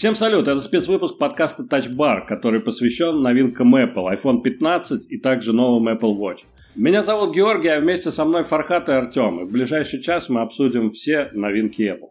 Всем 0.00 0.14
салют, 0.14 0.48
это 0.48 0.62
спецвыпуск 0.62 1.18
подкаста 1.18 1.62
Touch 1.62 1.94
Bar, 1.94 2.26
который 2.26 2.60
посвящен 2.60 3.20
новинкам 3.20 3.76
Apple, 3.76 4.10
iPhone 4.14 4.40
15 4.40 5.12
и 5.12 5.18
также 5.18 5.52
новым 5.52 5.94
Apple 5.94 6.16
Watch. 6.16 6.46
Меня 6.74 7.02
зовут 7.02 7.34
Георгий, 7.34 7.68
а 7.68 7.80
вместе 7.80 8.10
со 8.10 8.24
мной 8.24 8.44
Фархат 8.44 8.88
и 8.88 8.92
Артем. 8.92 9.40
И 9.40 9.44
в 9.44 9.52
ближайший 9.52 10.00
час 10.00 10.30
мы 10.30 10.40
обсудим 10.40 10.88
все 10.88 11.28
новинки 11.34 11.82
Apple. 11.82 12.08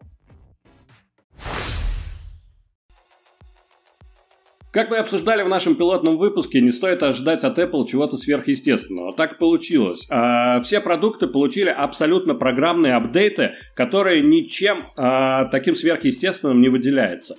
Как 4.70 4.88
мы 4.88 4.98
обсуждали 4.98 5.42
в 5.42 5.48
нашем 5.48 5.74
пилотном 5.74 6.16
выпуске, 6.16 6.60
не 6.60 6.70
стоит 6.70 7.02
ожидать 7.02 7.42
от 7.42 7.58
Apple 7.58 7.88
чего-то 7.88 8.16
сверхъестественного. 8.16 9.14
Так 9.14 9.38
получилось. 9.38 10.06
А, 10.08 10.60
все 10.60 10.80
продукты 10.80 11.26
получили 11.26 11.70
абсолютно 11.70 12.36
программные 12.36 12.94
апдейты, 12.94 13.54
которые 13.74 14.22
ничем 14.22 14.84
а, 14.96 15.46
таким 15.46 15.74
сверхъестественным 15.74 16.60
не 16.60 16.68
выделяются. 16.68 17.34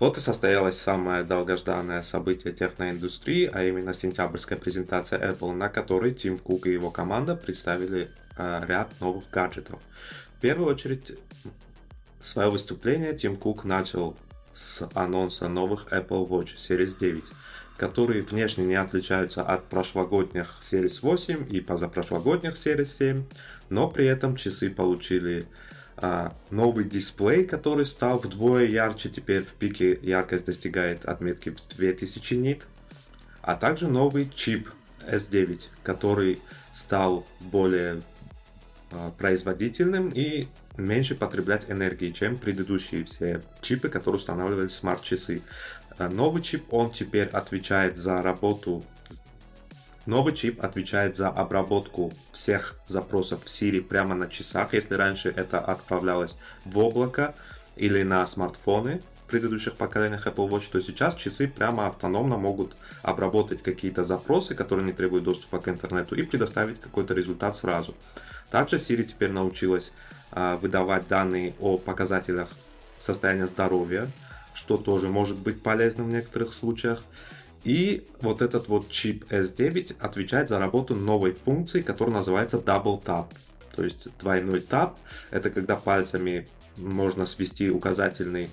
Вот 0.00 0.16
и 0.16 0.20
состоялось 0.20 0.80
самое 0.80 1.24
долгожданное 1.24 2.02
событие 2.02 2.54
техноиндустрии, 2.54 3.50
а 3.52 3.64
именно 3.64 3.92
сентябрьская 3.92 4.56
презентация 4.56 5.18
Apple, 5.30 5.52
на 5.52 5.68
которой 5.68 6.14
Тим 6.14 6.38
Кук 6.38 6.66
и 6.66 6.72
его 6.72 6.90
команда 6.90 7.36
представили 7.36 8.08
э, 8.38 8.62
ряд 8.66 8.98
новых 9.00 9.24
гаджетов. 9.30 9.78
В 10.38 10.40
первую 10.40 10.74
очередь, 10.74 11.18
свое 12.22 12.48
выступление 12.48 13.14
Тим 13.14 13.36
Кук 13.36 13.64
начал 13.64 14.16
с 14.54 14.88
анонса 14.94 15.48
новых 15.48 15.88
Apple 15.90 16.26
Watch 16.26 16.56
Series 16.56 16.98
9, 16.98 17.22
которые 17.76 18.22
внешне 18.22 18.64
не 18.64 18.76
отличаются 18.76 19.42
от 19.42 19.64
прошлогодних 19.68 20.56
Series 20.62 21.00
8 21.02 21.46
и 21.50 21.60
позапрошлогодних 21.60 22.54
Series 22.54 22.86
7, 22.86 23.24
но 23.68 23.86
при 23.86 24.06
этом 24.06 24.36
часы 24.36 24.70
получили 24.70 25.46
а, 26.02 26.34
новый 26.50 26.84
дисплей, 26.84 27.44
который 27.44 27.86
стал 27.86 28.18
вдвое 28.18 28.64
ярче, 28.64 29.08
теперь 29.10 29.42
в 29.42 29.52
пике 29.54 29.98
яркость 30.02 30.46
достигает 30.46 31.04
отметки 31.04 31.50
в 31.50 31.76
2000 31.76 32.34
нит, 32.34 32.66
а 33.42 33.54
также 33.54 33.88
новый 33.88 34.30
чип 34.34 34.70
S9, 35.06 35.68
который 35.82 36.40
стал 36.72 37.26
более 37.40 38.02
а, 38.92 39.10
производительным 39.18 40.08
и 40.08 40.48
меньше 40.76 41.14
потреблять 41.14 41.70
энергии, 41.70 42.10
чем 42.10 42.36
предыдущие 42.36 43.04
все 43.04 43.42
чипы, 43.60 43.88
которые 43.88 44.18
устанавливали 44.18 44.68
смарт-часы. 44.68 45.42
А, 45.98 46.08
новый 46.08 46.42
чип, 46.42 46.72
он 46.72 46.90
теперь 46.90 47.28
отвечает 47.28 47.96
за 47.96 48.22
работу 48.22 48.84
Новый 50.06 50.34
чип 50.34 50.64
отвечает 50.64 51.16
за 51.16 51.28
обработку 51.28 52.12
всех 52.32 52.76
запросов 52.86 53.44
в 53.44 53.46
Siri 53.46 53.82
прямо 53.82 54.14
на 54.14 54.28
часах, 54.28 54.72
если 54.74 54.94
раньше 54.94 55.32
это 55.34 55.58
отправлялось 55.58 56.38
в 56.64 56.78
облако 56.78 57.34
или 57.76 58.02
на 58.02 58.26
смартфоны 58.26 59.02
предыдущих 59.30 59.74
поколениях 59.74 60.26
Apple 60.26 60.48
Watch, 60.48 60.64
то 60.70 60.80
сейчас 60.80 61.14
часы 61.14 61.48
прямо 61.48 61.86
автономно 61.86 62.36
могут 62.36 62.76
обработать 63.02 63.62
какие-то 63.62 64.02
запросы, 64.02 64.54
которые 64.54 64.84
не 64.84 64.92
требуют 64.92 65.24
доступа 65.24 65.60
к 65.60 65.68
интернету, 65.68 66.16
и 66.16 66.22
предоставить 66.22 66.80
какой-то 66.80 67.14
результат 67.14 67.56
сразу. 67.56 67.94
Также 68.50 68.76
Siri 68.76 69.04
теперь 69.04 69.30
научилась 69.30 69.92
а, 70.32 70.56
выдавать 70.56 71.06
данные 71.08 71.54
о 71.60 71.78
показателях 71.78 72.48
состояния 72.98 73.46
здоровья, 73.46 74.10
что 74.52 74.76
тоже 74.76 75.08
может 75.08 75.38
быть 75.38 75.62
полезным 75.62 76.08
в 76.08 76.12
некоторых 76.12 76.52
случаях. 76.52 77.02
И 77.64 78.06
вот 78.20 78.40
этот 78.42 78.68
вот 78.68 78.88
чип 78.90 79.24
S9 79.30 79.96
отвечает 80.00 80.48
за 80.48 80.58
работу 80.58 80.94
новой 80.94 81.32
функции, 81.32 81.82
которая 81.82 82.14
называется 82.16 82.56
Double 82.56 83.02
Tap. 83.02 83.26
То 83.74 83.84
есть 83.84 84.08
двойной 84.18 84.60
тап– 84.60 84.98
это 85.30 85.50
когда 85.50 85.76
пальцами 85.76 86.48
можно 86.76 87.26
свести 87.26 87.70
указательный 87.70 88.50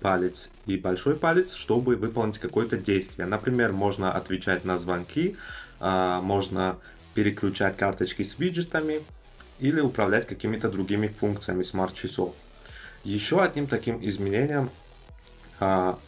палец 0.00 0.50
и 0.66 0.76
большой 0.76 1.16
палец, 1.16 1.52
чтобы 1.52 1.96
выполнить 1.96 2.38
какое-то 2.38 2.76
действие. 2.76 3.26
Например, 3.26 3.72
можно 3.72 4.12
отвечать 4.12 4.64
на 4.64 4.78
звонки, 4.78 5.36
а, 5.80 6.20
можно 6.20 6.78
переключать 7.14 7.76
карточки 7.76 8.22
с 8.22 8.38
виджетами 8.38 9.02
или 9.58 9.80
управлять 9.80 10.26
какими-то 10.26 10.68
другими 10.70 11.08
функциями 11.08 11.62
смарт-часов. 11.62 12.34
Еще 13.04 13.42
одним 13.42 13.66
таким 13.66 13.98
изменением 14.06 14.70
а, 15.60 15.98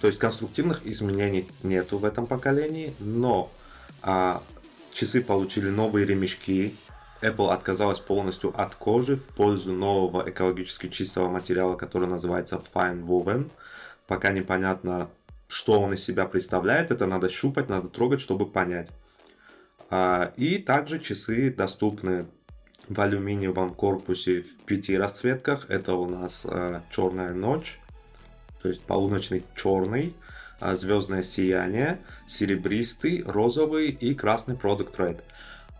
то 0.00 0.06
есть 0.06 0.18
конструктивных 0.18 0.86
изменений 0.86 1.48
нету 1.62 1.98
в 1.98 2.04
этом 2.04 2.26
поколении, 2.26 2.94
но 3.00 3.50
а, 4.02 4.42
часы 4.92 5.20
получили 5.20 5.70
новые 5.70 6.06
ремешки. 6.06 6.74
Apple 7.20 7.52
отказалась 7.52 7.98
полностью 7.98 8.52
от 8.58 8.76
кожи 8.76 9.16
в 9.16 9.24
пользу 9.24 9.72
нового 9.72 10.30
экологически 10.30 10.88
чистого 10.88 11.28
материала, 11.28 11.74
который 11.74 12.08
называется 12.08 12.62
Fine 12.72 13.04
Woven. 13.04 13.50
Пока 14.06 14.30
непонятно, 14.30 15.10
что 15.48 15.80
он 15.80 15.94
из 15.94 16.04
себя 16.04 16.26
представляет. 16.26 16.92
Это 16.92 17.06
надо 17.06 17.28
щупать, 17.28 17.68
надо 17.68 17.88
трогать, 17.88 18.20
чтобы 18.20 18.46
понять. 18.46 18.88
А, 19.90 20.32
и 20.36 20.58
также 20.58 21.00
часы 21.00 21.52
доступны 21.52 22.26
в 22.88 23.00
алюминиевом 23.00 23.74
корпусе 23.74 24.42
в 24.42 24.64
пяти 24.64 24.96
расцветках. 24.96 25.68
Это 25.68 25.94
у 25.94 26.06
нас 26.08 26.46
а, 26.48 26.82
черная 26.90 27.34
ночь, 27.34 27.80
то 28.68 28.72
есть 28.72 28.82
полуночный 28.82 29.44
черный, 29.56 30.14
а, 30.60 30.74
звездное 30.74 31.22
сияние, 31.22 32.00
серебристый, 32.26 33.22
розовый 33.22 33.88
и 33.88 34.14
красный 34.14 34.56
Product 34.56 34.94
Red. 34.98 35.22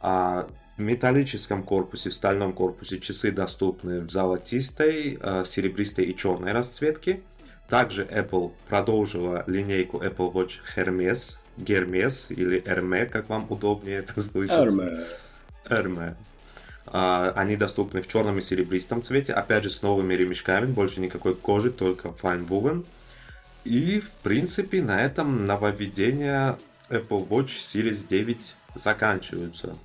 А 0.01 0.49
в 0.79 0.81
металлическом 0.81 1.65
корпусе, 1.65 2.09
в 2.09 2.15
стальном 2.15 2.55
корпусе 2.55 2.99
часы 2.99 3.31
доступны 3.31 4.01
в 4.01 4.11
золотистой, 4.11 5.19
а, 5.21 5.45
серебристой 5.45 6.07
и 6.07 6.17
черной 6.17 6.53
расцветке. 6.53 7.21
Также 7.69 8.05
Apple 8.05 8.53
продолжила 8.71 9.45
линейку 9.47 9.99
Apple 9.99 10.33
Watch 10.33 10.53
Hermes, 10.75 11.37
Hermes 11.59 12.33
или 12.33 12.63
Hermes, 12.63 13.05
как 13.05 13.29
вам 13.29 13.45
удобнее 13.51 13.99
это 13.99 14.19
слышать. 14.23 14.57
Hermes. 14.57 15.07
Hermes. 15.69 16.15
А, 16.91 17.33
они 17.37 17.57
доступны 17.57 18.03
в 18.03 18.09
черном 18.09 18.39
и 18.39 18.43
серебристом 18.43 19.03
цвете, 19.03 19.33
опять 19.33 19.65
же 19.65 19.71
с 19.71 19.83
новыми 19.83 20.15
ремешками, 20.15 20.67
больше 20.67 21.01
никакой 21.01 21.35
кожи, 21.35 21.71
только 21.71 22.09
fine 22.09 22.47
woven. 22.47 22.87
И 23.65 24.01
в 24.01 24.11
принципе 24.23 24.83
на 24.83 25.03
этом 25.03 25.45
нововведения 25.45 26.59
Apple 26.89 27.29
Watch 27.29 27.59
Series 27.59 28.07
9 28.09 28.55
заканчиваются. 28.75 29.77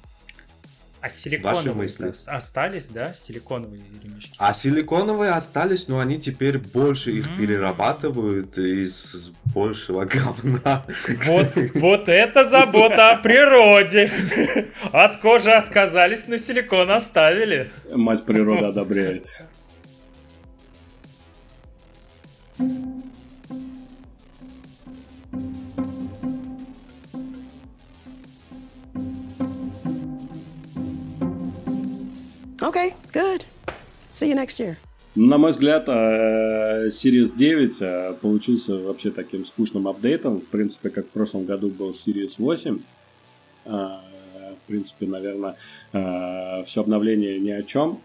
А 1.04 1.10
силиконовые 1.10 1.74
мысли. 1.74 2.14
остались, 2.28 2.88
да? 2.88 3.14
Силиконовые 3.14 3.82
ремешки? 4.02 4.32
А 4.38 4.54
силиконовые 4.54 5.32
остались, 5.32 5.90
но 5.90 6.00
они 6.00 6.18
теперь 6.18 6.58
больше 6.58 7.12
их 7.12 7.28
mm-hmm. 7.28 7.38
перерабатывают 7.38 8.58
из 8.58 9.34
большего 9.54 10.06
говна. 10.06 10.86
Вот, 11.26 11.48
вот 11.74 12.08
это 12.08 12.48
забота 12.48 13.12
о 13.12 13.18
природе. 13.18 14.14
От 14.94 15.18
кожи 15.18 15.52
отказались, 15.52 16.24
но 16.28 16.38
силикон 16.38 16.90
оставили. 16.90 17.74
Мать 17.92 18.24
природа 18.24 18.70
одобряет. 18.70 19.28
Okay, 32.64 32.94
good. 33.12 33.44
See 34.14 34.30
you 34.30 34.36
next 34.36 34.58
year. 34.58 34.78
На 35.16 35.38
мой 35.38 35.52
взгляд, 35.52 35.84
э, 35.90 36.88
Series 36.88 37.36
9 37.36 37.82
э, 37.82 38.14
получился 38.22 38.78
вообще 38.78 39.12
таким 39.12 39.46
скучным 39.46 39.86
апдейтом. 39.86 40.40
В 40.40 40.46
принципе, 40.46 40.90
как 40.90 41.06
в 41.08 41.10
прошлом 41.10 41.44
году 41.44 41.70
был 41.70 41.90
Series 41.90 42.36
8. 42.38 42.80
Э, 43.66 43.70
в 43.70 44.68
принципе, 44.68 45.08
наверное, 45.08 45.58
все 45.92 46.82
обновление 46.82 47.38
ни 47.38 47.50
о 47.50 47.64
чем. 47.64 48.00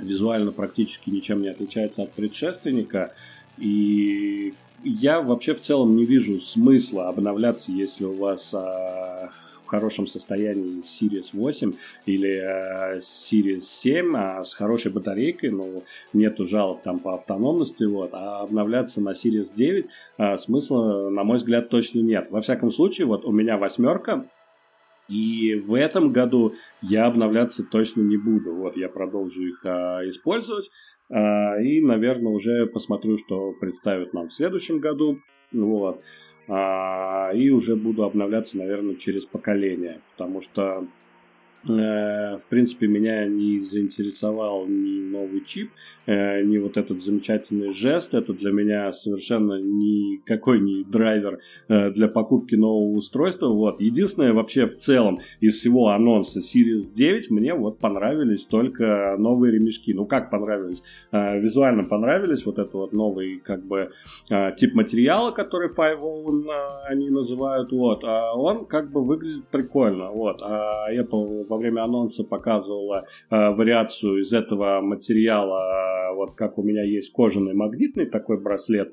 Визуально 0.00 0.50
практически 0.50 1.10
ничем 1.10 1.42
не 1.42 1.48
отличается 1.48 2.02
от 2.02 2.12
предшественника. 2.12 3.14
И 3.56 4.52
я 4.82 5.20
вообще 5.20 5.54
в 5.54 5.60
целом 5.60 5.94
не 5.94 6.04
вижу 6.04 6.40
смысла 6.40 7.08
обновляться, 7.08 7.70
если 7.70 8.04
у 8.04 8.16
вас 8.16 8.52
в 9.66 9.68
хорошем 9.68 10.06
состоянии 10.06 10.82
Series 10.82 11.30
8 11.32 11.72
или 12.06 12.30
э, 12.30 12.98
Series 12.98 13.60
7 13.60 14.16
а 14.16 14.44
с 14.44 14.54
хорошей 14.54 14.92
батарейкой, 14.92 15.50
ну, 15.50 15.82
нету 16.12 16.44
жалоб 16.44 16.82
там 16.82 17.00
по 17.00 17.14
автономности, 17.14 17.84
вот, 17.84 18.10
а 18.12 18.40
обновляться 18.40 19.00
на 19.00 19.10
Series 19.10 19.52
9 19.52 19.86
э, 20.18 20.36
смысла, 20.36 21.10
на 21.10 21.24
мой 21.24 21.36
взгляд, 21.36 21.68
точно 21.68 22.00
нет. 22.00 22.28
Во 22.30 22.40
всяком 22.40 22.70
случае, 22.70 23.06
вот 23.06 23.24
у 23.24 23.32
меня 23.32 23.58
восьмерка, 23.58 24.28
и 25.08 25.54
в 25.54 25.74
этом 25.74 26.12
году 26.12 26.54
я 26.82 27.06
обновляться 27.06 27.62
точно 27.64 28.02
не 28.02 28.16
буду. 28.16 28.54
Вот 28.54 28.76
я 28.76 28.88
продолжу 28.88 29.42
их 29.42 29.64
а, 29.64 30.00
использовать. 30.08 30.70
А, 31.10 31.60
и, 31.60 31.80
наверное, 31.80 32.32
уже 32.32 32.66
посмотрю, 32.66 33.16
что 33.16 33.52
представят 33.52 34.12
нам 34.14 34.26
в 34.26 34.32
следующем 34.32 34.80
году. 34.80 35.20
Вот. 35.52 36.02
А, 36.48 37.32
и 37.34 37.50
уже 37.50 37.76
буду 37.76 38.04
обновляться, 38.04 38.56
наверное, 38.56 38.94
через 38.94 39.24
поколение, 39.24 40.00
потому 40.12 40.40
что 40.40 40.86
Э, 41.68 42.36
в 42.38 42.44
принципе, 42.48 42.86
меня 42.86 43.26
не 43.26 43.60
заинтересовал 43.60 44.66
ни 44.66 45.00
новый 45.00 45.44
чип, 45.44 45.70
э, 46.06 46.42
ни 46.42 46.58
вот 46.58 46.76
этот 46.76 47.02
замечательный 47.02 47.72
жест. 47.72 48.14
Это 48.14 48.32
для 48.32 48.52
меня 48.52 48.92
совершенно 48.92 49.60
никакой 49.60 50.60
не 50.60 50.84
драйвер 50.84 51.40
э, 51.68 51.90
для 51.90 52.08
покупки 52.08 52.54
нового 52.54 52.96
устройства. 52.96 53.48
Вот. 53.48 53.80
Единственное, 53.80 54.32
вообще 54.32 54.66
в 54.66 54.76
целом 54.76 55.20
из 55.40 55.58
всего 55.58 55.88
анонса 55.88 56.40
Series 56.40 56.92
9 56.92 57.30
мне 57.30 57.54
вот 57.54 57.78
понравились 57.78 58.44
только 58.44 59.16
новые 59.18 59.52
ремешки. 59.52 59.92
Ну, 59.92 60.06
как 60.06 60.30
понравились? 60.30 60.82
Визуально 61.12 61.84
понравились. 61.84 62.44
Вот 62.46 62.58
это 62.58 62.76
вот 62.76 62.92
новый 62.92 63.38
как 63.38 63.64
бы 63.64 63.90
тип 64.56 64.74
материала, 64.74 65.30
который 65.30 65.68
5 65.68 65.98
они 66.88 67.10
называют. 67.10 67.72
Вот. 67.72 68.04
А 68.04 68.34
он 68.34 68.66
как 68.66 68.90
бы 68.90 69.04
выглядит 69.04 69.48
прикольно. 69.48 70.10
Вот. 70.10 70.40
А 70.42 70.92
Apple 70.92 71.46
во 71.48 71.56
время 71.56 71.82
анонса 71.82 72.24
показывала 72.24 73.06
э, 73.30 73.50
вариацию 73.50 74.20
из 74.20 74.32
этого 74.32 74.80
материала, 74.80 75.58
э, 75.58 75.95
вот 76.14 76.34
как 76.34 76.58
у 76.58 76.62
меня 76.62 76.82
есть 76.82 77.12
кожаный 77.12 77.54
магнитный 77.54 78.06
такой 78.06 78.40
браслет, 78.40 78.92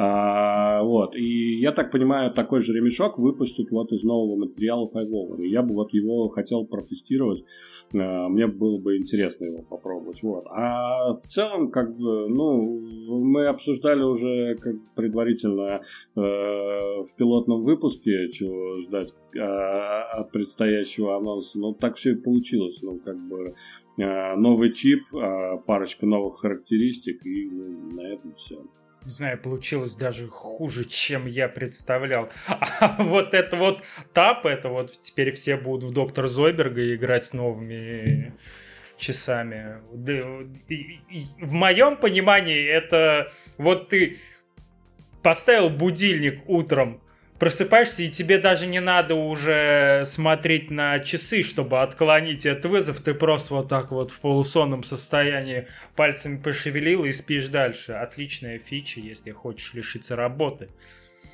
а, 0.00 0.80
вот. 0.84 1.16
И 1.16 1.58
я 1.58 1.72
так 1.72 1.90
понимаю, 1.90 2.32
такой 2.32 2.60
же 2.60 2.72
ремешок 2.72 3.18
выпустят 3.18 3.72
вот 3.72 3.92
из 3.92 4.04
нового 4.04 4.36
материала 4.36 4.86
Five 4.86 5.42
И 5.42 5.48
я 5.48 5.62
бы 5.62 5.74
вот 5.74 5.92
его 5.92 6.28
хотел 6.28 6.64
протестировать. 6.64 7.44
А, 7.92 8.28
мне 8.28 8.46
было 8.46 8.78
бы 8.78 8.96
интересно 8.96 9.46
его 9.46 9.62
попробовать. 9.62 10.22
Вот. 10.22 10.46
А 10.50 11.14
в 11.14 11.22
целом, 11.22 11.72
как 11.72 11.96
бы, 11.96 12.28
ну, 12.28 12.80
мы 13.24 13.46
обсуждали 13.46 14.02
уже 14.02 14.54
как 14.60 14.76
предварительно 14.94 15.80
э, 16.14 16.20
в 16.20 17.08
пилотном 17.16 17.64
выпуске, 17.64 18.30
чего 18.30 18.78
ждать 18.78 19.12
э, 19.34 19.40
от 19.40 20.30
предстоящего 20.30 21.16
анонса. 21.16 21.58
Ну, 21.58 21.74
так 21.74 21.96
все 21.96 22.12
и 22.12 22.14
получилось. 22.14 22.78
Ну, 22.82 23.00
как 23.04 23.16
бы 23.16 23.56
новый 24.04 24.72
чип, 24.72 25.12
э, 25.14 25.58
парочка 25.66 26.06
новых 26.06 26.40
характеристик, 26.40 27.24
и 27.26 27.50
ну, 27.50 27.96
на 27.96 28.12
этом 28.12 28.34
все 28.34 28.64
не 29.04 29.12
знаю, 29.12 29.38
получилось 29.38 29.94
даже 29.94 30.26
хуже, 30.26 30.84
чем 30.84 31.26
я 31.26 31.48
представлял. 31.48 32.28
А 32.80 33.02
вот 33.02 33.32
это 33.32 33.56
вот 33.56 33.82
тап, 34.12 34.44
это 34.44 34.68
вот 34.68 34.92
теперь 35.02 35.30
все 35.30 35.56
будут 35.56 35.90
в 35.90 35.92
Доктор 35.94 36.26
Зойберга 36.26 36.94
играть 36.94 37.24
с 37.24 37.32
новыми 37.32 38.34
часами. 38.98 39.78
В 41.40 41.52
моем 41.52 41.96
понимании 41.96 42.62
это 42.66 43.32
вот 43.56 43.88
ты 43.88 44.18
поставил 45.22 45.70
будильник 45.70 46.42
утром 46.46 47.00
просыпаешься, 47.38 48.02
и 48.02 48.08
тебе 48.08 48.38
даже 48.38 48.66
не 48.66 48.80
надо 48.80 49.14
уже 49.14 50.02
смотреть 50.04 50.70
на 50.70 50.98
часы, 50.98 51.42
чтобы 51.42 51.82
отклонить 51.82 52.46
этот 52.46 52.66
вызов. 52.66 53.00
Ты 53.00 53.14
просто 53.14 53.54
вот 53.54 53.68
так 53.68 53.90
вот 53.90 54.10
в 54.10 54.20
полусонном 54.20 54.82
состоянии 54.82 55.66
пальцами 55.96 56.36
пошевелил 56.36 57.04
и 57.04 57.12
спишь 57.12 57.46
дальше. 57.46 57.92
Отличная 57.92 58.58
фича, 58.58 59.00
если 59.00 59.30
хочешь 59.30 59.74
лишиться 59.74 60.16
работы. 60.16 60.68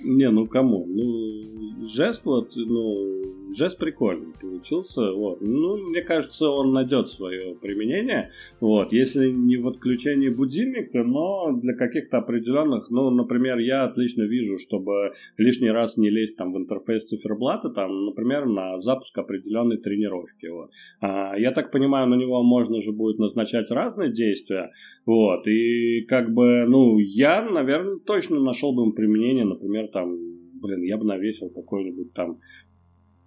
Не, 0.00 0.30
ну 0.30 0.46
кому? 0.46 0.86
Ну, 0.86 1.86
жест 1.86 2.22
вот, 2.24 2.52
ну, 2.56 3.22
жест 3.56 3.78
прикольный 3.78 4.32
получился, 4.40 5.12
вот. 5.12 5.40
Ну, 5.40 5.76
мне 5.76 6.02
кажется, 6.02 6.48
он 6.48 6.72
найдет 6.72 7.08
свое 7.08 7.54
применение, 7.54 8.30
вот. 8.60 8.92
Если 8.92 9.30
не 9.30 9.56
в 9.56 9.68
отключении 9.68 10.28
будильника, 10.28 11.02
но 11.02 11.52
для 11.52 11.74
каких-то 11.74 12.18
определенных, 12.18 12.90
ну, 12.90 13.10
например, 13.10 13.58
я 13.58 13.84
отлично 13.84 14.22
вижу, 14.22 14.58
чтобы 14.58 15.12
лишний 15.36 15.70
раз 15.70 15.96
не 15.96 16.10
лезть 16.10 16.36
там 16.36 16.52
в 16.52 16.58
интерфейс 16.58 17.04
циферблата, 17.06 17.70
там, 17.70 18.06
например, 18.06 18.46
на 18.46 18.78
запуск 18.78 19.16
определенной 19.18 19.78
тренировки, 19.78 20.46
вот. 20.46 20.70
А, 21.00 21.36
я 21.38 21.52
так 21.52 21.70
понимаю, 21.70 22.08
на 22.08 22.14
него 22.14 22.42
можно 22.42 22.80
же 22.80 22.92
будет 22.92 23.18
назначать 23.18 23.70
разные 23.70 24.12
действия, 24.12 24.70
вот. 25.06 25.46
И 25.46 26.02
как 26.08 26.32
бы, 26.32 26.64
ну, 26.66 26.98
я, 26.98 27.42
наверное, 27.42 27.98
точно 27.98 28.40
нашел 28.40 28.74
бы 28.74 28.84
им 28.84 28.92
применение, 28.92 29.44
например, 29.44 29.83
там, 29.88 30.16
блин, 30.60 30.82
я 30.82 30.96
бы 30.96 31.04
навесил 31.04 31.50
какой-нибудь 31.50 32.12
там 32.12 32.40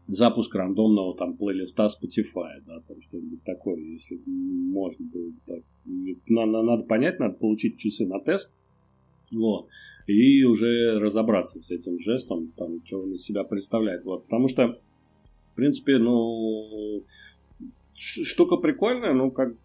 запуск 0.07 0.55
рандомного 0.55 1.15
там 1.17 1.35
плейлиста 1.37 1.87
Spotify, 1.87 2.61
да, 2.65 2.79
там 2.87 3.01
что-нибудь 3.01 3.43
такое, 3.43 3.77
если 3.77 4.19
можно 4.25 5.05
было 5.05 5.31
так. 5.45 5.63
Надо, 6.27 6.63
надо 6.63 6.83
понять, 6.83 7.19
надо 7.19 7.35
получить 7.35 7.77
часы 7.77 8.05
на 8.05 8.19
тест, 8.19 8.55
вот, 9.31 9.67
и 10.07 10.43
уже 10.43 10.99
разобраться 10.99 11.59
с 11.59 11.71
этим 11.71 11.99
жестом, 11.99 12.53
там, 12.55 12.83
что 12.85 13.01
он 13.01 13.13
из 13.13 13.23
себя 13.23 13.43
представляет, 13.43 14.05
вот, 14.05 14.23
потому 14.23 14.47
что, 14.47 14.79
в 15.51 15.55
принципе, 15.55 15.97
ну, 15.97 17.03
штука 17.93 18.57
прикольная, 18.57 19.13
ну, 19.13 19.31
как 19.31 19.55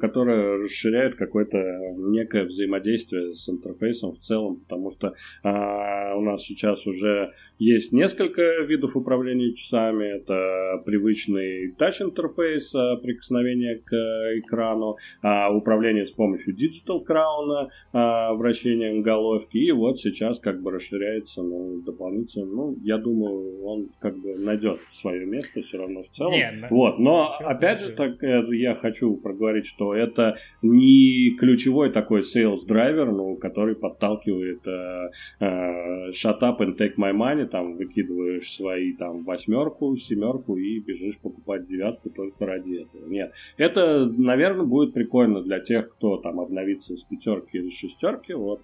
которая 0.00 0.58
расширяет 0.58 1.14
какое-то 1.14 1.58
некое 1.96 2.44
взаимодействие 2.44 3.32
с 3.32 3.48
интерфейсом 3.48 4.12
в 4.12 4.18
целом, 4.18 4.60
потому 4.60 4.90
что 4.90 5.14
а, 5.42 6.16
у 6.16 6.20
нас 6.20 6.42
сейчас 6.42 6.86
уже 6.86 7.32
есть 7.58 7.92
несколько 7.92 8.62
видов 8.62 8.96
управления 8.96 9.54
часами. 9.54 10.16
Это 10.16 10.82
привычный 10.84 11.72
тач-интерфейс, 11.72 12.74
а, 12.74 12.96
прикосновение 12.96 13.76
к 13.78 13.92
экрану, 14.38 14.96
а, 15.22 15.50
управление 15.50 16.06
с 16.06 16.10
помощью 16.10 16.54
Digital 16.54 17.04
Crown, 17.06 17.68
а, 17.92 18.34
вращением 18.34 19.02
головки, 19.02 19.56
и 19.56 19.72
вот 19.72 20.00
сейчас 20.00 20.38
как 20.38 20.62
бы 20.62 20.70
расширяется 20.70 21.42
ну, 21.42 21.80
дополнительно. 21.80 22.46
Ну, 22.46 22.76
я 22.82 22.98
думаю, 22.98 23.64
он 23.64 23.88
как 24.00 24.16
бы 24.16 24.36
найдет 24.36 24.80
свое 24.90 25.24
место 25.26 25.62
все 25.62 25.78
равно 25.78 26.02
в 26.02 26.08
целом. 26.08 26.32
Не, 26.32 26.50
вот, 26.70 26.98
но 26.98 27.34
опять 27.40 27.80
же, 27.80 27.92
так 27.92 28.22
э, 28.22 28.44
я 28.56 28.74
хочу 28.74 29.16
проговорить 29.16 29.53
говорить, 29.54 29.66
что 29.66 29.94
это 29.94 30.36
не 30.62 31.36
ключевой 31.38 31.90
такой 31.90 32.20
sales 32.20 32.66
драйвер, 32.66 33.12
ну, 33.12 33.36
который 33.36 33.76
подталкивает 33.76 34.66
э, 34.66 35.10
э, 35.40 36.10
shut 36.10 36.40
up 36.40 36.58
and 36.58 36.76
take 36.76 36.96
my 36.98 37.12
money, 37.12 37.46
там 37.46 37.76
выкидываешь 37.76 38.52
свои 38.54 38.92
там 38.94 39.24
восьмерку, 39.24 39.96
семерку 39.96 40.56
и 40.56 40.80
бежишь 40.80 41.18
покупать 41.18 41.66
девятку 41.66 42.10
только 42.10 42.46
ради 42.46 42.82
этого. 42.82 43.08
Нет. 43.08 43.32
Это, 43.56 44.06
наверное, 44.06 44.66
будет 44.66 44.94
прикольно 44.94 45.42
для 45.42 45.60
тех, 45.60 45.90
кто 45.94 46.16
там 46.16 46.40
обновится 46.40 46.96
с 46.96 47.02
пятерки 47.02 47.58
или 47.58 47.70
шестерки, 47.70 48.32
вот. 48.32 48.60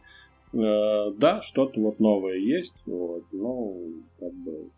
Э, 0.53 1.13
да, 1.17 1.41
что-то 1.43 1.81
вот 1.81 2.01
новое 2.01 2.37
есть, 2.37 2.83
вот, 2.87 3.25
но 3.31 3.77
как 4.19 4.33
бы 4.33 4.71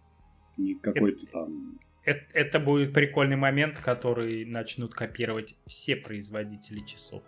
не 0.58 0.74
какой-то 0.74 1.24
там 1.32 1.78
это, 2.04 2.20
это 2.32 2.60
будет 2.60 2.92
прикольный 2.92 3.36
момент, 3.36 3.78
который 3.78 4.44
начнут 4.44 4.94
копировать 4.94 5.54
все 5.66 5.96
производители 5.96 6.80
часов. 6.80 7.22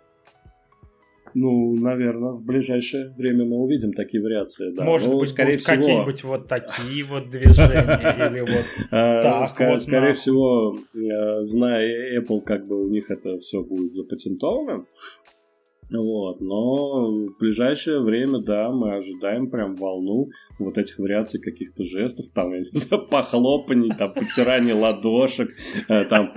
Ну, 1.33 1.75
наверное, 1.75 2.31
в 2.31 2.45
ближайшее 2.45 3.13
время 3.17 3.43
мы 3.43 3.57
увидим 3.57 3.91
такие 3.91 4.23
вариации. 4.23 4.71
Да. 4.71 4.85
Может 4.85 5.09
ну, 5.09 5.19
быть, 5.19 5.29
скорее 5.29 5.57
всего... 5.57 5.75
какие-нибудь 5.75 6.23
вот 6.23 6.47
такие 6.47 7.03
вот 7.03 7.29
движения 7.29 8.29
или 8.29 8.39
вот 8.39 8.65
а, 8.91 9.21
так 9.21 9.81
Скорее 9.81 10.13
всего, 10.13 10.77
э, 10.93 11.43
зная 11.43 12.21
Apple, 12.21 12.41
как 12.41 12.65
бы 12.65 12.81
у 12.81 12.87
них 12.87 13.11
это 13.11 13.37
все 13.39 13.61
будет 13.61 13.93
запатентовано, 13.93 14.85
вот, 15.91 16.41
но 16.41 17.11
в 17.11 17.37
ближайшее 17.37 18.01
время, 18.01 18.39
да, 18.39 18.71
мы 18.71 18.95
ожидаем 18.95 19.49
прям 19.49 19.75
волну 19.75 20.29
вот 20.57 20.77
этих 20.77 20.97
вариаций 20.97 21.39
каких-то 21.39 21.83
жестов, 21.83 22.25
там, 22.33 22.53
я 22.53 22.59
не 22.59 22.65
знаю, 22.73 23.07
похлопаний, 23.07 23.91
там, 23.97 24.13
потирание 24.13 24.73
ладошек, 24.73 25.51
э, 25.87 26.05
там, 26.05 26.33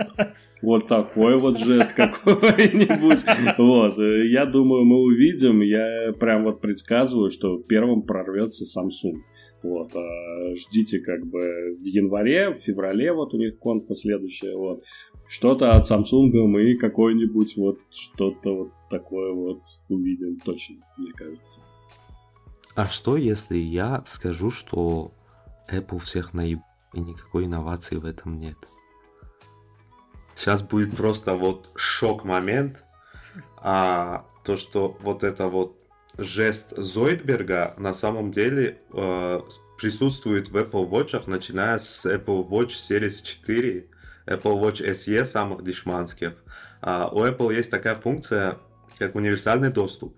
вот 0.61 0.87
такой 0.87 1.39
вот 1.39 1.57
жест 1.57 1.93
какой-нибудь. 1.93 3.19
Вот, 3.57 3.97
э, 3.97 4.27
я 4.27 4.45
думаю, 4.45 4.85
мы 4.85 5.01
увидим, 5.01 5.61
я 5.61 6.13
прям 6.13 6.43
вот 6.43 6.61
предсказываю, 6.61 7.29
что 7.29 7.57
первым 7.57 8.03
прорвется 8.03 8.65
Samsung. 8.65 9.21
Вот, 9.61 9.91
а 9.93 10.55
ждите 10.55 10.99
как 10.99 11.25
бы 11.25 11.75
в 11.77 11.83
январе, 11.83 12.53
в 12.53 12.59
феврале 12.59 13.11
вот 13.11 13.33
у 13.33 13.37
них 13.37 13.59
конфа 13.59 13.93
следующая, 13.93 14.55
вот. 14.55 14.83
Что-то 15.29 15.73
от 15.73 15.89
Samsung 15.89 16.31
мы 16.47 16.75
какой-нибудь 16.75 17.55
вот 17.55 17.79
что-то 17.91 18.55
вот 18.55 18.71
такое 18.89 19.31
вот 19.31 19.61
увидим 19.87 20.39
точно, 20.39 20.77
мне 20.97 21.13
кажется. 21.13 21.59
А 22.73 22.85
что, 22.87 23.15
если 23.15 23.55
я 23.57 24.03
скажу, 24.07 24.49
что 24.49 25.11
Apple 25.71 25.99
всех 25.99 26.33
наеб... 26.33 26.61
и 26.93 26.99
никакой 26.99 27.45
инновации 27.45 27.97
в 27.97 28.05
этом 28.05 28.39
нет? 28.39 28.57
Сейчас 30.35 30.63
будет 30.63 30.97
просто 30.97 31.35
вот 31.35 31.69
шок-момент. 31.75 32.83
А 33.57 34.25
то, 34.43 34.57
что 34.57 34.97
вот 34.99 35.23
это 35.23 35.47
вот 35.47 35.77
жест 36.17 36.73
Зойдберга 36.75 37.75
на 37.77 37.93
самом 37.93 38.31
деле 38.31 38.81
э, 38.91 39.41
присутствует 39.77 40.49
в 40.49 40.57
Apple 40.57 40.89
Watch, 40.89 41.21
начиная 41.27 41.77
с 41.77 42.07
Apple 42.07 42.49
Watch 42.49 42.69
Series 42.69 43.23
4, 43.23 43.89
Apple 44.29 44.61
Watch 44.61 44.85
SE 44.85 45.25
самых 45.25 45.63
дешманских. 45.63 46.33
А 46.81 47.09
у 47.09 47.25
Apple 47.25 47.55
есть 47.55 47.71
такая 47.71 47.95
функция, 47.95 48.57
как 48.97 49.15
универсальный 49.15 49.71
доступ. 49.71 50.15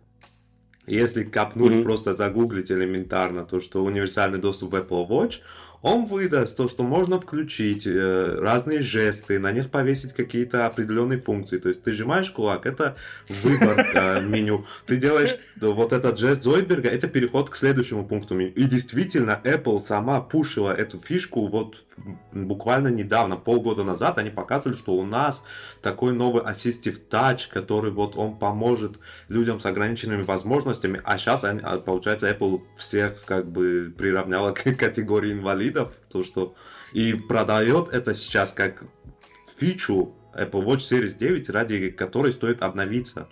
Если 0.88 1.24
копнуть, 1.24 1.74
mm-hmm. 1.74 1.84
просто 1.84 2.14
загуглить 2.14 2.72
элементарно 2.72 3.46
то, 3.46 3.60
что 3.60 3.84
универсальный 3.84 4.40
доступ 4.40 4.74
в 4.74 4.76
Apple 4.76 5.08
Watch, 5.08 5.36
Он 5.84 6.06
выдаст 6.06 6.58
то, 6.58 6.68
что 6.68 6.84
можно 6.84 7.20
включить 7.20 7.88
э, 7.88 8.38
разные 8.40 8.82
жесты, 8.82 9.40
на 9.40 9.52
них 9.52 9.70
повесить 9.72 10.14
какие-то 10.14 10.66
определенные 10.66 11.20
функции. 11.20 11.58
То 11.60 11.70
есть 11.70 11.84
ты 11.84 11.94
сжимаешь 11.94 12.30
кулак, 12.32 12.66
это 12.66 12.98
выбор 13.30 13.88
э, 13.94 14.22
меню. 14.22 14.66
Ты 14.86 14.98
делаешь 14.98 15.38
вот 15.60 15.94
этот 15.94 16.20
жест 16.20 16.44
Зойберга, 16.44 16.90
это 16.90 17.08
переход 17.08 17.50
к 17.50 17.56
следующему 17.56 18.06
пункту 18.06 18.36
меню. 18.36 18.52
И 18.52 18.66
действительно, 18.66 19.40
Apple 19.44 19.84
сама 19.84 20.22
пушила 20.22 20.72
эту 20.72 21.00
фишку 21.00 21.48
вот 21.48 21.84
буквально 22.32 22.88
недавно, 22.90 23.38
полгода 23.38 23.84
назад, 23.84 24.18
они 24.18 24.30
показывали, 24.30 24.78
что 24.78 24.94
у 24.94 25.06
нас 25.06 25.44
такой 25.82 26.14
новый 26.14 26.44
Assistive 26.44 27.00
Touch, 27.10 27.50
который 27.52 27.92
вот 27.92 28.16
он 28.16 28.38
поможет 28.38 29.00
людям 29.28 29.60
с 29.60 29.66
ограниченными 29.66 30.24
возможностями, 30.24 31.02
а 31.04 31.18
сейчас, 31.18 31.44
а, 31.44 31.80
получается, 31.80 32.30
Apple 32.30 32.62
всех 32.78 33.24
как 33.26 33.50
бы 33.50 33.94
приравняла 33.98 34.52
к 34.52 34.64
категории 34.78 35.34
инвалидов, 35.34 35.94
то 36.10 36.24
что 36.24 36.56
и 36.94 37.14
продает 37.14 37.90
это 37.90 38.14
сейчас 38.14 38.52
как 38.54 38.84
фичу 39.58 40.14
Apple 40.34 40.64
Watch 40.66 40.80
Series 40.90 41.18
9, 41.18 41.50
ради 41.50 41.90
которой 41.90 42.32
стоит 42.32 42.62
обновиться. 42.62 43.30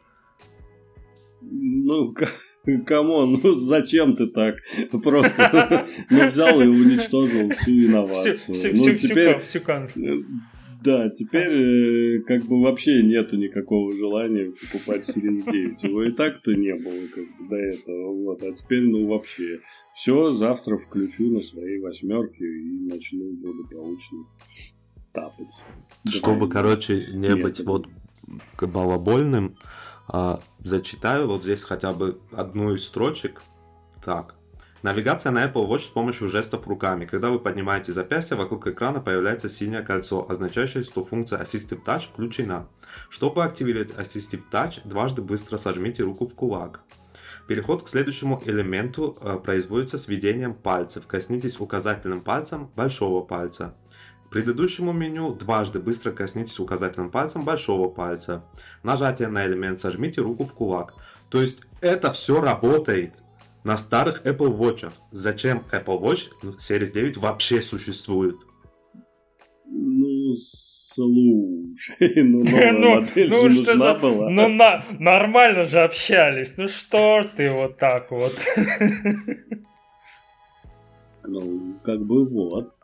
Ну, 1.42 2.14
come 2.86 3.17
on, 3.17 3.40
ну 3.44 3.54
зачем 3.54 4.16
ты 4.16 4.28
так? 4.28 4.58
Просто 5.04 5.86
ну, 6.10 6.28
взял 6.28 6.62
и 6.62 6.68
уничтожил 6.68 7.50
всю 7.52 7.72
инновацию. 7.88 8.38
Всю, 8.38 8.54
всю, 8.54 8.68
ну, 8.70 8.76
всю, 8.76 9.08
теперь, 9.08 9.40
всю, 9.40 9.60
всю 9.60 10.26
Да, 10.84 11.10
теперь 11.10 11.52
э, 11.52 12.22
как 12.22 12.46
бы 12.46 12.62
вообще 12.62 13.02
нету 13.02 13.38
никакого 13.38 13.94
желания 13.94 14.52
покупать 14.52 15.08
Series 15.08 15.50
9. 15.52 15.84
Его 15.84 16.04
и 16.04 16.12
так-то 16.12 16.54
не 16.54 16.74
было 16.74 17.08
как 17.14 17.26
бы 17.38 17.50
до 17.50 17.56
этого. 17.56 18.14
Вот. 18.14 18.44
А 18.44 18.52
теперь, 18.52 18.84
ну 18.84 19.08
вообще, 19.08 19.60
все, 19.96 20.34
завтра 20.34 20.78
включу 20.78 21.30
на 21.30 21.42
своей 21.42 21.80
восьмерке 21.80 22.46
и 22.46 22.88
начну 22.90 23.34
благополучно 23.34 24.26
тапать. 25.14 25.54
Чтобы, 26.08 26.48
Давай. 26.48 26.50
короче, 26.52 27.08
не 27.14 27.30
Нет, 27.30 27.42
быть 27.42 27.60
вот 27.62 27.88
балабольным, 28.62 29.56
зачитаю 30.64 31.28
вот 31.28 31.44
здесь 31.44 31.64
хотя 31.64 31.94
бы 31.94 32.20
одну 32.32 32.74
из 32.74 32.86
строчек. 32.86 33.42
Так. 34.04 34.36
Навигация 34.82 35.32
на 35.34 35.46
Apple 35.46 35.68
Watch 35.68 35.82
с 35.82 35.88
помощью 35.88 36.30
жестов 36.30 36.66
руками. 36.66 37.06
Когда 37.06 37.30
вы 37.30 37.40
поднимаете 37.40 37.92
запястье, 37.92 38.38
вокруг 38.38 38.66
экрана 38.66 39.02
появляется 39.02 39.50
синее 39.50 39.82
кольцо, 39.82 40.26
означающее, 40.30 40.84
что 40.84 41.04
функция 41.04 41.42
Assistive 41.42 41.84
Touch 41.84 42.04
включена. 42.14 42.68
Чтобы 43.10 43.44
активировать 43.44 43.92
Assistive 43.92 44.44
Touch, 44.50 44.80
дважды 44.86 45.22
быстро 45.22 45.58
сожмите 45.58 46.04
руку 46.04 46.26
в 46.26 46.34
кулак. 46.34 46.82
Переход 47.48 47.84
к 47.84 47.90
следующему 47.90 48.42
элементу 48.46 49.18
э, 49.20 49.38
производится 49.44 49.98
с 49.98 50.08
введением 50.08 50.54
пальцев. 50.54 51.08
Коснитесь 51.08 51.60
указательным 51.60 52.22
пальцем 52.22 52.70
большого 52.76 53.22
пальца 53.22 53.76
предыдущему 54.30 54.94
меню 54.94 55.34
дважды 55.34 55.80
быстро 55.80 56.12
коснитесь 56.12 56.60
указательным 56.60 57.10
пальцем 57.10 57.44
большого 57.44 57.90
пальца. 57.90 58.44
Нажатие 58.84 59.28
на 59.28 59.46
элемент 59.46 59.82
сожмите 59.82 60.22
руку 60.22 60.46
в 60.46 60.54
кулак. 60.54 60.94
То 61.30 61.42
есть 61.42 61.60
это 61.82 62.12
все 62.12 62.42
работает 62.42 63.16
на 63.64 63.78
старых 63.78 64.26
Apple 64.26 64.56
Watch. 64.58 64.92
Зачем 65.12 65.64
Apple 65.72 66.00
Watch 66.00 66.30
Series 66.58 66.92
9 66.92 67.18
вообще 67.18 67.62
существует? 67.62 68.36
Ну, 69.66 70.34
слушай, 70.36 72.24
ну 72.24 72.44
новая 72.44 72.72
ну, 72.80 72.96
модель 72.96 73.30
ну, 73.30 73.50
же 73.50 73.60
нужна 73.60 73.94
же, 73.94 74.00
была. 74.00 74.30
Ну, 74.30 74.48
на, 74.50 74.84
нормально 75.00 75.66
же 75.66 75.80
общались. 75.80 76.58
Ну 76.58 76.68
что 76.68 77.22
ты 77.36 77.52
вот 77.52 77.78
так 77.78 78.12
вот? 78.12 78.34
Ну, 81.32 81.76
как 81.84 82.00
бы 82.00 82.26
вот. 82.28 82.79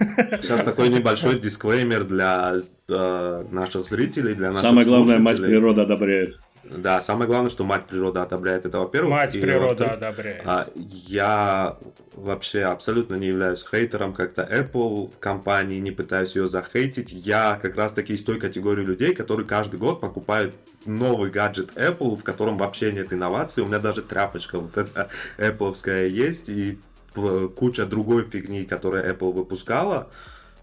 Сейчас 0.00 0.62
такой 0.62 0.88
небольшой 0.88 1.38
дисклеймер 1.38 2.04
для 2.04 2.62
э, 2.88 3.44
наших 3.50 3.86
зрителей, 3.86 4.34
для 4.34 4.48
наших 4.48 4.62
Самое 4.62 4.86
главное, 4.86 5.18
мать 5.18 5.36
природа 5.38 5.82
одобряет. 5.82 6.38
Да, 6.64 7.00
самое 7.00 7.26
главное, 7.26 7.50
что 7.50 7.64
мать 7.64 7.86
природа 7.86 8.22
одобряет 8.22 8.64
это, 8.64 8.78
во-первых. 8.78 9.10
Мать 9.10 9.34
и, 9.34 9.40
природа 9.40 9.92
одобряет. 9.92 10.42
А, 10.44 10.66
я 10.74 11.76
вообще 12.14 12.62
абсолютно 12.62 13.16
не 13.16 13.28
являюсь 13.28 13.64
хейтером 13.68 14.12
как-то 14.12 14.42
Apple 14.42 15.12
в 15.12 15.18
компании, 15.18 15.80
не 15.80 15.90
пытаюсь 15.90 16.36
ее 16.36 16.48
захейтить. 16.48 17.12
Я 17.12 17.58
как 17.60 17.76
раз 17.76 17.92
таки 17.92 18.14
из 18.14 18.22
той 18.22 18.38
категории 18.38 18.84
людей, 18.84 19.14
которые 19.14 19.46
каждый 19.46 19.80
год 19.80 20.00
покупают 20.00 20.54
новый 20.86 21.30
гаджет 21.30 21.70
Apple, 21.74 22.16
в 22.16 22.22
котором 22.22 22.56
вообще 22.56 22.92
нет 22.92 23.12
инноваций. 23.12 23.62
У 23.62 23.66
меня 23.66 23.80
даже 23.80 24.02
тряпочка 24.02 24.58
вот 24.58 24.76
эта 24.76 25.08
Apple 25.38 26.08
есть, 26.08 26.48
и 26.48 26.78
куча 27.14 27.86
другой 27.86 28.24
фигни, 28.24 28.64
которую 28.64 29.04
Apple 29.10 29.32
выпускала. 29.32 30.10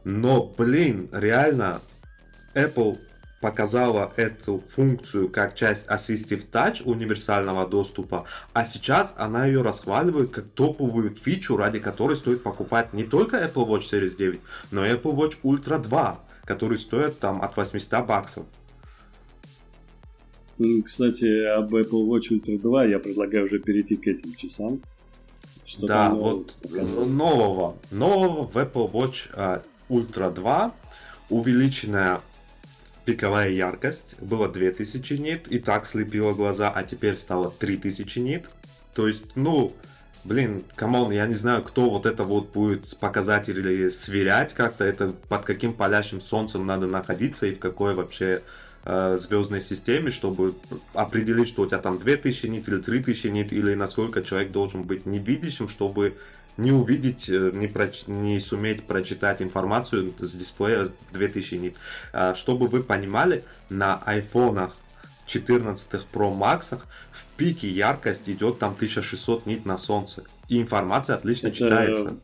Но, 0.04 0.54
блин, 0.58 1.10
реально, 1.12 1.82
Apple 2.54 3.00
показала 3.40 4.12
эту 4.16 4.64
функцию 4.70 5.30
как 5.30 5.56
часть 5.56 5.88
Assistive 5.88 6.50
Touch 6.52 6.82
универсального 6.84 7.68
доступа, 7.68 8.26
а 8.54 8.66
сейчас 8.66 9.14
она 9.16 9.46
ее 9.46 9.62
расхваливает 9.62 10.32
как 10.32 10.46
топовую 10.50 11.12
фичу, 11.12 11.56
ради 11.56 11.80
которой 11.80 12.16
стоит 12.16 12.42
покупать 12.42 12.94
не 12.94 13.04
только 13.04 13.38
Apple 13.38 13.68
Watch 13.68 13.92
Series 13.92 14.16
9, 14.18 14.40
но 14.72 14.86
и 14.86 14.90
Apple 14.90 15.16
Watch 15.16 15.36
Ultra 15.44 15.80
2, 15.82 16.20
который 16.46 16.80
стоит 16.80 17.20
там 17.20 17.42
от 17.42 17.56
800 17.56 18.06
баксов. 18.08 18.46
Кстати, 20.84 21.46
об 21.46 21.76
Apple 21.76 22.08
Watch 22.08 22.32
Ultra 22.32 22.60
2 22.60 22.86
я 22.86 22.98
предлагаю 22.98 23.46
уже 23.46 23.60
перейти 23.60 23.96
к 23.96 24.08
этим 24.08 24.34
часам. 24.34 24.82
Что 25.68 25.86
да, 25.86 26.10
вот 26.10 26.56
нового, 26.72 27.76
нового 27.92 28.48
в 28.48 28.56
Apple 28.56 28.90
Watch 28.90 29.30
uh, 29.34 29.62
Ultra 29.90 30.34
2 30.34 30.74
увеличенная 31.30 32.22
пиковая 33.04 33.50
яркость. 33.50 34.16
Была 34.22 34.48
2000 34.48 35.14
нит. 35.16 35.48
И 35.50 35.60
так 35.60 35.86
слепила 35.86 36.34
глаза, 36.34 36.72
а 36.74 36.84
теперь 36.84 37.18
стало 37.18 37.52
3000 37.52 38.20
нит. 38.20 38.50
То 38.96 39.10
есть, 39.10 39.24
ну, 39.36 39.74
блин, 40.24 40.64
come 40.76 40.97
on, 40.97 41.12
я 41.12 41.26
не 41.26 41.34
знаю, 41.34 41.64
кто 41.64 41.90
вот 41.90 42.06
это 42.06 42.24
вот 42.24 42.54
будет 42.54 42.88
с 42.88 42.96
показателей 42.96 43.90
сверять 43.90 44.54
как-то, 44.54 44.86
это 44.86 45.10
под 45.28 45.44
каким 45.44 45.74
палящим 45.74 46.22
солнцем 46.22 46.66
надо 46.66 46.88
находиться 46.88 47.46
и 47.46 47.54
в 47.54 47.60
какой 47.60 47.94
вообще 47.94 48.42
э, 48.86 49.20
звездной 49.22 49.62
системе, 49.62 50.12
чтобы 50.12 50.56
определить, 50.94 51.48
что 51.48 51.64
у 51.64 51.66
тебя 51.66 51.80
там 51.80 52.00
2000 52.00 52.48
нит 52.48 52.68
или 52.68 52.78
3000 52.78 53.28
нит, 53.28 53.54
или 53.54 53.74
насколько 53.76 54.24
человек 54.24 54.52
должен 54.52 54.84
быть 54.84 55.06
невидящим, 55.06 55.68
чтобы 55.70 56.18
не 56.58 56.72
увидеть, 56.72 57.30
э, 57.30 57.52
не, 57.54 57.68
проч... 57.68 58.08
не 58.08 58.40
суметь 58.40 58.84
прочитать 58.84 59.42
информацию 59.42 60.14
с 60.20 60.32
дисплея 60.34 60.90
2000 61.14 61.56
нит. 61.56 61.76
Э, 62.14 62.34
чтобы 62.36 62.68
вы 62.68 62.84
понимали, 62.84 63.44
на 63.70 64.02
айфонах 64.06 64.76
14 65.28 65.92
Pro 66.12 66.36
Max 66.36 66.80
в 67.12 67.26
пике 67.36 67.70
яркость 67.70 68.28
идет 68.28 68.60
там 68.60 68.74
1600 68.74 69.46
нит 69.46 69.66
на 69.66 69.78
солнце. 69.78 70.24
И 70.48 70.60
информация 70.60 71.16
отлично 71.18 71.48
Это... 71.48 71.56
читается. 71.58 72.18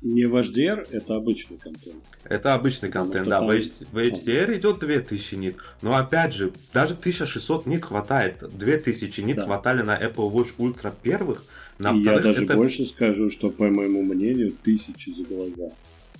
Не 0.00 0.26
в 0.26 0.36
HDR, 0.36 0.86
это 0.92 1.16
обычный 1.16 1.58
контент. 1.58 2.04
Это 2.22 2.54
обычный 2.54 2.88
контент, 2.88 3.26
да. 3.26 3.40
Там... 3.40 3.48
В, 3.48 3.96
HDR 3.96 4.56
идет 4.56 4.78
2000 4.78 5.34
нит. 5.34 5.56
Но 5.82 5.96
опять 5.96 6.34
же, 6.34 6.52
даже 6.72 6.94
1600 6.94 7.66
нит 7.66 7.84
хватает. 7.84 8.44
2000 8.56 9.20
нит 9.22 9.36
да. 9.36 9.44
хватали 9.44 9.82
на 9.82 9.98
Apple 9.98 10.30
Watch 10.30 10.54
Ultra 10.58 10.94
первых. 11.02 11.44
На 11.78 11.92
И 11.92 12.02
я 12.02 12.20
даже 12.20 12.44
это... 12.44 12.54
больше 12.54 12.86
скажу, 12.86 13.28
что, 13.30 13.50
по 13.50 13.64
моему 13.64 14.02
мнению, 14.02 14.52
тысячи 14.62 15.10
за 15.10 15.24
глаза. 15.24 15.74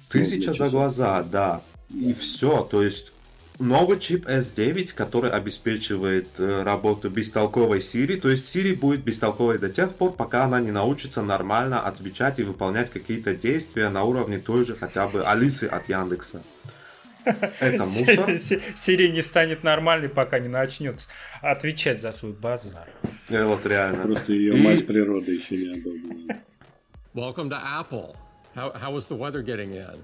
Тысяча 0.08 0.52
за 0.52 0.68
глаза, 0.70 1.22
да. 1.22 1.62
да. 1.88 1.96
И 1.96 2.14
все. 2.14 2.64
То 2.68 2.82
есть 2.82 3.12
новый 3.58 3.98
чип 3.98 4.26
S9, 4.26 4.94
который 4.94 5.30
обеспечивает 5.30 6.28
э, 6.38 6.62
работу 6.62 7.10
бестолковой 7.10 7.78
Siri. 7.78 8.20
То 8.20 8.28
есть 8.28 8.54
Siri 8.54 8.74
будет 8.74 9.02
бестолковой 9.02 9.58
до 9.58 9.68
тех 9.68 9.94
пор, 9.94 10.12
пока 10.12 10.44
она 10.44 10.60
не 10.60 10.70
научится 10.70 11.22
нормально 11.22 11.80
отвечать 11.80 12.38
и 12.38 12.42
выполнять 12.42 12.90
какие-то 12.90 13.34
действия 13.34 13.88
на 13.88 14.04
уровне 14.04 14.38
той 14.38 14.64
же 14.64 14.76
хотя 14.76 15.08
бы 15.08 15.24
Алисы 15.24 15.64
от 15.64 15.88
Яндекса. 15.88 16.42
Это 17.24 17.84
мусор. 17.84 18.30
Siri 18.76 19.08
не 19.08 19.22
станет 19.22 19.62
нормальной, 19.62 20.08
пока 20.08 20.38
не 20.38 20.48
начнет 20.48 21.08
отвечать 21.42 22.00
за 22.00 22.12
свой 22.12 22.32
базар. 22.32 22.88
Э, 23.28 23.44
вот 23.44 23.66
реально. 23.66 24.04
Просто 24.04 24.32
ее 24.32 24.54
мать 24.54 24.86
природы 24.86 25.32
еще 25.32 25.56
не 25.56 25.78
одобрила. 25.78 26.36
Welcome 27.14 27.50
to 27.50 27.58
Apple. 27.58 28.14
How, 28.54 28.72
how 28.72 28.92
was 28.92 29.08
the 29.08 29.16
weather 29.16 29.42
getting 29.42 29.74
in? 29.74 29.98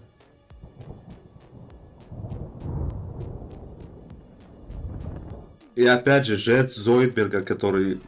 И 5.76 5.84
опять 5.86 6.26
же, 6.26 6.36
жест 6.36 6.76
Зойдберга, 6.76 7.42
который 7.42 8.00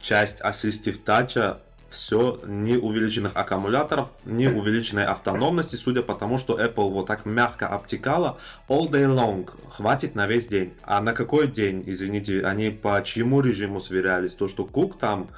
часть 0.00 0.40
Assistive 0.40 1.02
Touch, 1.04 1.58
все 1.90 2.40
ни 2.46 2.74
увеличенных 2.76 3.32
аккумуляторов, 3.34 4.08
ни 4.24 4.46
увеличенной 4.46 5.04
автономности, 5.04 5.76
судя 5.76 6.02
по 6.02 6.14
тому, 6.14 6.38
что 6.38 6.58
Apple 6.58 6.90
вот 6.90 7.06
так 7.06 7.26
мягко 7.26 7.68
обтекала, 7.68 8.38
all 8.68 8.90
day 8.90 9.06
long, 9.06 9.48
хватит 9.70 10.14
на 10.14 10.26
весь 10.26 10.46
день. 10.46 10.72
А 10.82 11.00
на 11.02 11.12
какой 11.12 11.48
день, 11.48 11.84
извините, 11.86 12.44
они 12.44 12.70
по 12.70 13.02
чьему 13.04 13.42
режиму 13.42 13.78
сверялись? 13.78 14.34
То, 14.34 14.48
что 14.48 14.64
Кук 14.64 14.98
там 14.98 15.28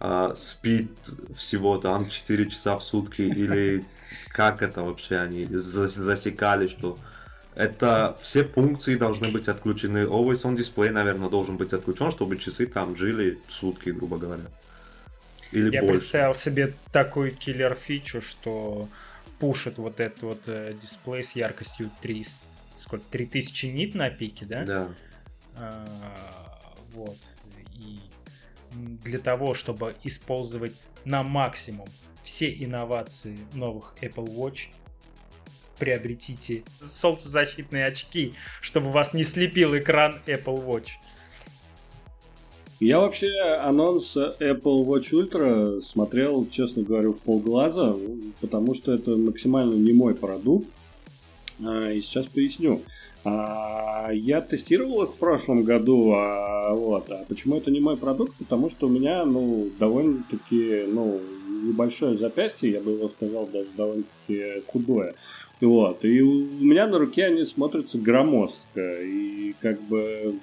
а, 0.00 0.34
спит 0.34 0.90
всего 1.36 1.78
там 1.78 2.08
4 2.08 2.50
часа 2.50 2.76
в 2.76 2.82
сутки, 2.82 3.22
или 3.22 3.84
как 4.30 4.62
это 4.62 4.82
вообще 4.82 5.18
они 5.18 5.46
засекали, 5.50 6.66
что 6.66 6.98
это 7.54 8.16
все 8.22 8.44
функции 8.44 8.94
должны 8.94 9.28
быть 9.30 9.48
отключены. 9.48 10.04
Always 10.04 10.44
on 10.44 10.56
display, 10.56 10.90
наверное, 10.90 11.28
должен 11.28 11.56
быть 11.56 11.72
отключен, 11.72 12.10
чтобы 12.10 12.36
часы 12.36 12.66
там 12.66 12.96
жили 12.96 13.40
сутки, 13.48 13.90
грубо 13.90 14.18
говоря. 14.18 14.44
Или 15.52 15.74
Я 15.74 15.82
больше. 15.82 15.98
представил 16.00 16.34
себе 16.34 16.74
такую 16.92 17.32
киллер-фичу, 17.32 18.22
что 18.22 18.88
пушит 19.40 19.78
вот 19.78 19.98
этот 19.98 20.22
вот 20.22 20.42
э, 20.46 20.74
дисплей 20.80 21.24
с 21.24 21.32
яркостью 21.32 21.90
3, 22.02 22.26
сколько, 22.76 23.04
3000 23.10 23.66
нит 23.66 23.94
на 23.94 24.10
пике, 24.10 24.46
да? 24.46 24.64
Да. 24.64 24.88
А, 25.56 25.86
вот. 26.92 27.16
И 27.74 27.98
для 28.74 29.18
того, 29.18 29.54
чтобы 29.54 29.94
использовать 30.04 30.74
на 31.04 31.22
максимум 31.22 31.88
все 32.22 32.52
инновации 32.52 33.38
новых 33.54 33.94
Apple 34.00 34.26
Watch, 34.26 34.68
приобретите 35.80 36.62
солнцезащитные 36.80 37.86
очки, 37.86 38.34
чтобы 38.60 38.90
вас 38.90 39.14
не 39.14 39.24
слепил 39.24 39.76
экран 39.76 40.20
Apple 40.26 40.64
Watch. 40.64 40.90
Я 42.78 43.00
вообще 43.00 43.28
анонс 43.58 44.16
Apple 44.16 44.86
Watch 44.86 45.10
Ultra 45.12 45.82
смотрел, 45.82 46.46
честно 46.48 46.82
говоря, 46.82 47.10
в 47.10 47.18
полглаза, 47.18 47.94
потому 48.40 48.74
что 48.74 48.94
это 48.94 49.16
максимально 49.16 49.74
не 49.74 49.92
мой 49.92 50.14
продукт. 50.14 50.68
А, 51.62 51.92
и 51.92 52.00
сейчас 52.00 52.26
поясню. 52.26 52.82
А, 53.22 54.08
я 54.12 54.40
тестировал 54.40 55.02
их 55.02 55.10
в 55.10 55.16
прошлом 55.16 55.62
году, 55.62 56.14
а, 56.16 56.74
вот. 56.74 57.10
А 57.10 57.24
почему 57.28 57.56
это 57.56 57.70
не 57.70 57.80
мой 57.80 57.98
продукт? 57.98 58.34
Потому 58.38 58.70
что 58.70 58.86
у 58.86 58.90
меня, 58.90 59.26
ну, 59.26 59.68
довольно-таки, 59.78 60.84
ну, 60.88 61.20
небольшое 61.62 62.16
запястье, 62.16 62.70
я 62.70 62.80
бы 62.80 62.92
его 62.92 63.10
сказал, 63.10 63.46
даже 63.46 63.68
довольно-таки 63.76 64.62
худое. 64.66 65.14
Вот. 65.60 66.04
И 66.04 66.22
у 66.22 66.44
меня 66.60 66.86
на 66.86 66.98
руке 66.98 67.26
они 67.26 67.44
смотрятся 67.44 67.98
громоздко. 67.98 69.02
И 69.02 69.54
как 69.60 69.80
бы 69.82 70.34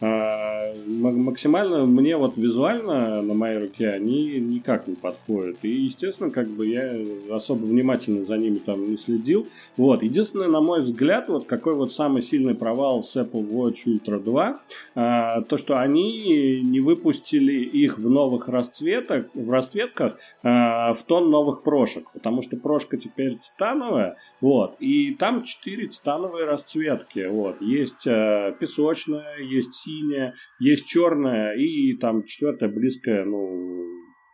а, 0.00 0.72
максимально 0.86 1.84
мне 1.84 2.16
вот 2.16 2.36
визуально 2.36 3.20
на 3.20 3.34
моей 3.34 3.58
руке 3.58 3.88
они 3.88 4.38
никак 4.38 4.86
не 4.86 4.94
подходят. 4.94 5.58
И, 5.62 5.68
естественно, 5.70 6.30
как 6.30 6.46
бы 6.48 6.68
я 6.68 6.94
особо 7.34 7.64
внимательно 7.64 8.22
за 8.22 8.36
ними 8.36 8.58
там 8.58 8.88
не 8.88 8.96
следил. 8.96 9.48
Вот. 9.76 10.02
Единственное, 10.02 10.48
на 10.48 10.60
мой 10.60 10.82
взгляд, 10.82 11.28
вот 11.28 11.46
какой 11.46 11.74
вот 11.74 11.92
самый 11.92 12.22
сильный 12.22 12.54
провал 12.54 13.02
с 13.02 13.16
Apple 13.16 13.48
Watch 13.50 13.86
Ultra 13.86 14.22
2, 14.22 14.60
а, 14.94 15.40
то, 15.42 15.56
что 15.56 15.80
они 15.80 16.60
не 16.62 16.80
выпустили 16.80 17.64
их 17.64 17.98
в 17.98 18.08
новых 18.08 18.48
расцветах, 18.48 19.26
в 19.34 19.50
расцветках 19.50 20.16
а, 20.44 20.94
в 20.94 21.02
тон 21.02 21.30
новых 21.30 21.62
прошек. 21.62 22.08
Потому 22.12 22.42
что 22.42 22.56
прошка 22.56 22.98
теперь 22.98 23.38
титановая, 23.38 24.16
вот. 24.40 24.76
И 24.80 25.14
там 25.14 25.42
четыре 25.42 25.88
титановые 25.88 26.44
расцветки. 26.44 27.26
Вот. 27.26 27.60
Есть 27.60 28.04
песочная, 28.04 29.38
есть 29.38 29.74
синяя, 29.74 30.34
есть 30.58 30.86
черная 30.86 31.54
и 31.54 31.94
там 31.94 32.24
четвертая 32.24 32.68
близкая, 32.68 33.24
ну, 33.24 33.78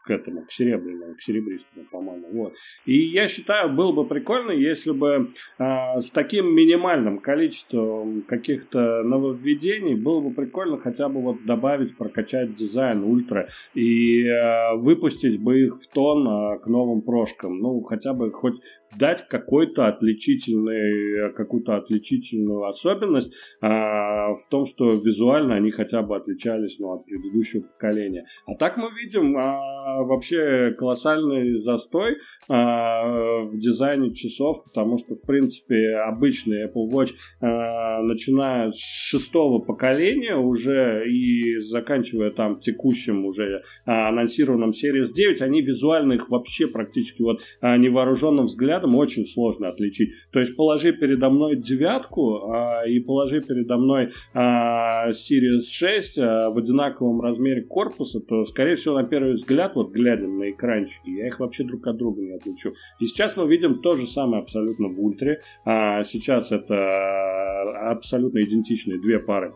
к 0.04 0.10
этому, 0.10 0.44
к 0.44 0.52
серебряному, 0.52 1.14
к 1.14 1.22
серебристому, 1.22 1.86
по-моему. 1.90 2.28
Вот. 2.32 2.54
И 2.84 2.98
я 3.06 3.26
считаю, 3.26 3.72
было 3.72 3.92
бы 3.92 4.06
прикольно, 4.06 4.50
если 4.52 4.92
бы 4.92 5.28
э, 5.58 6.00
с 6.00 6.10
таким 6.10 6.54
минимальным 6.54 7.18
количеством 7.18 8.22
каких-то 8.22 9.02
нововведений 9.02 9.94
было 9.94 10.20
бы 10.20 10.34
прикольно 10.34 10.78
хотя 10.78 11.08
бы 11.08 11.22
вот 11.22 11.44
добавить, 11.46 11.96
прокачать 11.96 12.54
дизайн 12.54 13.02
ультра 13.02 13.48
и 13.72 14.24
э, 14.24 14.76
выпустить 14.76 15.40
бы 15.40 15.62
их 15.64 15.76
в 15.76 15.88
тон 15.88 16.28
э, 16.28 16.58
к 16.58 16.66
новым 16.66 17.00
прошкам. 17.00 17.58
Ну, 17.58 17.80
хотя 17.80 18.12
бы 18.12 18.30
хоть 18.30 18.60
дать 18.98 19.26
какой-то 19.28 19.86
отличительный, 19.86 21.32
какую-то 21.34 21.76
отличительную 21.76 22.64
особенность 22.64 23.32
а, 23.60 24.34
в 24.34 24.48
том, 24.50 24.66
что 24.66 24.90
визуально 24.90 25.56
они 25.56 25.70
хотя 25.70 26.02
бы 26.02 26.16
отличались 26.16 26.78
ну, 26.78 26.92
от 26.92 27.04
предыдущего 27.04 27.62
поколения. 27.62 28.26
А 28.46 28.54
так 28.54 28.76
мы 28.76 28.90
видим 28.90 29.36
а, 29.36 30.02
вообще 30.04 30.74
колоссальный 30.78 31.54
застой 31.56 32.16
а, 32.48 33.42
в 33.42 33.58
дизайне 33.58 34.12
часов, 34.14 34.64
потому 34.64 34.98
что, 34.98 35.14
в 35.14 35.22
принципе, 35.22 35.96
обычный 35.96 36.66
Apple 36.66 36.88
Watch, 36.90 37.10
а, 37.40 38.02
начиная 38.02 38.70
с 38.70 38.78
шестого 38.78 39.60
поколения 39.60 40.36
уже 40.36 41.04
и 41.08 41.58
заканчивая 41.58 42.30
там 42.30 42.60
текущим 42.60 43.24
уже 43.24 43.62
а, 43.86 44.08
анонсированным 44.08 44.70
Series 44.70 45.12
9, 45.12 45.42
они 45.42 45.62
визуально 45.62 46.14
их 46.14 46.30
вообще 46.30 46.66
практически 46.66 47.22
вот 47.22 47.40
а, 47.60 47.76
невооруженным 47.76 48.46
взглядом 48.46 48.83
взглядом 48.84 48.96
очень 48.96 49.26
сложно 49.26 49.68
отличить. 49.68 50.14
То 50.32 50.40
есть 50.40 50.56
положи 50.56 50.92
передо 50.92 51.30
мной 51.30 51.56
девятку 51.56 52.50
а, 52.50 52.84
и 52.86 53.00
положи 53.00 53.40
передо 53.40 53.76
мной 53.76 54.10
а, 54.32 55.10
Series 55.10 55.62
6 55.68 56.18
а, 56.18 56.50
в 56.50 56.58
одинаковом 56.58 57.20
размере 57.20 57.62
корпуса, 57.62 58.20
то, 58.20 58.44
скорее 58.44 58.76
всего, 58.76 58.94
на 58.94 59.04
первый 59.04 59.34
взгляд, 59.34 59.74
вот 59.74 59.92
глядя 59.92 60.26
на 60.26 60.50
экранчики, 60.50 61.10
я 61.10 61.28
их 61.28 61.40
вообще 61.40 61.64
друг 61.64 61.86
от 61.86 61.96
друга 61.96 62.20
не 62.22 62.32
отличу. 62.32 62.74
И 63.00 63.06
сейчас 63.06 63.36
мы 63.36 63.48
видим 63.48 63.80
то 63.80 63.96
же 63.96 64.06
самое 64.06 64.42
абсолютно 64.42 64.88
в 64.88 65.00
ультре. 65.00 65.40
А, 65.64 66.02
сейчас 66.04 66.52
это 66.52 67.90
абсолютно 67.90 68.40
идентичные 68.40 69.00
две 69.00 69.18
пары 69.18 69.52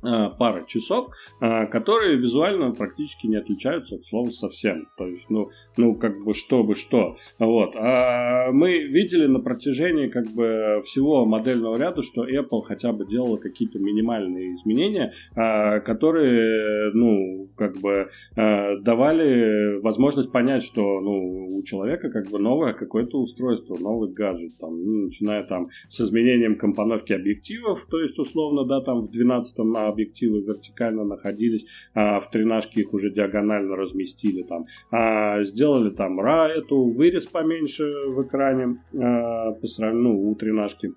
Э, 0.00 0.30
пара 0.38 0.64
часов, 0.64 1.08
э, 1.40 1.66
которые 1.66 2.16
визуально 2.18 2.70
практически 2.70 3.26
не 3.26 3.34
отличаются 3.34 3.96
от 3.96 4.04
слова 4.04 4.30
совсем. 4.30 4.86
То 4.96 5.08
есть, 5.08 5.28
ну, 5.28 5.50
ну 5.78 5.94
как 5.94 6.22
бы 6.22 6.34
что 6.34 6.62
бы 6.62 6.74
что. 6.74 7.16
Вот. 7.38 7.74
А 7.76 8.50
мы 8.52 8.78
видели 8.78 9.26
на 9.26 9.40
протяжении 9.40 10.08
как 10.08 10.26
бы 10.28 10.82
всего 10.84 11.24
модельного 11.24 11.76
ряда, 11.76 12.02
что 12.02 12.28
Apple 12.28 12.62
хотя 12.62 12.92
бы 12.92 13.06
делала 13.06 13.36
какие-то 13.36 13.78
минимальные 13.78 14.56
изменения, 14.56 15.12
э, 15.34 15.80
которые, 15.80 16.92
ну, 16.92 17.48
как 17.56 17.76
бы 17.78 18.10
давали 18.36 19.80
возможность 19.80 20.32
понять, 20.32 20.62
что, 20.62 21.00
ну, 21.00 21.58
у 21.58 21.62
человека 21.62 22.10
как 22.10 22.28
бы 22.28 22.38
новое 22.38 22.72
какое-то 22.72 23.20
устройство, 23.20 23.76
новый 23.78 24.10
гаджет, 24.10 24.52
там, 24.58 24.82
ну, 24.82 25.04
начиная 25.06 25.44
там 25.44 25.68
с 25.88 26.00
изменением 26.00 26.56
компоновки 26.56 27.12
объективов, 27.12 27.86
то 27.90 28.00
есть, 28.00 28.18
условно, 28.18 28.64
да, 28.64 28.80
там 28.80 29.02
в 29.02 29.10
12 29.10 29.58
объективы 29.76 30.40
вертикально 30.40 31.04
находились, 31.04 31.66
а 31.94 32.20
в 32.20 32.30
тренажке 32.30 32.80
их 32.80 32.92
уже 32.92 33.10
диагонально 33.10 33.76
разместили 33.76 34.42
там. 34.42 34.66
А 34.90 35.42
сделали 35.44 35.67
там 35.90 36.20
ра 36.20 36.48
эту 36.48 36.84
вырез 36.84 37.26
поменьше 37.26 37.84
в 38.08 38.22
экране 38.22 38.82
а, 38.94 39.52
по 39.52 39.66
сравнению, 39.66 40.12
ну, 40.12 40.30
у 40.30 40.34
тренажки 40.34 40.88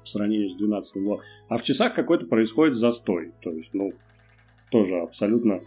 по 0.00 0.06
сравнению 0.06 0.50
с 0.50 0.56
12 0.56 0.96
вот. 0.96 1.20
А 1.48 1.56
в 1.56 1.62
часах 1.62 1.94
какой-то 1.94 2.26
происходит 2.26 2.76
застой. 2.76 3.32
То 3.42 3.50
есть, 3.50 3.74
ну, 3.74 3.92
тоже 4.70 4.96
абсолютно 4.96 5.60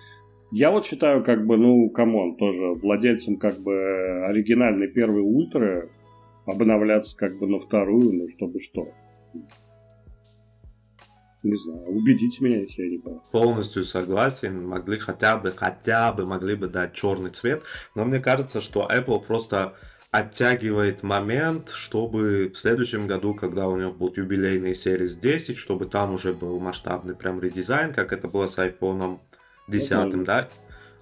я 0.56 0.70
вот 0.70 0.86
считаю, 0.86 1.24
как 1.24 1.48
бы, 1.48 1.58
ну, 1.58 1.90
come 1.90 2.16
on, 2.16 2.36
тоже 2.36 2.74
владельцам, 2.74 3.38
как 3.38 3.58
бы, 3.58 4.24
оригинальной 4.28 4.88
первой 4.88 5.22
ультры 5.22 5.90
обновляться, 6.46 7.18
как 7.18 7.40
бы, 7.40 7.48
на 7.48 7.58
вторую, 7.58 8.14
ну, 8.14 8.28
чтобы 8.28 8.60
что. 8.60 8.88
Не 11.44 11.56
знаю, 11.56 11.88
убедите 11.90 12.42
меня, 12.42 12.62
если 12.62 12.84
я 12.84 12.90
не 12.90 12.98
прав. 13.00 13.22
Полностью 13.32 13.84
согласен. 13.84 14.66
Могли 14.66 14.98
хотя 14.98 15.38
бы, 15.38 15.52
хотя 15.52 16.14
бы 16.14 16.26
могли 16.26 16.56
бы 16.56 16.68
дать 16.68 16.94
черный 16.94 17.32
цвет. 17.32 17.64
Но 17.96 18.06
мне 18.06 18.20
кажется, 18.20 18.62
что 18.62 18.90
Apple 18.90 19.26
просто 19.26 19.76
оттягивает 20.10 21.04
момент, 21.04 21.70
чтобы 21.72 22.50
в 22.54 22.58
следующем 22.58 23.08
году, 23.08 23.34
когда 23.34 23.68
у 23.68 23.76
него 23.76 23.92
будут 23.92 24.18
юбилейные 24.18 24.76
серии 24.76 25.08
10, 25.08 25.58
чтобы 25.58 25.86
там 25.86 26.14
уже 26.14 26.34
был 26.34 26.60
масштабный 26.60 27.16
прям 27.16 27.42
редизайн, 27.42 27.94
как 27.94 28.14
это 28.14 28.28
было 28.28 28.46
с 28.46 28.58
iPhone 28.58 29.20
10, 29.68 29.92
mm-hmm. 29.92 30.24
да? 30.24 30.50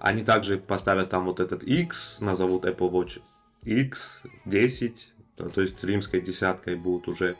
Они 0.00 0.24
также 0.24 0.56
поставят 0.56 1.10
там 1.10 1.26
вот 1.26 1.38
этот 1.38 1.62
X, 1.62 2.18
назовут 2.20 2.64
Apple 2.64 2.90
Watch 2.90 3.20
X, 3.64 4.24
10, 4.46 5.12
то 5.36 5.60
есть 5.60 5.84
римской 5.84 6.20
десяткой 6.20 6.74
будут 6.76 7.06
уже 7.06 7.36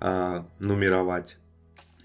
э, 0.00 0.42
нумеровать. 0.58 1.38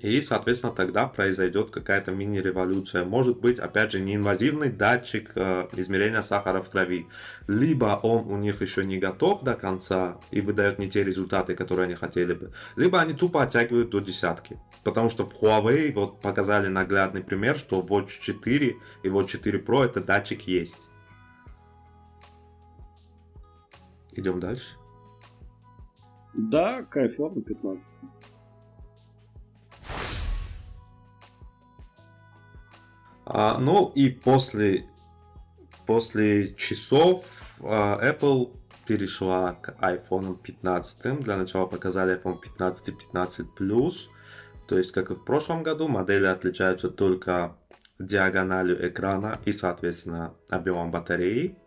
И, 0.05 0.21
соответственно, 0.21 0.71
тогда 0.71 1.07
произойдет 1.07 1.71
какая-то 1.71 2.11
мини-революция. 2.11 3.03
Может 3.05 3.39
быть, 3.39 3.57
опять 3.57 3.91
же, 3.91 3.99
неинвазивный 3.99 4.69
датчик 4.69 5.31
э, 5.33 5.67
измерения 5.75 6.21
сахара 6.21 6.61
в 6.61 6.69
крови. 6.69 7.07
Либо 7.47 7.99
он 8.03 8.31
у 8.31 8.37
них 8.37 8.61
еще 8.61 8.85
не 8.85 8.99
готов 8.99 9.41
до 9.41 9.55
конца 9.55 10.19
и 10.29 10.41
выдает 10.41 10.77
не 10.77 10.91
те 10.91 11.03
результаты, 11.03 11.55
которые 11.55 11.85
они 11.85 11.95
хотели 11.95 12.33
бы. 12.33 12.51
Либо 12.75 13.01
они 13.01 13.13
тупо 13.13 13.41
оттягивают 13.41 13.89
до 13.89 13.99
десятки. 13.99 14.59
Потому 14.83 15.09
что 15.09 15.25
в 15.25 15.33
Huawei 15.41 15.91
вот 15.91 16.21
показали 16.21 16.67
наглядный 16.67 17.23
пример, 17.23 17.57
что 17.57 17.81
Watch 17.81 18.19
4 18.21 18.75
и 19.01 19.07
Watch 19.07 19.29
4 19.29 19.57
Pro 19.57 19.85
это 19.85 20.01
датчик 20.01 20.43
есть. 20.43 20.83
Идем 24.13 24.39
дальше. 24.39 24.67
Да, 26.35 26.83
кайфово 26.83 27.41
15. 27.41 27.87
А, 33.25 33.57
ну 33.57 33.91
и 33.95 34.09
после 34.09 34.85
после 35.85 36.55
часов 36.55 37.25
Apple 37.59 38.55
перешла 38.85 39.53
к 39.53 39.75
iPhone 39.81 40.37
15. 40.41 41.21
Для 41.21 41.37
начала 41.37 41.65
показали 41.65 42.21
iPhone 42.21 42.39
15 42.39 42.89
и 42.89 42.91
15 42.91 43.47
Plus. 43.57 43.93
То 44.67 44.77
есть, 44.77 44.91
как 44.91 45.11
и 45.11 45.15
в 45.15 45.23
прошлом 45.23 45.63
году, 45.63 45.87
модели 45.87 46.25
отличаются 46.25 46.89
только 46.89 47.55
диагональю 47.99 48.87
экрана 48.87 49.39
и, 49.45 49.51
соответственно, 49.51 50.33
объемом 50.49 50.91
батареи. 50.91 51.57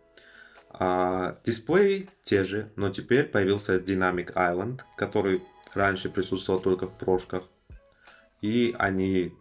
А, 0.71 1.39
дисплей 1.45 2.09
те 2.23 2.43
же, 2.43 2.71
но 2.75 2.89
теперь 2.89 3.23
появился 3.23 3.77
Dynamic 3.77 4.33
Island, 4.33 4.81
который 4.97 5.41
раньше 5.73 6.09
присутствовал 6.09 6.59
только 6.59 6.87
в 6.87 6.97
прошках. 6.97 7.43
И 8.41 8.75
они 8.77 9.33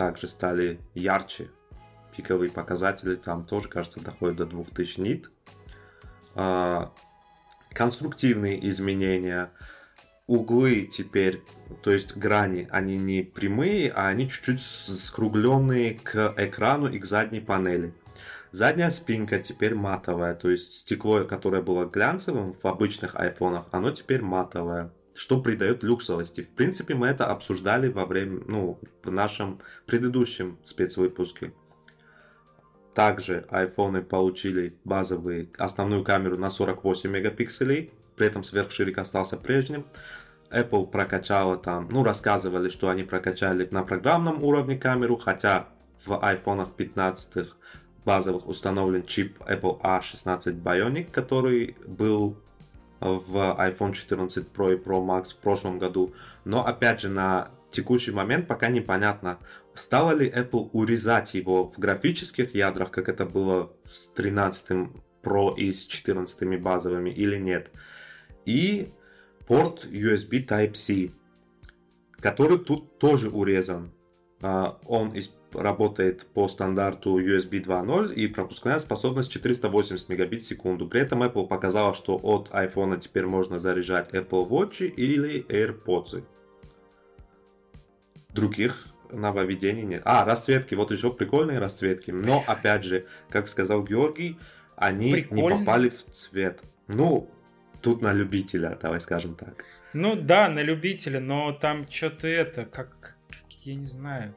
также 0.00 0.28
стали 0.28 0.80
ярче. 0.94 1.50
Пиковые 2.16 2.50
показатели 2.50 3.16
там 3.16 3.44
тоже, 3.44 3.68
кажется, 3.68 4.00
доходят 4.00 4.38
до 4.38 4.46
2000 4.46 5.00
нит. 5.00 5.30
А, 6.34 6.94
конструктивные 7.74 8.66
изменения. 8.70 9.50
Углы 10.26 10.88
теперь, 10.90 11.42
то 11.82 11.90
есть 11.90 12.16
грани, 12.16 12.66
они 12.70 12.96
не 12.96 13.22
прямые, 13.22 13.92
а 13.92 14.08
они 14.08 14.30
чуть-чуть 14.30 14.62
скругленные 14.62 15.96
к 15.96 16.32
экрану 16.38 16.88
и 16.88 16.98
к 16.98 17.04
задней 17.04 17.40
панели. 17.40 17.92
Задняя 18.52 18.88
спинка 18.88 19.38
теперь 19.38 19.74
матовая, 19.74 20.34
то 20.34 20.48
есть 20.48 20.72
стекло, 20.72 21.24
которое 21.24 21.60
было 21.60 21.84
глянцевым 21.84 22.54
в 22.54 22.64
обычных 22.64 23.16
айфонах, 23.16 23.66
оно 23.70 23.90
теперь 23.90 24.22
матовое, 24.22 24.92
что 25.14 25.40
придает 25.40 25.82
люксовости. 25.82 26.42
В 26.42 26.50
принципе, 26.50 26.94
мы 26.94 27.08
это 27.08 27.26
обсуждали 27.26 27.88
во 27.88 28.06
время, 28.06 28.40
ну, 28.46 28.78
в 29.02 29.10
нашем 29.10 29.60
предыдущем 29.86 30.58
спецвыпуске. 30.64 31.52
Также 32.94 33.46
айфоны 33.50 34.02
получили 34.02 34.76
базовые 34.84 35.48
основную 35.58 36.04
камеру 36.04 36.36
на 36.36 36.50
48 36.50 37.10
мегапикселей, 37.10 37.92
при 38.16 38.26
этом 38.26 38.44
сверхширик 38.44 38.98
остался 38.98 39.36
прежним. 39.36 39.86
Apple 40.50 40.90
прокачала 40.90 41.56
там, 41.56 41.88
ну 41.90 42.02
рассказывали, 42.02 42.68
что 42.68 42.88
они 42.88 43.04
прокачали 43.04 43.68
на 43.70 43.84
программном 43.84 44.42
уровне 44.42 44.76
камеру, 44.76 45.16
хотя 45.16 45.68
в 46.04 46.12
iPhone 46.12 46.68
15 46.76 47.48
базовых 48.04 48.48
установлен 48.48 49.04
чип 49.04 49.38
Apple 49.40 49.80
A16 49.80 50.60
Bionic, 50.60 51.10
который 51.12 51.76
был 51.86 52.36
в 53.00 53.56
iPhone 53.58 53.92
14 53.92 54.46
Pro 54.54 54.74
и 54.74 54.76
Pro 54.76 55.04
Max 55.04 55.32
в 55.32 55.38
прошлом 55.38 55.78
году. 55.78 56.14
Но 56.44 56.66
опять 56.66 57.00
же 57.00 57.08
на 57.08 57.50
текущий 57.70 58.10
момент 58.10 58.46
пока 58.46 58.68
непонятно, 58.68 59.38
стало 59.74 60.12
ли 60.12 60.28
Apple 60.28 60.70
урезать 60.72 61.34
его 61.34 61.70
в 61.70 61.78
графических 61.78 62.54
ядрах, 62.54 62.90
как 62.90 63.08
это 63.08 63.24
было 63.24 63.72
с 63.84 64.06
13 64.14 64.90
Pro 65.22 65.54
и 65.56 65.72
с 65.72 65.86
14 65.86 66.60
базовыми 66.60 67.10
или 67.10 67.38
нет. 67.38 67.70
И 68.44 68.92
порт 69.46 69.86
USB 69.86 70.46
Type-C, 70.46 71.10
который 72.20 72.58
тут 72.58 72.98
тоже 72.98 73.30
урезан. 73.30 73.92
А, 74.42 74.78
он 74.86 75.16
работает 75.52 76.26
по 76.26 76.48
стандарту 76.48 77.18
USB 77.18 77.62
2.0 77.62 78.14
и 78.14 78.26
пропускная 78.28 78.78
способность 78.78 79.30
480 79.32 80.08
мегабит 80.08 80.42
в 80.42 80.46
секунду. 80.46 80.88
При 80.88 81.00
этом 81.00 81.22
Apple 81.22 81.46
показала, 81.46 81.94
что 81.94 82.16
от 82.16 82.50
iPhone 82.50 82.98
теперь 83.00 83.26
можно 83.26 83.58
заряжать 83.58 84.10
Apple 84.10 84.48
Watch 84.48 84.86
или 84.86 85.44
AirPods. 85.48 86.24
Других 88.30 88.86
нововведений 89.10 89.82
нет. 89.82 90.02
А, 90.04 90.24
расцветки. 90.24 90.74
Вот 90.74 90.90
еще 90.90 91.12
прикольные 91.12 91.58
расцветки. 91.58 92.10
Но, 92.10 92.44
опять 92.46 92.84
же, 92.84 93.06
как 93.28 93.48
сказал 93.48 93.82
Георгий, 93.82 94.38
они 94.76 95.12
Прикольно. 95.12 95.42
не 95.42 95.58
попали 95.58 95.88
в 95.88 96.04
цвет. 96.12 96.60
Ну, 96.86 97.28
тут 97.82 98.02
на 98.02 98.12
любителя, 98.12 98.78
давай 98.80 99.00
скажем 99.00 99.34
так. 99.34 99.64
Ну 99.92 100.14
да, 100.14 100.48
на 100.48 100.62
любителя, 100.62 101.20
но 101.20 101.52
там 101.52 101.88
что-то 101.88 102.28
это, 102.28 102.64
как, 102.64 103.16
я 103.64 103.74
не 103.74 103.84
знаю. 103.84 104.34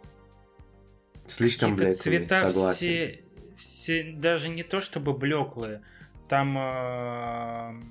Слишком 1.33 1.75
блеклые, 1.75 1.93
цвета 1.93 2.49
согласен. 2.49 2.77
все, 2.77 3.19
все, 3.55 4.03
даже 4.13 4.49
не 4.49 4.63
то 4.63 4.81
чтобы 4.81 5.13
блеклые, 5.13 5.81
там... 6.27 6.57
Э, 6.57 7.81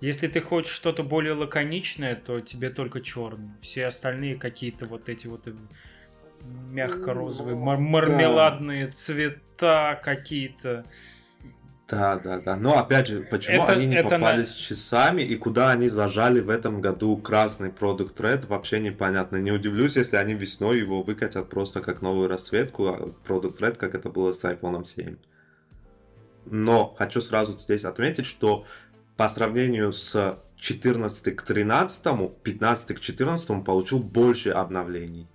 если 0.00 0.28
ты 0.28 0.40
хочешь 0.40 0.72
что-то 0.72 1.02
более 1.02 1.32
лаконичное, 1.32 2.14
то 2.14 2.40
тебе 2.40 2.68
только 2.68 3.00
черный. 3.00 3.50
Все 3.62 3.86
остальные 3.86 4.36
какие-то 4.36 4.86
вот 4.86 5.08
эти 5.08 5.26
вот 5.26 5.48
э, 5.48 5.54
мягко-розовые, 6.42 7.56
мар- 7.56 7.78
мармеладные 7.78 8.86
да. 8.86 8.92
цвета 8.92 10.00
какие-то. 10.02 10.84
Да, 11.86 12.16
да, 12.16 12.40
да. 12.40 12.56
Но 12.56 12.78
опять 12.78 13.08
же, 13.08 13.20
почему 13.20 13.62
это, 13.62 13.72
они 13.72 13.86
не 13.86 13.96
это 13.96 14.08
попались 14.08 14.50
на... 14.50 14.56
часами 14.56 15.22
и 15.22 15.36
куда 15.36 15.70
они 15.70 15.88
зажали 15.88 16.40
в 16.40 16.48
этом 16.48 16.80
году 16.80 17.16
красный 17.18 17.68
Product 17.68 18.16
Red, 18.16 18.46
вообще 18.46 18.80
непонятно. 18.80 19.36
Не 19.36 19.52
удивлюсь, 19.52 19.96
если 19.96 20.16
они 20.16 20.32
весной 20.34 20.78
его 20.78 21.02
выкатят 21.02 21.50
просто 21.50 21.82
как 21.82 22.00
новую 22.00 22.28
расцветку, 22.28 22.86
а 22.88 23.14
Product 23.26 23.58
Red, 23.58 23.76
как 23.76 23.94
это 23.94 24.08
было 24.08 24.32
с 24.32 24.42
iPhone 24.44 24.84
7. 24.84 25.16
Но 26.46 26.94
хочу 26.98 27.20
сразу 27.20 27.58
здесь 27.58 27.84
отметить, 27.84 28.26
что 28.26 28.64
по 29.16 29.28
сравнению 29.28 29.92
с 29.92 30.38
14 30.56 31.36
к 31.36 31.42
13, 31.42 32.02
15 32.42 32.96
к 32.96 33.00
14 33.00 33.64
получил 33.64 33.98
больше 33.98 34.50
обновлений. 34.50 35.28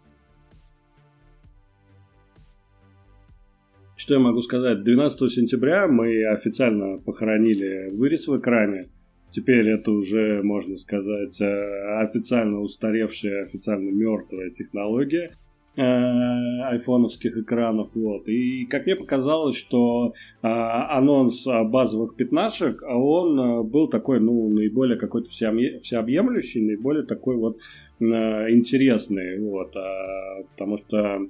Что 3.99 4.13
я 4.13 4.21
могу 4.21 4.41
сказать? 4.41 4.85
12 4.85 5.29
сентября 5.29 5.85
мы 5.85 6.23
официально 6.23 6.99
похоронили 6.99 7.89
вырез 7.91 8.29
в 8.29 8.39
экране. 8.39 8.87
Теперь 9.29 9.67
это 9.67 9.91
уже, 9.91 10.41
можно 10.41 10.77
сказать, 10.77 11.39
э, 11.41 11.99
официально 12.01 12.61
устаревшая, 12.61 13.43
официально 13.43 13.89
мертвая 13.89 14.51
технология. 14.51 15.35
Э, 15.75 15.81
айфоновских 15.81 17.37
экранов. 17.37 17.89
Вот. 17.93 18.29
И 18.29 18.65
как 18.67 18.85
мне 18.85 18.95
показалось, 18.95 19.57
что 19.57 20.13
а, 20.41 20.97
анонс 20.97 21.45
базовых 21.45 22.15
пятнашек, 22.15 22.81
а 22.83 22.97
он 22.97 23.39
а, 23.39 23.63
был 23.63 23.89
такой, 23.89 24.19
ну, 24.19 24.49
наиболее 24.49 24.97
какой-то 24.97 25.29
всеобъемлющий, 25.29 26.65
наиболее 26.65 27.05
такой 27.05 27.35
вот 27.35 27.59
а, 28.01 28.49
интересный. 28.49 29.39
Вот. 29.41 29.75
А, 29.75 30.43
потому 30.51 30.77
что 30.77 31.27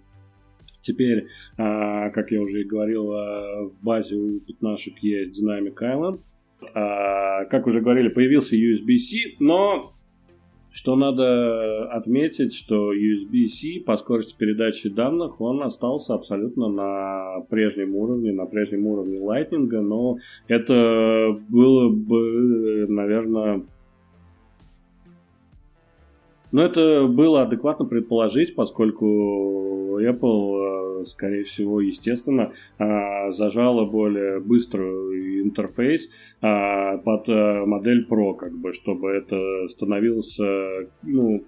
Теперь, 0.81 1.27
а, 1.57 2.09
как 2.09 2.31
я 2.31 2.41
уже 2.41 2.61
и 2.61 2.67
говорил, 2.67 3.11
а, 3.11 3.65
в 3.65 3.83
базе 3.83 4.15
у 4.15 4.39
пятнашек 4.39 4.97
есть 4.99 5.41
Dynamic 5.41 5.75
Island. 5.81 6.19
А, 6.73 7.45
как 7.45 7.67
уже 7.67 7.81
говорили, 7.81 8.09
появился 8.09 8.55
USB-C, 8.55 9.35
но 9.39 9.93
что 10.71 10.95
надо 10.95 11.89
отметить, 11.89 12.53
что 12.53 12.93
USB-C 12.93 13.83
по 13.85 13.97
скорости 13.97 14.35
передачи 14.37 14.87
данных, 14.89 15.41
он 15.41 15.63
остался 15.63 16.13
абсолютно 16.13 16.69
на 16.69 17.41
прежнем 17.49 17.95
уровне, 17.95 18.31
на 18.31 18.45
прежнем 18.45 18.85
уровне 18.85 19.17
Lightning, 19.17 19.69
но 19.81 20.17
это 20.47 21.39
было 21.49 21.89
бы, 21.89 22.85
наверное, 22.87 23.63
но 26.51 26.63
это 26.63 27.07
было 27.07 27.43
адекватно 27.43 27.85
предположить, 27.85 28.55
поскольку 28.55 29.99
Apple, 29.99 31.01
э, 31.01 31.05
скорее 31.05 31.43
всего, 31.43 31.81
естественно, 31.81 32.51
э, 32.77 33.31
зажала 33.31 33.85
более 33.85 34.39
быстрый 34.39 35.41
интерфейс 35.41 36.09
э, 36.41 36.97
под 37.03 37.27
модель 37.27 38.05
Pro, 38.09 38.35
как 38.35 38.57
бы, 38.57 38.73
чтобы 38.73 39.09
это 39.09 39.67
становился, 39.69 40.89
ну, 41.03 41.43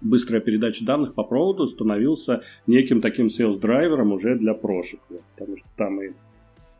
быстрая 0.00 0.40
передача 0.40 0.84
данных 0.84 1.14
по 1.14 1.24
проводу 1.24 1.66
становился 1.66 2.42
неким 2.66 3.00
таким 3.00 3.26
sales-драйвером 3.26 4.12
уже 4.12 4.36
для 4.36 4.54
прошек. 4.54 5.00
Потому 5.34 5.56
что 5.56 5.68
там 5.76 6.02
и 6.02 6.10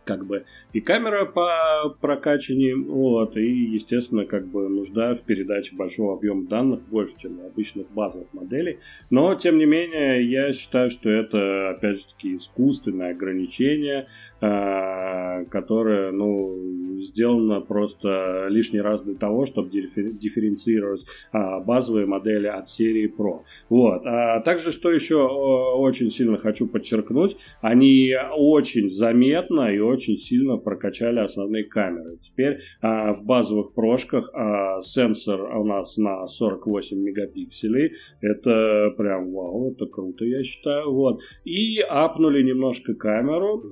как 0.06 0.24
бы 0.24 0.44
и 0.72 0.80
камера 0.80 1.26
по 1.26 1.94
прокачанию, 2.00 2.90
вот, 2.90 3.36
и, 3.36 3.44
естественно, 3.44 4.24
как 4.24 4.46
бы 4.46 4.68
нужда 4.68 5.14
в 5.14 5.22
передаче 5.22 5.74
большого 5.74 6.14
объема 6.14 6.46
данных 6.46 6.80
больше, 6.88 7.18
чем 7.18 7.40
у 7.40 7.46
обычных 7.46 7.90
базовых 7.90 8.32
моделей. 8.32 8.78
Но, 9.10 9.34
тем 9.34 9.58
не 9.58 9.66
менее, 9.66 10.24
я 10.24 10.52
считаю, 10.52 10.90
что 10.90 11.10
это, 11.10 11.70
опять 11.70 11.98
же 11.98 12.06
таки, 12.06 12.36
искусственное 12.36 13.10
ограничение, 13.10 14.06
э, 14.40 15.44
которое, 15.50 16.12
ну, 16.12 16.56
сделано 16.98 17.60
просто 17.60 18.46
лишний 18.48 18.80
раз 18.80 19.02
для 19.02 19.14
того, 19.14 19.44
чтобы 19.44 19.68
дифференцировать 19.68 21.04
э, 21.32 21.60
базовые 21.64 22.06
модели 22.06 22.46
от 22.46 22.68
серии 22.68 23.12
Pro. 23.14 23.42
Вот. 23.68 24.02
А 24.06 24.40
также, 24.40 24.72
что 24.72 24.90
еще 24.90 25.26
очень 25.26 26.10
сильно 26.10 26.38
хочу 26.38 26.66
подчеркнуть, 26.66 27.36
они 27.60 28.14
очень 28.34 28.88
заметно 28.88 29.72
и 29.74 29.78
очень 29.78 30.06
очень 30.06 30.16
сильно 30.16 30.56
прокачали 30.56 31.20
основные 31.20 31.64
камеры. 31.64 32.18
Теперь 32.22 32.60
а, 32.80 33.12
в 33.12 33.24
базовых 33.24 33.72
прошках 33.72 34.30
а, 34.32 34.80
сенсор 34.82 35.56
у 35.56 35.64
нас 35.64 35.96
на 35.96 36.26
48 36.26 36.98
мегапикселей. 36.98 37.92
Это 38.20 38.94
прям 38.96 39.32
вау, 39.32 39.72
это 39.72 39.86
круто, 39.86 40.24
я 40.24 40.42
считаю. 40.42 40.92
Вот. 40.92 41.20
И 41.44 41.80
апнули 41.80 42.42
немножко 42.42 42.94
камеру. 42.94 43.62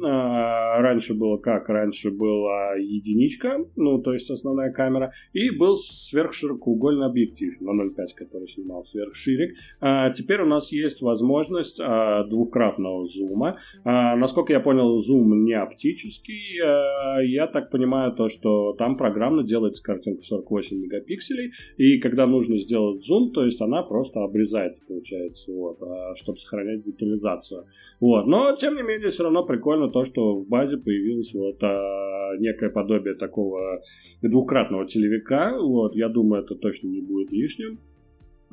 А, 0.55 0.81
раньше 0.81 1.15
было 1.15 1.37
как? 1.37 1.69
Раньше 1.69 2.11
была 2.11 2.75
единичка, 2.75 3.59
ну, 3.77 4.01
то 4.01 4.13
есть 4.13 4.31
основная 4.31 4.73
камера, 4.73 5.13
и 5.33 5.51
был 5.51 5.77
сверхширокоугольный 5.77 7.07
объектив 7.07 7.61
на 7.61 7.71
0.5, 7.71 8.07
который 8.17 8.49
снимал 8.49 8.85
сверхширик. 8.85 9.57
А, 9.81 10.11
теперь 10.11 10.43
у 10.43 10.47
нас 10.47 10.73
есть 10.73 11.03
возможность 11.03 11.81
а, 11.81 12.25
двукратного 12.25 13.07
зума. 13.07 13.55
А, 13.85 14.17
насколько 14.17 14.53
я 14.53 14.61
понял, 14.61 14.99
зум 14.99 15.45
не 15.45 15.55
оптический. 15.55 16.61
А, 16.63 17.23
я 17.23 17.47
так 17.47 17.71
понимаю 17.71 18.13
то, 18.13 18.29
что 18.29 18.73
там 18.75 18.97
программно 18.97 19.43
делается 19.43 19.83
картинка 19.83 20.23
48 20.23 20.77
мегапикселей, 20.77 21.53
и 21.77 21.99
когда 21.99 22.27
нужно 22.27 22.57
сделать 22.59 23.05
зум, 23.05 23.33
то 23.33 23.45
есть 23.45 23.61
она 23.61 23.83
просто 23.83 24.21
обрезается, 24.21 24.83
получается, 24.87 25.53
вот, 25.53 25.83
а, 25.83 26.15
чтобы 26.15 26.39
сохранять 26.39 26.83
детализацию. 26.83 27.65
Вот. 28.01 28.27
Но, 28.27 28.55
тем 28.57 28.77
не 28.77 28.83
менее, 28.83 29.11
все 29.11 29.25
равно 29.25 29.45
прикольно 29.45 29.91
то, 29.91 30.05
что 30.05 30.39
в 30.45 30.49
базе 30.49 30.77
появилось 30.77 31.33
вот 31.35 31.63
а, 31.63 32.37
некое 32.39 32.71
подобие 32.71 33.15
такого 33.15 33.81
двукратного 34.23 34.87
телевика. 34.87 35.57
Вот. 35.59 35.97
Я 35.97 36.09
думаю, 36.09 36.43
это 36.43 36.55
точно 36.55 36.89
не 36.89 37.01
будет 37.01 37.33
лишним. 37.33 37.79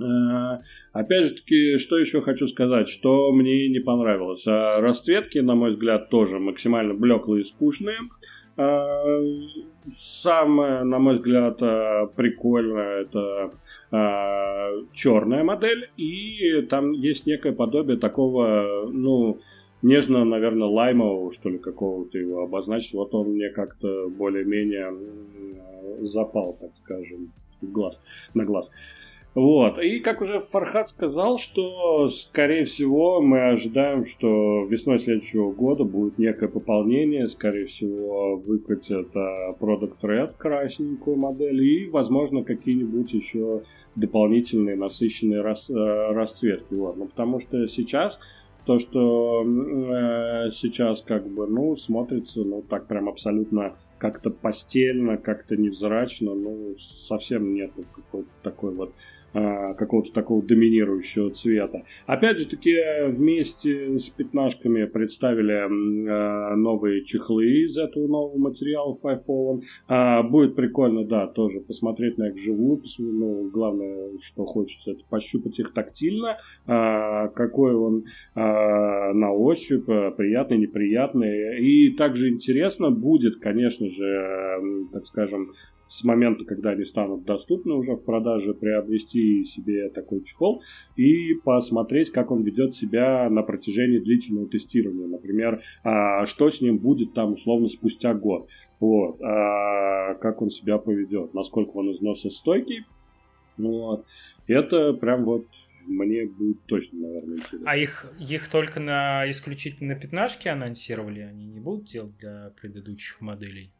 А, 0.01 0.61
опять 0.93 1.27
же 1.27 1.33
таки, 1.35 1.77
что 1.77 1.97
еще 1.97 2.21
хочу 2.21 2.47
сказать, 2.47 2.87
что 2.87 3.31
мне 3.31 3.69
не 3.69 3.79
понравилось. 3.79 4.45
А, 4.47 4.79
расцветки, 4.81 5.39
на 5.39 5.55
мой 5.55 5.71
взгляд, 5.71 6.09
тоже 6.09 6.39
максимально 6.39 6.93
блеклые 6.93 7.41
и 7.41 7.45
скучные. 7.45 7.97
А, 8.57 9.03
самое, 9.95 10.83
на 10.83 10.99
мой 10.99 11.15
взгляд, 11.15 11.57
а, 11.61 12.07
прикольное 12.07 13.01
это 13.01 13.51
черная 14.93 15.43
модель, 15.43 15.89
и 15.97 16.61
там 16.69 16.91
есть 16.93 17.25
некое 17.25 17.51
подобие 17.51 17.97
такого, 17.97 18.89
ну, 18.89 19.39
нежно, 19.81 20.25
наверное, 20.25 20.67
лаймового, 20.67 21.31
что 21.31 21.49
ли, 21.49 21.57
какого-то 21.57 22.17
его 22.17 22.41
обозначить. 22.41 22.93
Вот 22.93 23.13
он 23.13 23.31
мне 23.31 23.49
как-то 23.49 24.09
более-менее 24.09 24.93
запал, 26.01 26.57
так 26.59 26.71
скажем, 26.83 27.31
в 27.61 27.71
глаз, 27.71 28.01
на 28.33 28.45
глаз. 28.45 28.71
Вот. 29.33 29.79
И 29.79 29.99
как 29.99 30.21
уже 30.21 30.41
Фархат 30.41 30.89
сказал, 30.89 31.37
что, 31.37 32.09
скорее 32.09 32.65
всего, 32.65 33.21
мы 33.21 33.51
ожидаем, 33.51 34.05
что 34.05 34.65
весной 34.65 34.99
следующего 34.99 35.53
года 35.53 35.85
будет 35.85 36.17
некое 36.17 36.49
пополнение. 36.49 37.29
Скорее 37.29 37.65
всего, 37.65 38.35
выкатят 38.35 39.15
Product 39.15 40.01
Red 40.01 40.33
красненькую 40.37 41.15
модель 41.15 41.63
и, 41.63 41.89
возможно, 41.89 42.43
какие-нибудь 42.43 43.13
еще 43.13 43.63
дополнительные 43.95 44.75
насыщенные 44.75 45.41
рас, 45.41 45.69
uh, 45.69 46.11
расцветки. 46.11 46.73
Вот. 46.73 46.97
Ну, 46.97 47.05
потому 47.07 47.39
что 47.39 47.67
сейчас 47.67 48.19
то, 48.65 48.79
что 48.79 49.43
э, 49.43 50.51
сейчас 50.51 51.01
как 51.01 51.27
бы, 51.27 51.47
ну, 51.47 51.75
смотрится, 51.75 52.41
ну, 52.41 52.61
так 52.61 52.87
прям 52.87 53.09
абсолютно 53.09 53.75
как-то 53.97 54.29
постельно, 54.29 55.17
как-то 55.17 55.55
невзрачно, 55.55 56.33
ну, 56.33 56.75
совсем 57.07 57.53
нету 57.53 57.85
какой-то 57.95 58.29
такой 58.43 58.73
вот 58.73 58.93
какого-то 59.33 60.11
такого 60.11 60.43
доминирующего 60.43 61.31
цвета. 61.31 61.83
Опять 62.05 62.39
же 62.39 62.47
таки, 62.47 62.77
вместе 63.07 63.97
с 63.97 64.09
пятнашками 64.09 64.85
представили 64.85 65.53
а, 65.53 66.55
новые 66.55 67.03
чехлы 67.03 67.45
из 67.63 67.77
этого 67.77 68.07
нового 68.07 68.37
материала 68.37 68.93
Five. 68.93 69.61
А, 69.87 70.23
будет 70.23 70.55
прикольно, 70.55 71.05
да, 71.05 71.27
тоже 71.27 71.61
посмотреть 71.61 72.17
на 72.17 72.29
их 72.29 72.35
вживую. 72.35 72.81
Ну, 72.99 73.49
главное, 73.49 74.17
что 74.21 74.45
хочется, 74.45 74.91
это 74.91 75.01
пощупать 75.09 75.59
их 75.59 75.73
тактильно. 75.73 76.37
Какой 76.65 77.73
он 77.73 78.05
на 78.35 79.31
ощупь, 79.31 79.85
приятный, 79.85 80.57
неприятный. 80.57 81.59
И 81.61 81.95
также 81.95 82.29
интересно 82.29 82.91
будет, 82.91 83.37
конечно 83.37 83.87
же, 83.89 84.87
так 84.93 85.05
скажем, 85.05 85.47
с 85.91 86.05
момента, 86.05 86.45
когда 86.45 86.69
они 86.69 86.85
станут 86.85 87.25
доступны 87.25 87.73
уже 87.73 87.95
в 87.95 88.05
продаже, 88.05 88.53
приобрести 88.53 89.43
себе 89.43 89.89
такой 89.89 90.23
чехол 90.23 90.63
и 90.95 91.33
посмотреть, 91.43 92.11
как 92.11 92.31
он 92.31 92.43
ведет 92.43 92.73
себя 92.73 93.29
на 93.29 93.43
протяжении 93.43 93.99
длительного 93.99 94.47
тестирования. 94.47 95.07
Например, 95.07 95.61
а, 95.83 96.25
что 96.25 96.49
с 96.49 96.61
ним 96.61 96.77
будет 96.77 97.13
там 97.13 97.33
условно 97.33 97.67
спустя 97.67 98.13
год. 98.13 98.47
Вот, 98.79 99.21
а, 99.21 100.15
как 100.15 100.41
он 100.41 100.49
себя 100.49 100.77
поведет, 100.77 101.33
насколько 101.33 101.71
он 101.71 101.91
износостойкий. 101.91 102.85
Вот. 103.57 104.05
Это 104.47 104.93
прям 104.93 105.25
вот 105.25 105.45
мне 105.85 106.25
будет 106.25 106.65
точно, 106.67 106.99
наверное, 106.99 107.35
интересно. 107.35 107.69
А 107.69 107.75
их, 107.75 108.05
их 108.17 108.47
только 108.47 108.79
на 108.79 109.29
исключительно 109.29 109.95
пятнашке 109.95 110.51
анонсировали? 110.51 111.19
Они 111.19 111.47
не 111.47 111.59
будут 111.59 111.87
делать 111.87 112.15
для 112.17 112.53
предыдущих 112.61 113.19
моделей? 113.19 113.73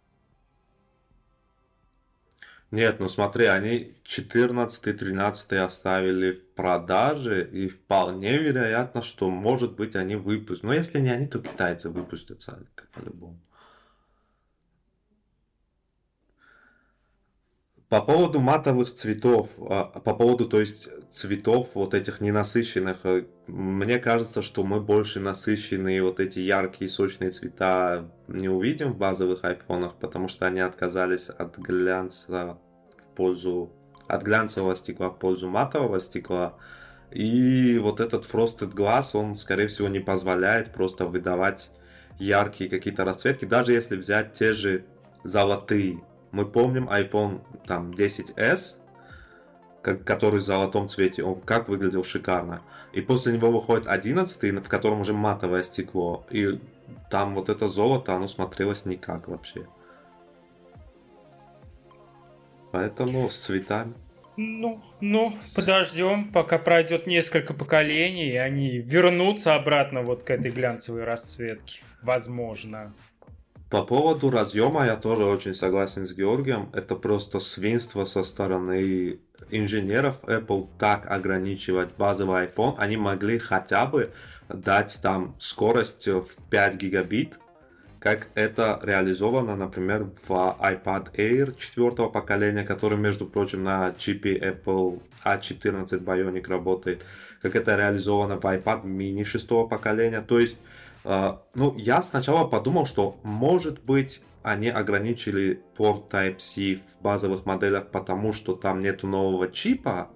Нет, 2.71 3.01
ну 3.01 3.09
смотри, 3.09 3.45
они 3.45 3.97
14-13 4.05 5.57
оставили 5.57 6.31
в 6.31 6.53
продаже, 6.53 7.45
и 7.51 7.67
вполне 7.67 8.37
вероятно, 8.37 9.01
что, 9.01 9.29
может 9.29 9.75
быть, 9.75 9.97
они 9.97 10.15
выпустят. 10.15 10.63
Но 10.63 10.73
если 10.73 11.01
не 11.01 11.09
они, 11.09 11.27
то 11.27 11.39
китайцы 11.39 11.89
выпустятся 11.89 12.65
по-любому. 12.93 13.37
По 17.91 18.01
поводу 18.01 18.39
матовых 18.39 18.93
цветов, 18.93 19.49
а, 19.59 19.83
по 19.83 20.15
поводу, 20.15 20.47
то 20.47 20.61
есть, 20.61 20.87
цветов 21.11 21.71
вот 21.73 21.93
этих 21.93 22.21
ненасыщенных, 22.21 22.99
э, 23.03 23.25
мне 23.47 23.99
кажется, 23.99 24.41
что 24.41 24.63
мы 24.63 24.79
больше 24.79 25.19
насыщенные 25.19 26.01
вот 26.01 26.21
эти 26.21 26.39
яркие 26.39 26.89
сочные 26.89 27.31
цвета 27.31 28.09
не 28.29 28.47
увидим 28.47 28.93
в 28.93 28.97
базовых 28.97 29.43
айфонах, 29.43 29.95
потому 29.95 30.29
что 30.29 30.45
они 30.45 30.61
отказались 30.61 31.27
от 31.27 31.57
глянца 31.57 32.57
в 32.95 33.13
пользу, 33.17 33.73
от 34.07 34.23
глянцевого 34.23 34.77
стекла 34.77 35.09
в 35.09 35.19
пользу 35.19 35.49
матового 35.49 35.99
стекла. 35.99 36.55
И 37.11 37.77
вот 37.77 37.99
этот 37.99 38.23
Frosted 38.23 38.73
Glass, 38.73 39.19
он, 39.19 39.35
скорее 39.35 39.67
всего, 39.67 39.89
не 39.89 39.99
позволяет 39.99 40.71
просто 40.71 41.05
выдавать 41.07 41.69
яркие 42.19 42.69
какие-то 42.69 43.03
расцветки, 43.03 43.43
даже 43.43 43.73
если 43.73 43.97
взять 43.97 44.31
те 44.31 44.53
же 44.53 44.85
золотые 45.25 45.99
мы 46.31 46.45
помним 46.45 46.89
iPhone 46.89 47.41
там 47.65 47.91
10s, 47.91 48.75
как, 49.81 50.03
который 50.03 50.39
в 50.39 50.43
золотом 50.43 50.89
цвете, 50.89 51.23
он 51.23 51.41
как 51.41 51.67
выглядел 51.69 52.03
шикарно. 52.03 52.61
И 52.93 53.01
после 53.01 53.33
него 53.33 53.51
выходит 53.51 53.87
11, 53.87 54.65
в 54.65 54.69
котором 54.69 55.01
уже 55.01 55.13
матовое 55.13 55.63
стекло. 55.63 56.25
И 56.29 56.59
там 57.09 57.35
вот 57.35 57.49
это 57.49 57.67
золото, 57.67 58.15
оно 58.15 58.27
смотрелось 58.27 58.85
никак 58.85 59.27
вообще. 59.27 59.67
Поэтому 62.71 63.29
с 63.29 63.37
цветами. 63.37 63.93
Ну, 64.37 64.81
ну, 65.01 65.33
подождем, 65.55 66.31
пока 66.31 66.57
пройдет 66.57 67.05
несколько 67.05 67.53
поколений, 67.53 68.29
и 68.29 68.37
они 68.37 68.77
вернутся 68.77 69.55
обратно 69.55 70.01
вот 70.01 70.23
к 70.23 70.29
этой 70.29 70.51
глянцевой 70.51 71.03
расцветке. 71.03 71.81
Возможно. 72.01 72.93
По 73.71 73.83
поводу 73.83 74.29
разъема 74.29 74.85
я 74.85 74.97
тоже 74.97 75.23
очень 75.23 75.55
согласен 75.55 76.05
с 76.05 76.13
Георгием. 76.13 76.69
Это 76.73 76.93
просто 76.93 77.39
свинство 77.39 78.03
со 78.03 78.21
стороны 78.21 79.19
инженеров 79.49 80.19
Apple 80.23 80.67
так 80.77 81.09
ограничивать 81.09 81.95
базовый 81.97 82.47
iPhone. 82.47 82.75
Они 82.77 82.97
могли 82.97 83.39
хотя 83.39 83.85
бы 83.85 84.11
дать 84.49 84.99
там 85.01 85.35
скорость 85.39 86.05
в 86.05 86.27
5 86.49 86.75
гигабит, 86.75 87.39
как 87.99 88.27
это 88.35 88.77
реализовано, 88.83 89.55
например, 89.55 90.09
в 90.27 90.31
iPad 90.59 91.15
Air 91.15 91.55
четвертого 91.57 92.09
поколения, 92.09 92.65
который, 92.65 92.97
между 92.97 93.25
прочим, 93.25 93.63
на 93.63 93.93
чипе 93.97 94.37
Apple 94.37 95.01
A14 95.23 96.03
Bionic 96.03 96.49
работает, 96.49 97.05
как 97.41 97.55
это 97.55 97.77
реализовано 97.77 98.35
в 98.35 98.43
iPad 98.43 98.83
mini 98.83 99.23
шестого 99.23 99.65
поколения. 99.65 100.19
То 100.19 100.39
есть 100.39 100.57
а, 100.57 100.80
ну, 101.03 101.75
я 101.77 102.01
сначала 102.01 102.47
подумал, 102.47 102.85
что, 102.85 103.17
может 103.23 103.83
быть, 103.83 104.21
они 104.43 104.69
ограничили 104.69 105.63
порт 105.75 106.13
Type-C 106.13 106.75
в 106.77 107.01
базовых 107.01 107.45
моделях, 107.45 107.89
потому 107.91 108.33
что 108.33 108.55
там 108.55 108.79
нету 108.79 109.07
нового 109.07 109.47
чипа, 109.49 110.09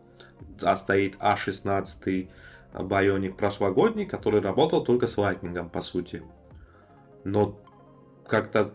а 0.62 0.76
стоит 0.76 1.16
A16 1.18 2.30
Bionic 2.74 3.34
прошлогодний, 3.36 4.06
который 4.06 4.42
работал 4.42 4.84
только 4.84 5.08
с 5.08 5.18
Lightning, 5.18 5.70
по 5.70 5.82
сути. 5.82 6.24
Но 7.24 7.60
как-то 8.28 8.74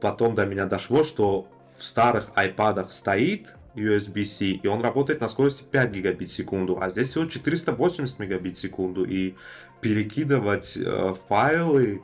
потом 0.00 0.34
до 0.34 0.46
меня 0.46 0.66
дошло, 0.66 1.04
что 1.04 1.48
в 1.76 1.84
старых 1.84 2.28
iPad 2.36 2.90
стоит 2.90 3.54
USB-C, 3.74 4.44
и 4.46 4.66
он 4.66 4.80
работает 4.80 5.20
на 5.20 5.28
скорости 5.28 5.62
5 5.62 5.90
гигабит 5.90 6.30
в 6.30 6.32
секунду, 6.32 6.78
а 6.80 6.88
здесь 6.88 7.10
всего 7.10 7.26
480 7.26 8.18
мегабит 8.18 8.56
в 8.56 8.60
секунду, 8.60 9.04
и 9.04 9.36
перекидывать 9.80 10.76
э, 10.76 11.14
файлы 11.28 12.02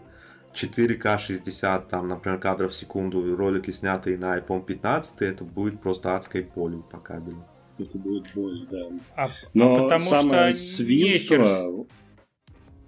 4К 0.54 1.18
60, 1.18 1.88
там, 1.88 2.08
например, 2.08 2.38
кадров 2.38 2.72
в 2.72 2.74
секунду, 2.74 3.36
ролики, 3.36 3.70
снятые 3.70 4.16
на 4.16 4.38
iPhone 4.38 4.64
15, 4.64 5.22
это 5.22 5.44
будет 5.44 5.80
просто 5.80 6.16
адской 6.16 6.42
болью 6.42 6.82
по 6.82 6.98
кабелю. 6.98 7.44
Это 7.78 7.98
будет 7.98 8.32
боль, 8.34 8.66
да. 8.70 8.86
А, 9.16 9.30
Но 9.52 9.84
потому 9.84 10.06
самое 10.06 10.52
что 10.54 10.62
свинство... 10.62 11.86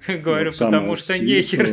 Говорю, 0.06 0.52
потому 0.52 0.96
что 0.96 1.18
нехер 1.18 1.68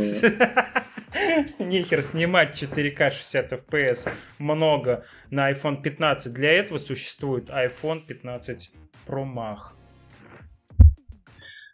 Нехер 1.60 2.02
снимать 2.02 2.62
4К 2.62 3.12
60 3.12 3.54
FPS 3.54 4.10
много 4.40 5.06
на 5.30 5.52
iPhone 5.52 5.82
15. 5.82 6.34
Для 6.34 6.52
этого 6.52 6.78
существует 6.78 7.50
iPhone 7.50 8.06
15 8.06 8.72
Pro 9.08 9.24
Max. 9.24 9.75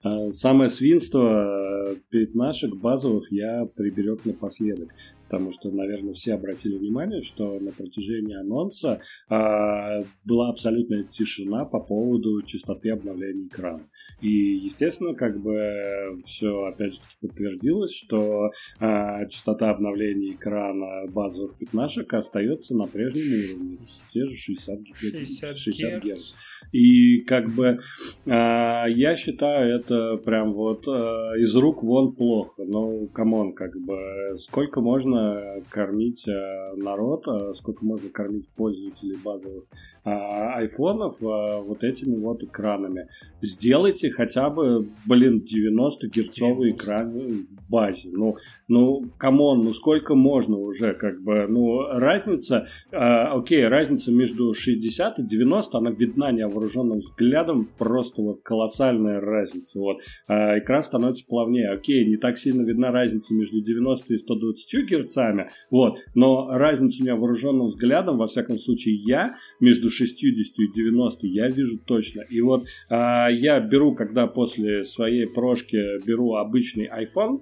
А, 0.03 0.31
самое 0.31 0.69
свинство 0.69 1.91
э, 1.91 1.95
пятнашек 2.09 2.75
базовых 2.75 3.31
я 3.31 3.65
приберег 3.65 4.25
напоследок 4.25 4.89
потому 5.31 5.53
что, 5.53 5.71
наверное, 5.71 6.13
все 6.13 6.33
обратили 6.33 6.77
внимание, 6.77 7.21
что 7.21 7.57
на 7.57 7.71
протяжении 7.71 8.35
анонса 8.35 8.99
а, 9.29 10.01
была 10.25 10.49
абсолютная 10.49 11.03
тишина 11.03 11.63
по 11.63 11.79
поводу 11.79 12.41
частоты 12.41 12.89
обновления 12.89 13.47
экрана. 13.47 13.87
И, 14.19 14.27
естественно, 14.29 15.13
как 15.13 15.41
бы 15.41 16.21
все 16.25 16.65
опять 16.65 16.95
же 16.95 16.99
подтвердилось, 17.21 17.95
что 17.95 18.51
а, 18.79 19.25
частота 19.27 19.69
обновления 19.69 20.33
экрана 20.33 21.09
базовых 21.09 21.57
пятнашек 21.57 22.13
остается 22.13 22.75
на 22.75 22.87
прежнем 22.87 23.53
уровне, 23.53 23.77
те 24.11 24.25
же 24.25 24.35
60, 24.35 24.79
60, 24.93 25.57
60 25.57 26.03
Гц. 26.03 26.33
И 26.73 27.21
как 27.21 27.49
бы 27.55 27.79
а, 28.27 28.85
я 28.87 29.15
считаю 29.15 29.79
это 29.79 30.17
прям 30.17 30.51
вот 30.53 30.85
а, 30.89 31.37
из 31.37 31.55
рук 31.55 31.83
вон 31.83 32.15
плохо. 32.15 32.63
Ну, 32.65 33.07
come 33.13 33.36
on, 33.36 33.53
как 33.53 33.71
бы 33.79 34.35
сколько 34.37 34.81
можно 34.81 35.20
кормить 35.69 36.27
э, 36.27 36.75
народ, 36.75 37.27
э, 37.27 37.53
сколько 37.55 37.85
можно 37.85 38.09
кормить 38.09 38.47
пользователей 38.49 39.17
базовых 39.23 39.63
а, 40.03 40.55
айфонов 40.55 41.21
э, 41.21 41.61
вот 41.61 41.83
этими 41.83 42.17
вот 42.17 42.41
экранами. 42.41 43.07
Сделайте 43.41 44.09
хотя 44.09 44.49
бы, 44.49 44.89
блин, 45.05 45.43
90-герцовый 45.45 46.71
экран 46.71 47.45
в 47.45 47.69
базе. 47.69 48.09
Ну, 48.11 48.37
ну, 48.67 49.05
come 49.19 49.43
on, 49.43 49.61
ну 49.61 49.73
сколько 49.73 50.15
можно 50.15 50.57
уже, 50.57 50.95
как 50.95 51.21
бы, 51.21 51.45
ну, 51.47 51.83
разница, 51.87 52.67
э, 52.91 52.97
окей, 52.97 53.67
разница 53.67 54.11
между 54.11 54.53
60 54.53 55.19
и 55.19 55.23
90, 55.23 55.77
она 55.77 55.91
видна 55.91 56.31
невооруженным 56.31 56.99
взглядом, 56.99 57.69
просто 57.77 58.23
вот 58.23 58.41
колоссальная 58.41 59.19
разница, 59.19 59.77
вот. 59.77 60.01
Э, 60.27 60.57
экран 60.57 60.81
становится 60.81 61.25
плавнее, 61.27 61.69
окей, 61.69 62.05
не 62.07 62.17
так 62.17 62.39
сильно 62.39 62.63
видна 62.63 62.91
разница 62.91 63.35
между 63.35 63.61
90 63.61 64.13
и 64.15 64.17
120 64.17 64.73
герцами, 65.11 65.49
вот, 65.69 65.99
но 66.15 66.49
разницу 66.49 67.03
невооруженным 67.03 67.67
взглядом, 67.67 68.17
во 68.17 68.27
всяком 68.27 68.57
случае, 68.57 68.95
я 68.95 69.35
между 69.59 69.89
60 69.89 70.59
и 70.59 70.71
90 70.73 71.27
я 71.27 71.47
вижу 71.47 71.79
точно. 71.79 72.21
И 72.29 72.41
вот 72.41 72.65
э, 72.89 72.95
я 73.31 73.59
беру, 73.59 73.95
когда 73.95 74.27
после 74.27 74.83
своей 74.83 75.27
прошки 75.27 75.77
беру 76.05 76.35
обычный 76.35 76.87
iPhone, 76.87 77.41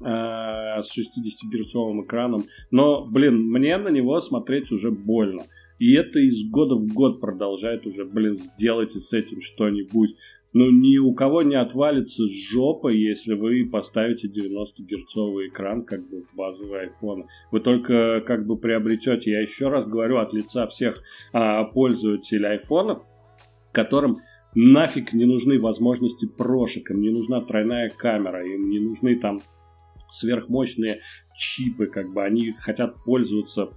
э, 0.00 0.82
с 0.82 0.96
60-герцовым 0.96 2.04
экраном. 2.04 2.44
Но, 2.70 3.06
блин, 3.06 3.50
мне 3.50 3.76
на 3.76 3.88
него 3.88 4.20
смотреть 4.20 4.72
уже 4.72 4.90
больно. 4.90 5.44
И 5.78 5.94
это 5.94 6.18
из 6.18 6.48
года 6.50 6.74
в 6.74 6.86
год 6.92 7.22
продолжает 7.22 7.86
уже, 7.86 8.04
блин, 8.04 8.34
сделайте 8.34 8.98
с 8.98 9.14
этим 9.14 9.40
что-нибудь. 9.40 10.10
Ну, 10.52 10.70
ни 10.70 10.98
у 10.98 11.14
кого 11.14 11.42
не 11.42 11.54
отвалится 11.54 12.24
жопа, 12.26 12.88
если 12.88 13.34
вы 13.34 13.68
поставите 13.70 14.28
90-герцовый 14.28 15.48
экран 15.48 15.84
как 15.84 16.08
бы 16.08 16.22
в 16.22 16.34
базовый 16.34 16.88
iPhone. 16.88 17.26
Вы 17.52 17.60
только 17.60 18.20
как 18.20 18.46
бы 18.46 18.56
приобретете, 18.56 19.30
я 19.30 19.40
еще 19.40 19.68
раз 19.68 19.86
говорю 19.86 20.18
от 20.18 20.32
лица 20.32 20.66
всех 20.66 21.02
а, 21.32 21.64
пользователей 21.64 22.48
айфонов, 22.48 23.02
которым 23.70 24.18
нафиг 24.56 25.12
не 25.12 25.24
нужны 25.24 25.60
возможности 25.60 26.26
прошек, 26.26 26.90
им 26.90 27.00
не 27.00 27.10
нужна 27.10 27.40
тройная 27.40 27.88
камера, 27.90 28.44
им 28.44 28.70
не 28.70 28.80
нужны 28.80 29.20
там 29.20 29.38
сверхмощные 30.10 31.00
чипы, 31.36 31.86
как 31.86 32.12
бы 32.12 32.24
они 32.24 32.52
хотят 32.52 32.96
пользоваться 33.04 33.70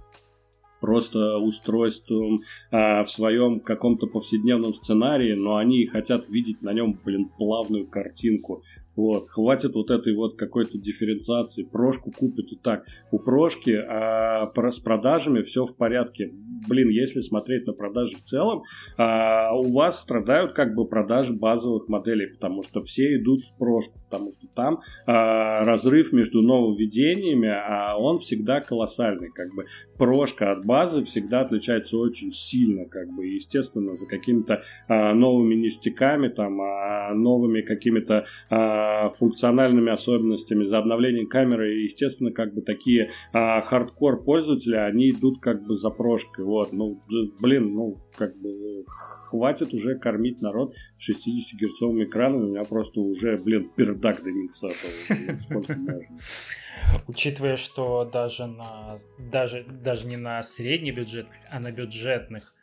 просто 0.84 1.38
устройством 1.38 2.42
а, 2.70 3.04
в 3.04 3.10
своем 3.10 3.60
каком-то 3.60 4.06
повседневном 4.06 4.74
сценарии, 4.74 5.32
но 5.32 5.56
они 5.56 5.86
хотят 5.86 6.28
видеть 6.28 6.60
на 6.60 6.74
нем, 6.74 7.00
блин, 7.02 7.30
плавную 7.38 7.86
картинку. 7.86 8.62
Вот, 8.96 9.28
хватит 9.28 9.74
вот 9.74 9.90
этой 9.90 10.14
вот 10.14 10.36
какой-то 10.36 10.78
дифференциации. 10.78 11.64
Прошку 11.64 12.12
купят 12.12 12.46
и 12.52 12.56
так. 12.56 12.84
У 13.10 13.18
прошки 13.18 13.72
а, 13.72 14.50
с 14.70 14.78
продажами 14.78 15.42
все 15.42 15.66
в 15.66 15.76
порядке. 15.76 16.32
Блин, 16.68 16.88
если 16.88 17.20
смотреть 17.20 17.66
на 17.66 17.72
продажи 17.72 18.16
в 18.16 18.22
целом, 18.22 18.62
а, 18.96 19.54
у 19.54 19.72
вас 19.72 20.00
страдают 20.00 20.52
как 20.52 20.74
бы 20.74 20.86
продажи 20.86 21.32
базовых 21.32 21.88
моделей, 21.88 22.26
потому 22.26 22.62
что 22.62 22.82
все 22.82 23.16
идут 23.16 23.42
в 23.42 23.58
прошку, 23.58 23.98
потому 24.08 24.30
что 24.30 24.46
там 24.54 24.80
а, 25.06 25.64
разрыв 25.64 26.12
между 26.12 26.42
нововведениями, 26.42 27.48
а 27.48 27.96
он 27.98 28.18
всегда 28.18 28.60
колоссальный. 28.60 29.30
Как 29.30 29.52
бы 29.54 29.66
прошка 29.98 30.52
от 30.52 30.64
базы 30.64 31.04
всегда 31.04 31.40
отличается 31.40 31.98
очень 31.98 32.32
сильно, 32.32 32.86
как 32.86 33.08
бы, 33.10 33.26
естественно, 33.26 33.96
за 33.96 34.06
какими-то 34.06 34.62
а, 34.88 35.14
новыми 35.14 35.54
ништяками, 35.54 36.28
там, 36.28 36.60
а, 36.60 37.12
новыми 37.14 37.62
какими-то 37.62 38.26
а, 38.50 38.83
функциональными 39.10 39.92
особенностями, 39.92 40.64
за 40.64 40.78
обновление 40.78 41.26
камеры. 41.26 41.74
И, 41.74 41.84
естественно, 41.84 42.32
как 42.32 42.54
бы 42.54 42.62
такие 42.62 43.10
а, 43.32 43.60
хардкор 43.60 44.24
пользователи, 44.24 44.76
они 44.76 45.10
идут 45.10 45.40
как 45.40 45.62
бы 45.66 45.74
за 45.76 45.90
прошкой. 45.90 46.44
Вот, 46.44 46.72
ну, 46.72 47.02
блин, 47.40 47.74
ну, 47.74 48.00
как 48.16 48.36
бы 48.36 48.84
хватит 48.86 49.72
уже 49.74 49.98
кормить 49.98 50.40
народ 50.40 50.74
60-герцовым 50.98 52.04
экраном. 52.04 52.44
У 52.44 52.50
меня 52.50 52.64
просто 52.64 53.00
уже, 53.00 53.36
блин, 53.36 53.70
пердак 53.74 54.22
дымится. 54.22 54.68
Учитывая, 57.06 57.56
что 57.56 58.04
даже 58.04 58.46
на 58.46 58.98
даже, 59.18 59.64
даже 59.64 60.06
не 60.06 60.16
на 60.16 60.42
средний 60.42 60.92
бюджет, 60.92 61.26
а 61.50 61.60
на 61.60 61.72
бюджетных 61.72 62.53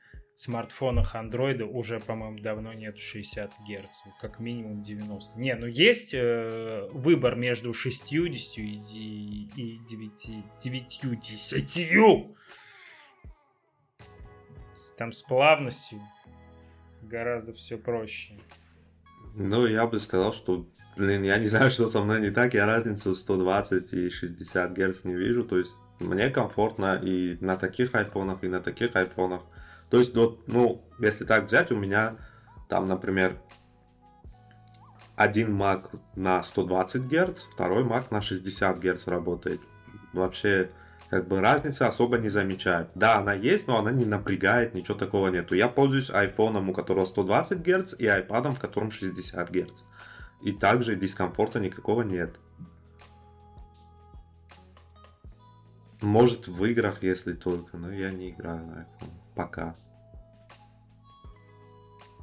смартфонах 0.42 1.14
Android 1.16 1.62
уже, 1.62 2.00
по-моему, 2.00 2.40
давно 2.40 2.74
нет 2.74 2.98
60 2.98 3.52
Гц, 3.68 4.02
как 4.20 4.40
минимум 4.40 4.82
90. 4.82 5.40
Не, 5.40 5.54
ну 5.56 5.68
есть 5.68 6.16
э, 6.16 6.88
выбор 6.92 7.36
между 7.36 7.74
60 7.74 8.58
и, 8.58 9.50
и 9.56 9.80
9, 9.88 10.44
90. 10.64 12.36
Там 14.98 15.12
с 15.12 15.22
плавностью 15.22 16.00
гораздо 17.04 17.54
все 17.54 17.78
проще. 17.78 18.34
Ну, 19.36 19.68
я 19.68 19.86
бы 19.86 20.00
сказал, 20.00 20.34
что, 20.34 20.68
блин, 20.98 21.22
я 21.24 21.38
не 21.38 21.48
знаю, 21.48 21.70
что 21.70 21.88
со 21.88 22.02
мной 22.02 22.20
не 22.20 22.32
так, 22.32 22.56
я 22.56 22.66
разницу 22.66 23.16
120 23.16 23.94
и 23.94 24.10
60 24.10 24.72
Гц 24.72 25.04
не 25.04 25.14
вижу, 25.14 25.44
то 25.44 25.60
есть 25.60 25.72
мне 26.00 26.30
комфортно 26.32 26.96
и 26.96 27.38
на 27.42 27.58
таких 27.58 27.94
айфонах, 27.94 28.44
и 28.44 28.48
на 28.48 28.60
таких 28.60 28.96
айфонах. 28.96 29.44
То 29.92 30.00
есть, 30.00 30.16
вот, 30.16 30.48
ну, 30.48 30.82
если 31.00 31.26
так 31.26 31.46
взять, 31.46 31.70
у 31.70 31.76
меня 31.76 32.16
там, 32.70 32.88
например, 32.88 33.38
один 35.18 35.62
Mac 35.62 36.00
на 36.16 36.42
120 36.42 37.06
Гц, 37.08 37.42
второй 37.54 37.84
Mac 37.84 38.06
на 38.10 38.22
60 38.22 38.80
Гц 38.80 39.08
работает. 39.08 39.60
Вообще, 40.14 40.72
как 41.10 41.28
бы 41.28 41.42
разницы 41.42 41.84
особо 41.84 42.18
не 42.18 42.30
замечаю. 42.30 42.88
Да, 42.96 43.18
она 43.18 43.34
есть, 43.34 43.68
но 43.68 43.78
она 43.78 43.92
не 43.92 44.06
напрягает, 44.06 44.74
ничего 44.74 44.98
такого 44.98 45.28
нету. 45.28 45.56
Я 45.56 45.68
пользуюсь 45.68 46.10
айфоном, 46.10 46.70
у 46.70 46.74
которого 46.74 47.04
120 47.04 47.60
Гц, 47.60 47.94
и 48.00 48.08
айпадом, 48.08 48.56
в 48.56 48.62
котором 48.62 48.92
60 48.92 49.52
Гц. 49.52 49.84
И 50.42 50.54
также 50.54 50.96
дискомфорта 50.96 51.60
никакого 51.60 52.04
нет. 52.04 52.40
Может 56.02 56.48
в 56.48 56.64
играх, 56.64 57.04
если 57.04 57.34
только, 57.34 57.78
но 57.78 57.92
я 57.92 58.10
не 58.10 58.30
играю 58.30 58.66
на 58.66 58.72
iPhone 58.72 59.21
пока. 59.36 59.76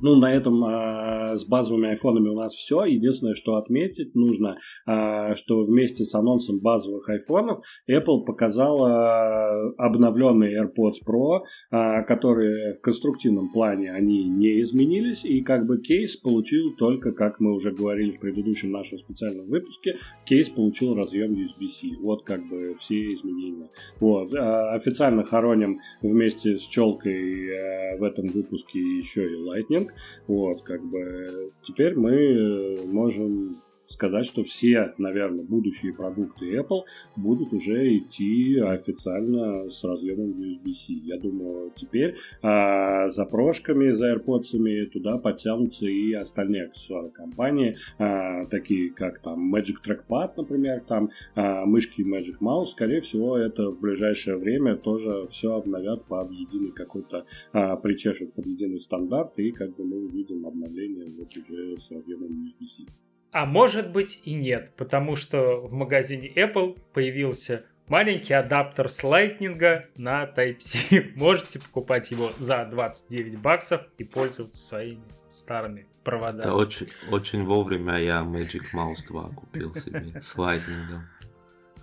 Ну, 0.00 0.16
на 0.16 0.32
этом 0.32 0.64
э, 0.64 1.36
с 1.36 1.44
базовыми 1.44 1.90
айфонами 1.90 2.28
у 2.28 2.36
нас 2.36 2.54
все. 2.54 2.84
Единственное, 2.84 3.34
что 3.34 3.56
отметить 3.56 4.14
нужно, 4.14 4.58
э, 4.86 5.34
что 5.34 5.62
вместе 5.64 6.04
с 6.04 6.14
анонсом 6.14 6.60
базовых 6.60 7.08
айфонов 7.08 7.64
Apple 7.90 8.24
показала 8.24 9.72
обновленные 9.76 10.62
AirPods 10.62 11.04
Pro, 11.06 11.40
э, 11.70 12.04
которые 12.04 12.74
в 12.74 12.80
конструктивном 12.80 13.50
плане 13.50 13.92
они 13.92 14.28
не 14.28 14.60
изменились. 14.62 15.24
И 15.24 15.40
как 15.42 15.66
бы 15.66 15.80
кейс 15.80 16.16
получил 16.16 16.74
только, 16.76 17.12
как 17.12 17.40
мы 17.40 17.54
уже 17.54 17.72
говорили 17.72 18.10
в 18.10 18.20
предыдущем 18.20 18.70
нашем 18.70 18.98
специальном 18.98 19.46
выпуске, 19.48 19.96
кейс 20.24 20.48
получил 20.48 20.94
разъем 20.94 21.32
USB-C. 21.32 22.00
Вот 22.00 22.24
как 22.24 22.46
бы 22.48 22.74
все 22.78 23.12
изменения. 23.14 23.70
Вот. 24.00 24.32
Э, 24.32 24.74
официально 24.74 25.22
хороним 25.22 25.80
вместе 26.02 26.56
с 26.56 26.62
челкой 26.62 27.48
э, 27.48 27.98
в 27.98 28.02
этом 28.02 28.26
выпуске 28.26 28.78
еще 28.78 29.30
и 29.30 29.34
Lightning. 29.34 29.87
Вот, 30.26 30.62
как 30.62 30.82
бы 30.84 31.52
теперь 31.62 31.94
мы 31.94 32.78
можем 32.84 33.62
сказать, 33.88 34.26
что 34.26 34.42
все, 34.42 34.92
наверное, 34.98 35.44
будущие 35.44 35.94
продукты 35.94 36.54
Apple 36.56 36.82
будут 37.16 37.52
уже 37.54 37.96
идти 37.96 38.58
официально 38.58 39.70
с 39.70 39.82
разъемом 39.82 40.30
USB-C. 40.32 40.92
Я 40.92 41.18
думаю, 41.18 41.72
теперь 41.74 42.16
а, 42.42 43.08
за 43.08 43.24
прошками, 43.24 43.92
за 43.92 44.14
AirPods 44.14 44.86
туда 44.86 45.16
подтянутся 45.16 45.86
и 45.86 46.12
остальные 46.12 46.66
аксессуары 46.66 47.08
компании, 47.10 47.76
а, 47.98 48.44
такие 48.46 48.90
как 48.90 49.20
там 49.20 49.54
Magic 49.54 49.76
Trackpad, 49.84 50.32
например, 50.36 50.82
там 50.86 51.10
а, 51.34 51.64
мышки 51.64 52.02
Magic 52.02 52.38
Mouse. 52.40 52.66
Скорее 52.66 53.00
всего, 53.00 53.38
это 53.38 53.70
в 53.70 53.80
ближайшее 53.80 54.36
время 54.36 54.76
тоже 54.76 55.26
все 55.28 55.54
обновят 55.54 56.04
под 56.04 56.30
единый 56.30 56.72
какой-то, 56.72 57.24
а, 57.52 57.76
причешут 57.76 58.34
под 58.34 58.46
единый 58.46 58.80
стандарт, 58.80 59.38
и 59.38 59.50
как 59.50 59.74
бы 59.76 59.84
мы 59.84 59.96
увидим 60.04 60.46
обновление 60.46 61.06
вот 61.18 61.34
уже 61.36 61.80
с 61.80 61.90
разъемом 61.90 62.52
USB-C. 62.60 63.07
А 63.32 63.44
может 63.44 63.90
быть 63.92 64.20
и 64.24 64.34
нет, 64.34 64.72
потому 64.76 65.16
что 65.16 65.60
в 65.60 65.72
магазине 65.74 66.32
Apple 66.34 66.78
появился 66.94 67.66
маленький 67.86 68.32
адаптер 68.34 68.88
с 68.88 69.02
Lightning 69.04 69.82
на 69.96 70.24
Type-C. 70.24 71.12
Можете 71.16 71.58
покупать 71.58 72.10
его 72.10 72.30
за 72.38 72.64
29 72.64 73.38
баксов 73.38 73.82
и 73.98 74.04
пользоваться 74.04 74.60
своими 74.66 75.02
старыми 75.28 75.86
проводами. 76.04 76.40
Это 76.40 76.54
очень, 76.54 76.88
очень 77.10 77.44
вовремя 77.44 77.98
я 77.98 78.20
Magic 78.22 78.62
Mouse 78.74 79.06
2 79.06 79.30
купил 79.30 79.74
себе 79.74 80.20
с 80.22 80.36
Lightning. 80.36 81.00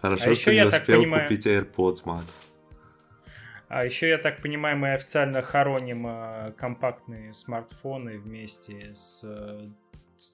Хорошо, 0.01 0.31
А 0.31 0.35
что 0.35 0.51
не 0.51 0.57
я 0.57 0.69
так 0.69 0.81
успел 0.81 1.01
понимаю- 1.01 1.23
купить 1.29 1.45
AirPods 1.45 2.03
Max. 2.05 2.25
А 3.67 3.83
еще, 3.83 4.09
я 4.09 4.17
так 4.19 4.41
понимаю, 4.41 4.77
мы 4.77 4.93
официально 4.93 5.41
хороним 5.41 6.05
э, 6.07 6.53
компактные 6.55 7.33
смартфоны 7.33 8.19
вместе 8.19 8.93
с 8.93 9.21
э, 9.23 9.69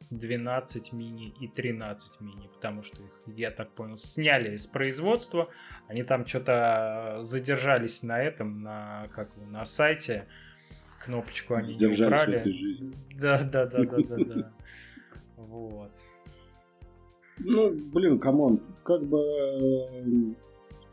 12 0.09 0.93
мини 0.93 1.33
и 1.39 1.47
13 1.47 2.21
мини, 2.21 2.49
потому 2.53 2.83
что 2.83 3.01
их, 3.03 3.37
я 3.37 3.51
так 3.51 3.71
понял, 3.71 3.97
сняли 3.97 4.55
из 4.55 4.67
производства. 4.67 5.49
Они 5.87 6.03
там 6.03 6.25
что-то 6.25 7.17
задержались 7.19 8.03
на 8.03 8.21
этом, 8.21 8.61
на, 8.61 9.09
как 9.13 9.29
на 9.37 9.65
сайте. 9.65 10.27
Кнопочку 11.03 11.55
они 11.55 11.73
не 11.75 11.87
убрали. 11.87 12.43
Да, 13.15 13.43
да, 13.43 13.65
да, 13.65 13.83
да, 13.83 13.97
да, 13.97 14.15
да. 14.23 14.53
Вот. 15.37 15.91
Ну, 17.39 17.73
блин, 17.73 18.19
come 18.19 18.43
on, 18.43 18.61
как 18.83 19.03
бы 19.03 19.19
э, 19.19 20.33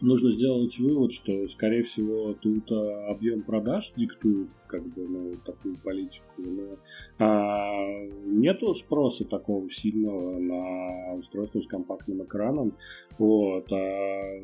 нужно 0.01 0.31
сделать 0.31 0.79
вывод, 0.79 1.13
что, 1.13 1.47
скорее 1.49 1.83
всего, 1.83 2.35
тут 2.35 2.71
э, 2.71 3.11
объем 3.11 3.43
продаж 3.43 3.93
диктует 3.97 4.49
как 4.67 4.83
бы, 4.83 5.09
ну, 5.09 5.33
такую 5.45 5.77
политику. 5.77 6.25
Но, 6.37 6.77
а, 7.19 8.07
нету 8.25 8.75
спроса 8.75 9.25
такого 9.25 9.71
сильного 9.71 10.39
на 10.39 11.15
устройство 11.15 11.61
с 11.61 11.67
компактным 11.67 12.23
экраном. 12.23 12.75
Вот, 13.19 13.73
а 13.73 14.43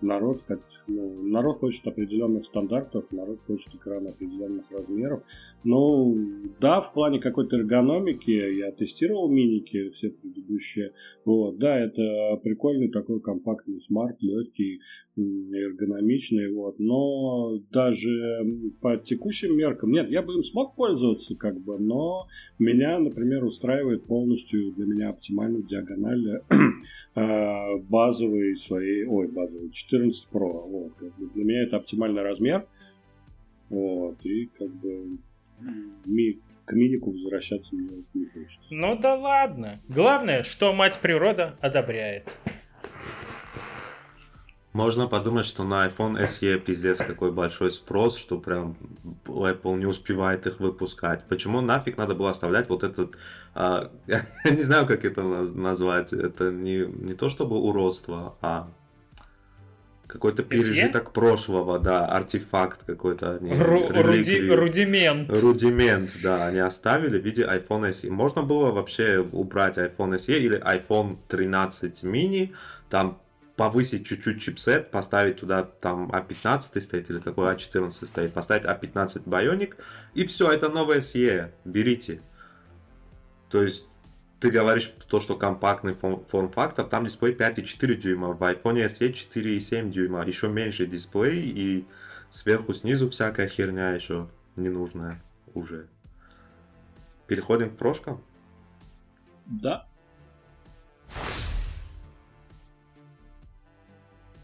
народ, 0.00 0.42
хот- 0.48 0.62
ну, 0.86 1.22
народ 1.22 1.58
хочет 1.58 1.86
определенных 1.86 2.44
стандартов, 2.44 3.04
народ 3.10 3.40
хочет 3.46 3.74
экрана 3.74 4.10
определенных 4.10 4.70
размеров. 4.70 5.22
Ну, 5.64 6.16
да, 6.60 6.80
в 6.80 6.92
плане 6.92 7.20
какой-то 7.20 7.56
эргономики 7.56 8.30
я 8.30 8.72
тестировал 8.72 9.28
миники 9.28 9.90
все 9.90 10.10
предыдущие. 10.10 10.92
Вот, 11.24 11.58
да, 11.58 11.78
это 11.78 12.40
прикольный 12.42 12.88
такой 12.88 13.20
компактный 13.20 13.80
смарт, 13.80 14.16
легкий, 14.22 14.80
эргономичный, 15.16 16.52
вот. 16.52 16.78
Но 16.78 17.58
даже 17.72 18.44
по 18.80 18.96
текущим 18.96 19.56
меркам, 19.56 19.90
нет, 19.90 20.10
я 20.10 20.22
бы 20.22 20.34
им 20.34 20.42
смог 20.42 20.76
пользоваться, 20.76 21.34
как 21.36 21.60
бы, 21.60 21.78
но 21.78 22.26
меня, 22.58 22.98
например, 22.98 23.44
устраивает 23.44 24.04
полностью 24.04 24.72
для 24.72 24.86
меня 24.86 25.10
оптимальная 25.10 25.62
диагональ 25.62 26.42
э, 27.14 27.76
базовый 27.88 28.56
своей, 28.56 29.04
ой, 29.06 29.28
базовый 29.28 29.70
14 29.88 30.28
Pro. 30.32 30.68
Вот, 30.68 30.92
для 31.34 31.44
меня 31.44 31.62
это 31.64 31.76
оптимальный 31.76 32.22
размер. 32.22 32.66
Вот, 33.70 34.16
и 34.24 34.46
как 34.58 34.68
бы 34.70 35.18
ми- 36.06 36.38
к 36.64 36.72
минику 36.72 37.10
возвращаться 37.12 37.74
мне 37.74 37.96
не 38.14 38.26
хочется. 38.26 38.60
Ну 38.70 38.98
да 38.98 39.14
ладно. 39.14 39.80
Главное, 39.88 40.42
что 40.42 40.72
мать 40.72 40.98
природа 41.00 41.56
одобряет. 41.60 42.30
Можно 44.74 45.08
подумать, 45.08 45.46
что 45.46 45.64
на 45.64 45.88
iPhone 45.88 46.22
SE 46.24 46.58
пиздец 46.60 46.98
какой 46.98 47.32
большой 47.32 47.72
спрос, 47.72 48.16
что 48.16 48.38
прям 48.38 48.76
Apple 49.24 49.76
не 49.78 49.86
успевает 49.86 50.46
их 50.46 50.60
выпускать. 50.60 51.24
Почему 51.26 51.60
нафиг 51.62 51.96
надо 51.96 52.14
было 52.14 52.30
оставлять 52.30 52.68
вот 52.68 52.84
этот... 52.84 53.16
а, 53.54 53.90
я 54.06 54.22
не 54.44 54.62
знаю, 54.62 54.86
как 54.86 55.04
это 55.06 55.22
наз- 55.22 55.54
назвать. 55.56 56.12
Это 56.12 56.52
не, 56.52 56.86
не 56.86 57.14
то 57.14 57.28
чтобы 57.30 57.56
уродство, 57.56 58.36
а 58.42 58.70
какой-то 60.08 60.42
пережиток 60.42 61.12
прошлого, 61.12 61.78
да, 61.78 62.06
артефакт 62.06 62.82
какой-то. 62.84 63.36
они- 63.36 63.52
Ру- 63.52 63.88
руди- 64.02 64.48
рудимент. 64.56 64.56
Рудимент, 65.30 66.10
да, 66.22 66.46
они 66.46 66.58
оставили 66.60 67.18
в 67.18 67.24
виде 67.24 67.42
iPhone 67.44 67.88
SE. 67.90 68.10
Можно 68.10 68.42
было 68.42 68.72
вообще 68.72 69.18
убрать 69.32 69.76
iPhone 69.78 70.14
SE 70.16 70.36
или 70.38 70.58
iPhone 70.60 71.18
13 71.28 72.02
mini, 72.04 72.52
там 72.90 73.20
повысить 73.56 74.06
чуть-чуть 74.06 74.40
чипсет, 74.40 74.90
поставить 74.90 75.36
туда 75.40 75.62
там 75.64 76.10
A15 76.12 76.80
стоит 76.80 77.10
или 77.10 77.18
какой 77.18 77.52
A14 77.54 78.06
стоит, 78.06 78.32
поставить 78.32 78.64
A15 78.64 79.24
Bionic, 79.26 79.74
и 80.14 80.24
все, 80.24 80.50
это 80.50 80.68
новое 80.68 80.98
SE, 81.00 81.50
берите. 81.64 82.20
То 83.50 83.62
есть 83.62 83.84
ты 84.40 84.50
говоришь 84.50 84.92
то, 85.08 85.20
что 85.20 85.36
компактный 85.36 85.94
форм-фактор, 85.94 86.86
там 86.86 87.04
дисплей 87.04 87.34
5,4 87.34 87.94
дюйма, 87.94 88.28
в 88.32 88.42
iPhone 88.42 88.84
SE 88.86 89.12
4,7 89.12 89.90
дюйма, 89.90 90.24
еще 90.24 90.48
меньше 90.48 90.86
дисплей 90.86 91.48
и 91.48 91.86
сверху 92.30 92.74
снизу 92.74 93.10
всякая 93.10 93.48
херня 93.48 93.90
еще 93.90 94.28
ненужная 94.56 95.22
уже. 95.54 95.88
Переходим 97.26 97.70
к 97.70 97.76
прошкам. 97.76 98.22
Да, 99.46 99.88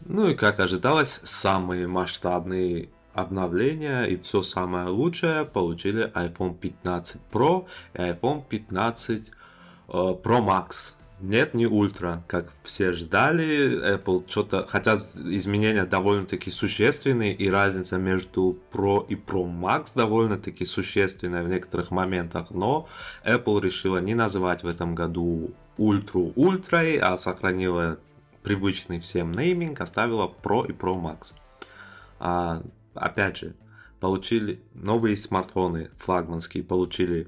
Ну 0.07 0.27
и 0.29 0.35
как 0.35 0.59
ожидалось, 0.59 1.19
самые 1.23 1.87
масштабные 1.87 2.89
обновления 3.13 4.03
и 4.03 4.17
все 4.17 4.43
самое 4.43 4.87
лучшее 4.89 5.45
получили 5.45 6.11
iPhone 6.13 6.55
15 6.55 7.21
Pro 7.31 7.65
и 7.95 7.97
iPhone 7.97 8.43
15 8.47 9.29
э, 9.29 9.31
Pro 9.87 10.41
Max. 10.41 10.95
Нет, 11.21 11.53
не 11.53 11.65
ультра, 11.65 12.23
как 12.27 12.51
все 12.63 12.91
ждали. 12.91 13.95
Apple 13.95 14.29
что-то, 14.29 14.67
хотя 14.69 14.95
изменения 14.95 15.85
довольно-таки 15.85 16.51
существенные, 16.51 17.33
и 17.33 17.49
разница 17.49 17.97
между 17.97 18.57
Pro 18.71 19.05
и 19.07 19.15
Pro 19.15 19.49
Max 19.49 19.91
довольно-таки 19.95 20.65
существенная 20.65 21.43
в 21.43 21.47
некоторых 21.47 21.89
моментах, 21.91 22.51
но 22.51 22.87
Apple 23.23 23.61
решила 23.61 23.99
не 23.99 24.13
называть 24.13 24.63
в 24.63 24.67
этом 24.67 24.93
году 24.93 25.51
ультру 25.77 26.33
ультрой, 26.35 26.97
а 26.97 27.17
сохранила 27.17 27.97
привычный 28.43 28.99
всем 28.99 29.31
нейминг, 29.33 29.81
оставила 29.81 30.31
Pro 30.43 30.67
и 30.67 30.71
Pro 30.71 31.01
Max. 31.01 31.33
А, 32.19 32.61
опять 32.93 33.37
же, 33.37 33.55
получили 33.99 34.61
новые 34.73 35.17
смартфоны 35.17 35.89
флагманские, 35.97 36.63
получили 36.63 37.21
э, 37.23 37.27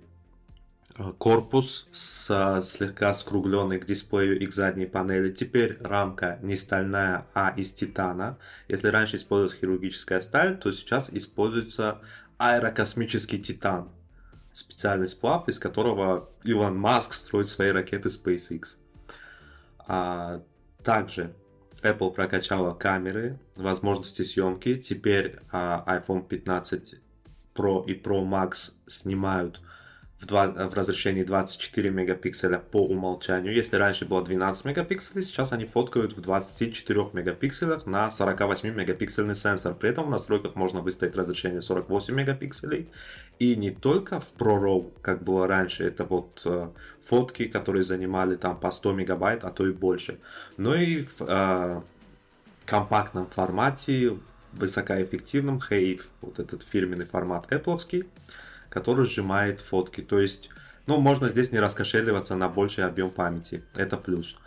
корпус 1.20 1.88
с 1.91 2.62
слегка 2.66 3.14
скругленный 3.14 3.80
к 3.80 3.86
дисплею 3.86 4.39
и 4.39 4.45
к 4.48 4.54
задней 4.54 4.88
панели. 4.88 5.32
Теперь 5.32 5.78
рамка 5.82 6.39
не 6.41 6.56
стальная, 6.56 7.28
а 7.34 7.54
из 7.56 7.74
титана. 7.74 8.38
Если 8.68 8.88
раньше 8.88 9.18
использовалась 9.18 9.60
хирургическая 9.60 10.22
сталь, 10.22 10.58
то 10.58 10.72
сейчас 10.72 11.10
используется 11.12 12.02
аэрокосмический 12.38 13.39
титан. 13.39 13.89
Специальный 14.54 15.08
сплав, 15.08 15.48
из 15.48 15.60
которого 15.60 16.30
Илон 16.43 16.78
Маск 16.80 17.14
строит 17.14 17.48
свои 17.48 17.70
ракеты 17.70 18.10
SpaceX. 18.10 18.78
А, 19.80 20.41
также 20.84 21.34
Apple 21.84 22.12
прокачала 22.12 22.74
камеры, 22.74 23.39
возможности 23.56 24.24
съемки. 24.24 24.78
Теперь 24.78 25.39
а, 25.52 25.84
iPhone 25.88 26.28
15 26.28 26.95
Pro 27.54 27.86
и 27.86 27.93
Pro 27.93 28.28
Max 28.28 28.72
снимают 28.88 29.62
в, 30.20 30.26
два- 30.26 30.47
в 30.47 30.74
разрешении 30.74 31.24
24 31.24 31.89
мегапикселя 31.91 32.57
по 32.57 32.84
умолчанию. 32.84 33.53
Если 33.53 33.76
раньше 33.76 34.05
было 34.05 34.24
12 34.24 34.65
мегапикселей, 34.65 35.22
сейчас 35.22 35.53
они 35.53 35.65
фоткают 35.65 36.13
в 36.18 36.22
24 36.22 37.09
мегапикселях 37.13 37.86
на 37.86 38.09
48 38.09 38.74
мегапиксельный 38.74 39.36
сенсор. 39.36 39.76
При 39.76 39.89
этом 39.91 40.07
в 40.07 40.09
настройках 40.09 40.55
можно 40.55 40.82
выставить 40.82 41.15
разрешение 41.15 41.61
48 41.61 42.15
мегапикселей. 42.15 42.89
И 43.38 43.55
не 43.55 43.70
только 43.70 44.20
в 44.20 44.34
ProRAW, 44.39 44.91
как 45.01 45.24
было 45.24 45.45
раньше, 45.47 45.84
это 45.84 46.03
вот 46.03 46.41
э, 46.45 46.70
фотки, 47.05 47.45
которые 47.45 47.84
занимали 47.84 48.36
там 48.36 48.59
по 48.59 48.72
100 48.72 48.93
мегабайт, 48.93 49.43
а 49.43 49.51
то 49.51 49.68
и 49.68 49.72
больше. 49.72 50.20
Но 50.57 50.74
и 50.74 51.03
в 51.03 51.22
э, 51.22 51.82
компактном 52.65 53.28
формате, 53.28 54.18
высокоэффективном 54.53 55.61
HEIF, 55.70 56.01
вот 56.22 56.39
этот 56.39 56.63
фирменный 56.63 57.05
формат 57.05 57.51
Apple, 57.51 57.80
который 58.80 59.06
сжимает 59.06 59.60
фотки. 59.60 60.02
То 60.02 60.20
есть 60.20 60.50
Ну, 60.88 60.98
можно 61.02 61.30
здесь 61.30 61.52
не 61.52 61.60
раскошеливаться 61.60 62.36
на 62.36 62.48
больший 62.48 62.86
объем 62.86 63.10
памяти. 63.10 63.62
Это 63.76 63.98
плюс. 63.98 64.38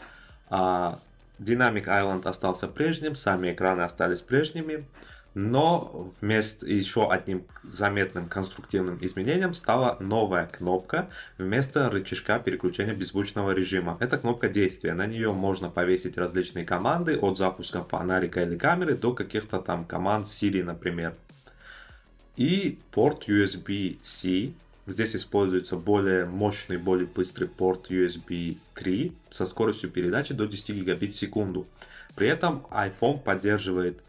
А, 0.49 0.99
Dynamic 1.39 1.85
Island 1.85 2.27
остался 2.29 2.67
прежним, 2.67 3.15
сами 3.15 3.53
экраны 3.53 3.83
остались 3.83 4.23
прежними. 4.23 4.87
Но 5.35 6.11
вместо 6.21 6.67
еще 6.67 7.09
одним 7.13 7.45
заметным 7.63 8.27
конструктивным 8.29 8.99
изменением 9.01 9.55
стала 9.55 9.97
новая 10.01 10.47
кнопка 10.47 11.09
вместо 11.39 11.89
рычажка 11.91 12.39
переключения 12.41 12.95
беззвучного 12.95 13.53
режима. 13.53 13.97
Это 14.01 14.19
кнопка 14.19 14.49
действия. 14.49 14.95
На 14.95 15.07
нее 15.07 15.33
можно 15.33 15.71
повесить 15.71 16.19
различные 16.19 16.65
команды 16.65 17.17
от 17.17 17.39
запуска 17.39 17.83
фонарика 17.83 18.43
или 18.43 18.57
камеры 18.57 18.97
до 18.97 19.13
каких-то 19.15 19.59
там 19.61 19.85
команд 19.85 20.27
Siri, 20.27 20.65
например. 20.65 21.15
И 22.37 22.79
порт 22.91 23.29
USB-C. 23.29 24.53
Здесь 24.87 25.17
используется 25.17 25.77
более 25.77 26.25
мощный, 26.27 26.77
более 26.77 27.07
быстрый 27.07 27.47
порт 27.47 27.91
USB 27.91 28.57
3 28.75 29.13
со 29.31 29.47
скоростью 29.47 29.91
передачи 29.91 30.35
до 30.35 30.47
10 30.47 30.71
гигабит 30.71 31.15
в 31.15 31.19
секунду. 31.19 31.67
При 32.17 32.29
этом 32.29 32.67
iPhone 32.71 33.21
поддерживает 33.21 34.01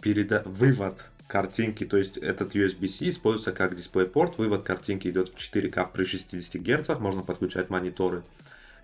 переда... 0.00 0.42
вывод 0.46 1.04
картинки, 1.26 1.84
то 1.84 1.96
есть 1.96 2.16
этот 2.16 2.54
USB-C 2.54 3.10
используется 3.10 3.52
как 3.52 3.74
DisplayPort, 3.74 4.34
вывод 4.38 4.64
картинки 4.64 5.08
идет 5.08 5.28
в 5.28 5.36
4К 5.36 5.88
при 5.92 6.04
60 6.04 6.60
Гц, 6.60 6.88
можно 6.98 7.22
подключать 7.22 7.70
мониторы. 7.70 8.22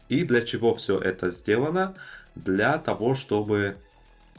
И 0.09 0.25
для 0.25 0.43
чего 0.43 0.75
все 0.75 0.99
это 0.99 1.31
сделано? 1.31 1.95
Для 2.37 2.79
того, 2.79 3.15
чтобы 3.15 3.77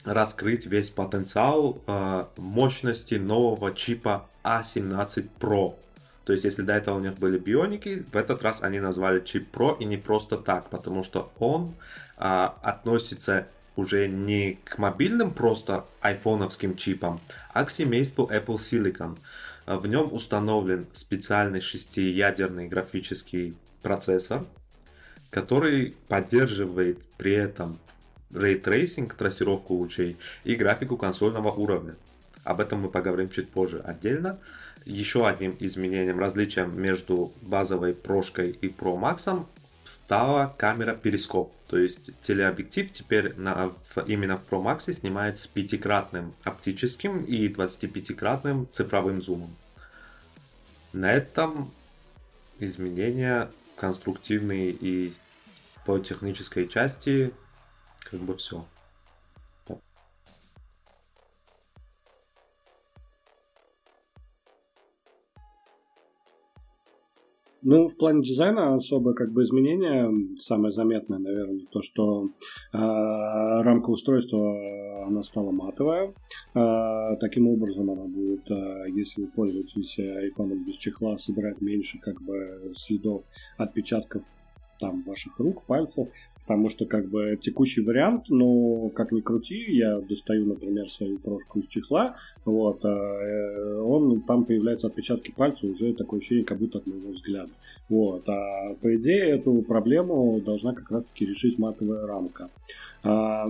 раскрыть 0.07 0.65
весь 0.65 0.89
потенциал 0.89 1.81
э, 1.85 2.25
мощности 2.37 3.15
нового 3.15 3.73
чипа 3.73 4.27
A17 4.43 5.29
Pro. 5.39 5.75
То 6.23 6.33
есть, 6.33 6.45
если 6.45 6.61
до 6.61 6.73
этого 6.73 6.97
у 6.97 6.99
них 6.99 7.15
были 7.15 7.37
бионики, 7.37 8.05
в 8.11 8.15
этот 8.15 8.41
раз 8.43 8.63
они 8.63 8.79
назвали 8.79 9.23
чип 9.23 9.55
Pro 9.55 9.77
и 9.79 9.85
не 9.85 9.97
просто 9.97 10.37
так, 10.37 10.69
потому 10.69 11.03
что 11.03 11.31
он 11.39 11.73
э, 12.17 12.49
относится 12.61 13.47
уже 13.75 14.07
не 14.07 14.59
к 14.63 14.77
мобильным 14.77 15.31
просто 15.31 15.85
айфоновским 16.01 16.75
чипам, 16.75 17.21
а 17.53 17.63
к 17.63 17.69
семейству 17.69 18.25
Apple 18.25 18.57
Silicon. 18.57 19.17
В 19.67 19.85
нем 19.85 20.11
установлен 20.13 20.87
специальный 20.93 21.61
шестиядерный 21.61 22.67
графический 22.67 23.55
процессор, 23.81 24.45
который 25.29 25.95
поддерживает 26.07 27.05
при 27.17 27.33
этом 27.33 27.77
Tracing, 28.31 29.13
трассировку 29.15 29.73
лучей 29.75 30.17
и 30.43 30.55
графику 30.55 30.97
консольного 30.97 31.51
уровня. 31.51 31.95
Об 32.43 32.61
этом 32.61 32.81
мы 32.81 32.89
поговорим 32.89 33.29
чуть 33.29 33.49
позже 33.49 33.79
отдельно. 33.79 34.39
Еще 34.85 35.27
одним 35.27 35.55
изменением, 35.59 36.19
различием 36.19 36.79
между 36.79 37.33
базовой 37.41 37.93
прошкой 37.93 38.51
и 38.51 38.67
Pro 38.67 38.97
Max 38.97 39.45
стала 39.83 40.53
камера 40.57 40.93
перископ. 40.93 41.53
То 41.67 41.77
есть 41.77 41.99
телеобъектив 42.21 42.91
теперь 42.91 43.33
на, 43.35 43.73
именно 44.05 44.37
в 44.37 44.49
Pro 44.49 44.63
Max 44.63 44.93
снимает 44.93 45.39
с 45.39 45.47
пятикратным 45.47 46.33
оптическим 46.43 47.23
и 47.23 47.47
25-кратным 47.49 48.67
цифровым 48.71 49.21
зумом. 49.21 49.55
На 50.93 51.11
этом 51.11 51.71
изменения 52.59 53.49
конструктивные 53.75 54.71
и 54.71 55.13
по 55.85 55.99
технической 55.99 56.67
части 56.67 57.33
как 58.09 58.21
бы 58.21 58.35
все. 58.37 58.63
Ну, 67.63 67.89
в 67.89 67.97
плане 67.97 68.21
дизайна 68.21 68.75
особо 68.75 69.13
как 69.13 69.33
бы 69.33 69.43
изменения, 69.43 70.09
самое 70.39 70.71
заметное, 70.71 71.19
наверное, 71.19 71.65
то, 71.69 71.81
что 71.81 72.27
э, 72.27 72.27
рамка 72.71 73.89
устройства, 73.89 75.05
она 75.05 75.21
стала 75.21 75.51
матовая. 75.51 76.13
Э, 76.55 77.17
таким 77.19 77.49
образом 77.49 77.91
она 77.91 78.05
будет, 78.05 78.49
э, 78.49 78.85
если 78.95 79.23
вы 79.23 79.27
пользуетесь 79.27 79.99
iPhone 79.99 80.63
без 80.65 80.75
чехла, 80.75 81.17
собирать 81.17 81.59
меньше 81.59 81.99
как 81.99 82.21
бы 82.21 82.71
следов 82.73 83.23
отпечатков 83.57 84.23
там 84.79 85.01
ваших 85.03 85.37
рук, 85.37 85.65
пальцев, 85.65 86.07
потому 86.47 86.69
что 86.69 86.85
как 86.85 87.09
бы 87.09 87.37
текущий 87.41 87.81
вариант, 87.81 88.25
ну, 88.29 88.89
как 88.95 89.11
ни 89.11 89.19
крути, 89.19 89.65
я 89.67 89.99
достаю, 89.99 90.45
например, 90.45 90.89
свою 90.89 91.19
прошку 91.19 91.59
из 91.59 91.67
чехла, 91.67 92.15
вот, 92.45 92.79
а, 92.85 92.87
э, 92.89 93.81
он, 93.81 94.21
там 94.21 94.45
появляются 94.45 94.87
отпечатки 94.87 95.33
пальца, 95.35 95.67
уже 95.67 95.93
такое 95.93 96.19
ощущение, 96.19 96.45
как 96.45 96.59
будто 96.59 96.77
от 96.77 96.87
моего 96.87 97.11
взгляда, 97.11 97.51
вот, 97.89 98.23
а 98.29 98.75
по 98.81 98.95
идее 98.95 99.31
эту 99.31 99.61
проблему 99.61 100.39
должна 100.39 100.73
как 100.73 100.89
раз-таки 100.89 101.25
решить 101.25 101.59
матовая 101.59 102.07
рамка. 102.07 102.49
А, 103.03 103.47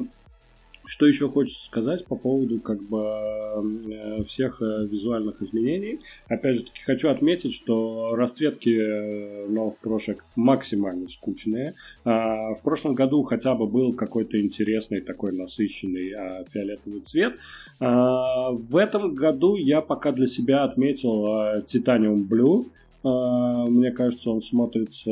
что 0.88 1.06
еще 1.06 1.30
хочется 1.30 1.66
сказать 1.66 2.06
по 2.06 2.16
поводу 2.16 2.60
как 2.60 2.82
бы 2.82 3.04
э, 3.04 4.24
всех 4.24 4.62
э, 4.62 4.88
визуальных 4.90 5.42
изменений? 5.42 6.00
Опять 6.28 6.58
же 6.58 6.64
таки 6.64 6.82
хочу 6.86 7.10
отметить, 7.10 7.54
что 7.54 8.16
расцветки 8.16 8.70
э, 8.70 9.48
новых 9.48 9.78
прошек 9.78 10.24
максимально 10.36 11.10
скучные. 11.10 11.74
А, 12.06 12.54
в 12.56 12.62
прошлом 12.62 12.96
году 12.96 13.22
хотя 13.24 13.54
бы 13.54 13.68
был 13.68 13.94
какой-то 13.94 14.42
интересный 14.42 15.02
такой 15.02 15.34
насыщенный 15.34 16.14
а, 16.14 16.46
фиолетовый 16.46 17.02
цвет. 17.02 17.38
А, 17.80 18.52
в 18.52 18.78
этом 18.78 19.14
году 19.14 19.56
я 19.56 19.82
пока 19.82 20.12
для 20.14 20.28
себя 20.28 20.64
отметил 20.64 21.26
Titanium 21.66 22.28
Blue. 22.28 22.68
А, 23.08 23.66
мне 23.66 23.92
кажется, 23.92 24.30
он 24.30 24.42
смотрится, 24.42 25.12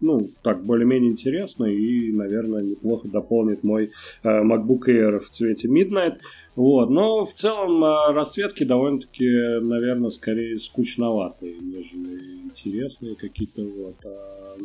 ну, 0.00 0.28
так, 0.42 0.64
более-менее 0.64 1.10
интересно 1.10 1.64
и, 1.64 2.12
наверное, 2.12 2.62
неплохо 2.62 3.08
дополнит 3.08 3.62
мой 3.62 3.90
а, 4.22 4.42
MacBook 4.42 4.86
Air 4.88 5.20
в 5.20 5.30
цвете 5.30 5.68
Midnight. 5.68 6.18
Вот, 6.56 6.90
но 6.90 7.24
в 7.24 7.32
целом 7.32 7.82
а, 7.84 8.12
расцветки 8.12 8.64
довольно-таки, 8.64 9.24
наверное, 9.60 10.10
скорее 10.10 10.58
скучноватые, 10.58 11.56
нежели 11.60 12.44
интересные 12.44 13.14
какие-то 13.16 13.62
вот. 13.62 13.96
А, 14.04 14.56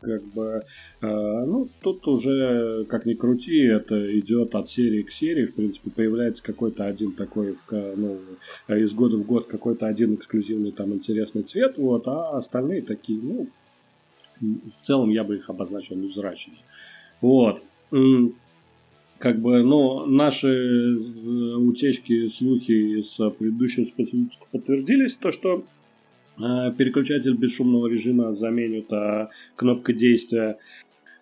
как 0.00 0.24
бы, 0.34 0.62
ну, 1.00 1.68
тут 1.80 2.08
уже, 2.08 2.84
как 2.88 3.06
ни 3.06 3.14
крути, 3.14 3.62
это 3.62 4.18
идет 4.18 4.52
от 4.56 4.68
серии 4.68 5.02
к 5.02 5.12
серии. 5.12 5.46
В 5.46 5.54
принципе, 5.54 5.92
появляется 5.92 6.42
какой-то 6.42 6.86
один 6.86 7.12
такой, 7.12 7.56
ну, 7.70 8.18
из 8.66 8.92
года 8.94 9.16
в 9.16 9.24
год 9.24 9.46
какой-то 9.46 9.86
один 9.86 10.14
эксклюзивный 10.14 10.72
там 10.72 10.92
интересный 10.92 11.44
цвет, 11.44 11.78
вот, 11.78 11.91
а 11.96 12.36
остальные 12.36 12.82
такие, 12.82 13.20
ну, 13.20 13.46
в 14.40 14.82
целом 14.82 15.10
я 15.10 15.24
бы 15.24 15.36
их 15.36 15.50
обозначил 15.50 15.96
невзрачными. 15.96 16.58
Вот 17.20 17.62
как 19.22 19.38
бы, 19.38 19.62
но 19.62 20.04
наши 20.04 20.48
э, 20.48 21.54
утечки, 21.54 22.26
слухи 22.26 23.00
с 23.02 23.30
предыдущим 23.30 23.86
спецвыпуска 23.86 24.44
подтвердились, 24.50 25.14
то, 25.14 25.30
что 25.30 25.64
э, 26.38 26.72
переключатель 26.76 27.36
бесшумного 27.36 27.86
режима 27.86 28.34
заменит 28.34 28.92
а, 28.92 29.30
кнопка 29.54 29.92
действия. 29.92 30.58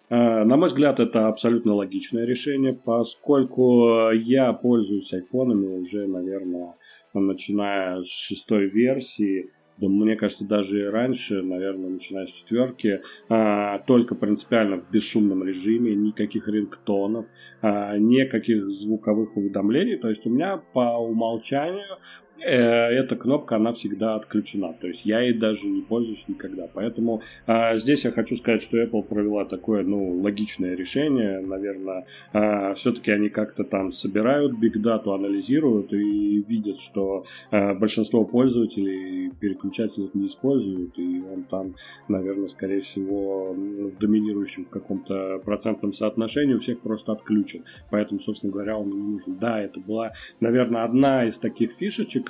Э, 0.08 0.44
на 0.44 0.56
мой 0.56 0.68
взгляд, 0.70 0.98
это 0.98 1.28
абсолютно 1.28 1.74
логичное 1.74 2.24
решение, 2.24 2.72
поскольку 2.72 4.10
я 4.12 4.54
пользуюсь 4.54 5.12
айфонами 5.12 5.66
уже, 5.66 6.06
наверное, 6.06 6.76
начиная 7.12 8.00
с 8.00 8.08
шестой 8.08 8.70
версии, 8.70 9.50
да, 9.80 9.88
мне 9.88 10.16
кажется, 10.16 10.46
даже 10.46 10.80
и 10.80 10.84
раньше, 10.84 11.42
наверное, 11.42 11.90
начиная 11.90 12.26
с 12.26 12.32
четверки, 12.32 13.00
а, 13.28 13.78
только 13.80 14.14
принципиально 14.14 14.76
в 14.76 14.90
бесшумном 14.90 15.42
режиме, 15.42 15.94
никаких 15.94 16.48
рингтонов, 16.48 17.26
а, 17.62 17.96
никаких 17.96 18.70
звуковых 18.70 19.36
уведомлений. 19.36 19.96
То 19.96 20.08
есть 20.08 20.26
у 20.26 20.30
меня 20.30 20.58
по 20.58 20.98
умолчанию 20.98 21.98
эта 22.40 23.16
кнопка, 23.16 23.56
она 23.56 23.72
всегда 23.72 24.14
отключена. 24.16 24.74
То 24.80 24.86
есть 24.86 25.04
я 25.04 25.20
ей 25.20 25.34
даже 25.34 25.66
не 25.66 25.82
пользуюсь 25.82 26.24
никогда. 26.28 26.68
Поэтому 26.72 27.22
а, 27.46 27.76
здесь 27.76 28.04
я 28.04 28.10
хочу 28.10 28.36
сказать, 28.36 28.62
что 28.62 28.82
Apple 28.82 29.02
провела 29.02 29.44
такое, 29.44 29.82
ну, 29.82 30.20
логичное 30.20 30.74
решение. 30.74 31.40
Наверное, 31.40 32.06
а, 32.32 32.74
все-таки 32.74 33.10
они 33.10 33.28
как-то 33.28 33.64
там 33.64 33.92
собирают 33.92 34.58
биг 34.58 34.80
дату, 34.80 35.12
анализируют 35.12 35.92
и 35.92 36.42
видят, 36.42 36.78
что 36.78 37.24
а, 37.50 37.74
большинство 37.74 38.24
пользователей 38.24 39.30
переключателей 39.40 40.10
не 40.14 40.28
используют. 40.28 40.98
И 40.98 41.22
он 41.32 41.44
там, 41.44 41.74
наверное, 42.08 42.48
скорее 42.48 42.80
всего, 42.80 43.52
в 43.52 43.98
доминирующем 43.98 44.64
каком-то 44.64 45.40
процентном 45.44 45.92
соотношении 45.92 46.54
у 46.54 46.58
всех 46.58 46.80
просто 46.80 47.12
отключен. 47.12 47.64
Поэтому, 47.90 48.20
собственно 48.20 48.52
говоря, 48.52 48.78
он 48.78 48.90
не 48.90 49.02
нужен. 49.02 49.36
Да, 49.38 49.60
это 49.60 49.80
была, 49.80 50.12
наверное, 50.40 50.84
одна 50.84 51.26
из 51.26 51.38
таких 51.38 51.72
фишечек, 51.72 52.29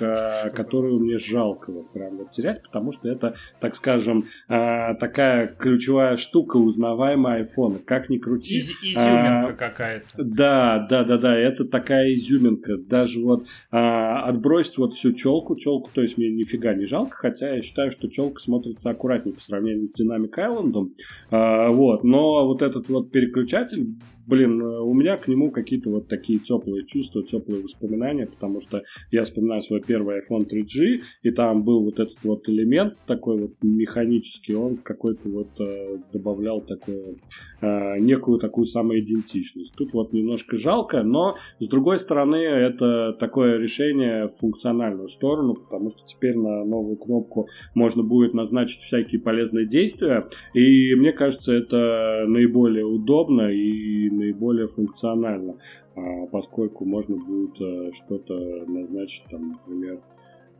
которую 0.53 0.99
мне 0.99 1.17
жалко 1.17 1.71
вот 1.71 1.91
прям 1.91 2.17
вот 2.17 2.31
терять, 2.31 2.61
потому 2.63 2.91
что 2.91 3.09
это, 3.09 3.35
так 3.59 3.75
скажем, 3.75 4.25
э, 4.49 4.95
такая 4.95 5.47
ключевая 5.47 6.15
штука, 6.17 6.57
узнаваемая 6.57 7.43
iPhone. 7.43 7.79
Как 7.83 8.09
ни 8.09 8.17
крути. 8.17 8.55
Из, 8.57 8.71
изюминка 8.81 9.47
а, 9.47 9.53
какая-то. 9.53 10.07
Да, 10.17 10.85
да, 10.89 11.03
да, 11.03 11.17
да, 11.17 11.37
это 11.37 11.65
такая 11.65 12.13
изюминка. 12.13 12.77
Даже 12.77 13.21
вот 13.21 13.47
а, 13.71 14.23
отбросить 14.23 14.77
вот 14.77 14.93
всю 14.93 15.13
челку, 15.13 15.55
челку, 15.55 15.89
то 15.93 16.01
есть 16.01 16.17
мне 16.17 16.29
нифига 16.29 16.73
не 16.73 16.85
жалко, 16.85 17.15
хотя 17.15 17.55
я 17.55 17.61
считаю, 17.61 17.91
что 17.91 18.09
челка 18.09 18.39
смотрится 18.39 18.89
аккуратнее 18.89 19.35
по 19.35 19.41
сравнению 19.41 19.89
с 19.93 19.99
Dynamic 19.99 20.33
Island. 20.35 20.91
А, 21.29 21.67
вот, 21.69 22.03
но 22.03 22.45
вот 22.47 22.61
этот 22.61 22.89
вот 22.89 23.11
переключатель 23.11 23.95
блин, 24.27 24.61
э, 24.61 24.79
у 24.79 24.93
меня 24.93 25.17
к 25.17 25.27
нему 25.27 25.51
какие-то 25.51 25.89
вот 25.89 26.07
такие 26.07 26.39
теплые 26.39 26.85
чувства, 26.85 27.23
теплые 27.23 27.63
воспоминания, 27.63 28.27
потому 28.27 28.61
что 28.61 28.83
я 29.11 29.23
вспоминаю 29.23 29.61
свой 29.61 29.81
первый 29.81 30.19
iPhone 30.19 30.47
3G, 30.47 31.01
и 31.23 31.31
там 31.31 31.63
был 31.63 31.83
вот 31.83 31.99
этот 31.99 32.17
вот 32.23 32.47
элемент 32.49 32.97
такой 33.07 33.39
вот 33.39 33.51
механический, 33.61 34.55
он 34.55 34.77
какой-то 34.77 35.29
вот 35.29 35.59
э, 35.59 35.97
добавлял 36.13 36.61
такое, 36.61 37.15
э, 37.61 37.97
некую 37.99 38.39
такую 38.39 38.65
самоидентичность. 38.65 39.73
Тут 39.75 39.93
вот 39.93 40.13
немножко 40.13 40.57
жалко, 40.57 41.03
но 41.03 41.35
с 41.59 41.67
другой 41.67 41.99
стороны 41.99 42.37
это 42.37 43.13
такое 43.13 43.57
решение 43.57 44.27
в 44.27 44.37
функциональную 44.39 45.07
сторону, 45.07 45.55
потому 45.55 45.89
что 45.91 46.05
теперь 46.05 46.35
на 46.35 46.63
новую 46.63 46.97
кнопку 46.97 47.47
можно 47.75 48.03
будет 48.03 48.33
назначить 48.33 48.81
всякие 48.81 49.21
полезные 49.21 49.67
действия, 49.67 50.27
и 50.53 50.95
мне 50.95 51.11
кажется, 51.11 51.53
это 51.53 52.25
наиболее 52.27 52.85
удобно 52.85 53.49
и 53.51 54.10
наиболее 54.11 54.67
функционально, 54.67 55.55
а, 55.95 56.25
поскольку 56.27 56.85
можно 56.85 57.17
будет 57.17 57.59
э, 57.59 57.91
что-то 57.93 58.33
назначить, 58.67 59.23
там, 59.29 59.49
например, 59.49 59.99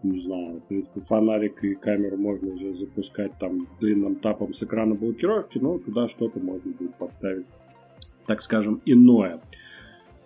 не 0.04 0.20
знаю, 0.20 0.60
в 0.60 0.68
принципе, 0.68 1.02
фонарик 1.02 1.64
и 1.64 1.76
камеру 1.76 2.18
можно 2.18 2.54
уже 2.54 2.74
запускать 2.74 3.38
там 3.40 3.68
длинным 3.80 4.16
тапом 4.16 4.54
с 4.54 4.64
экрана 4.64 4.96
блокировки, 4.96 5.60
но 5.60 5.78
туда 5.78 6.08
что-то 6.08 6.40
можно 6.40 6.72
будет 6.72 6.96
поставить, 6.96 7.46
так 8.26 8.42
скажем, 8.42 8.82
иное. 8.86 9.42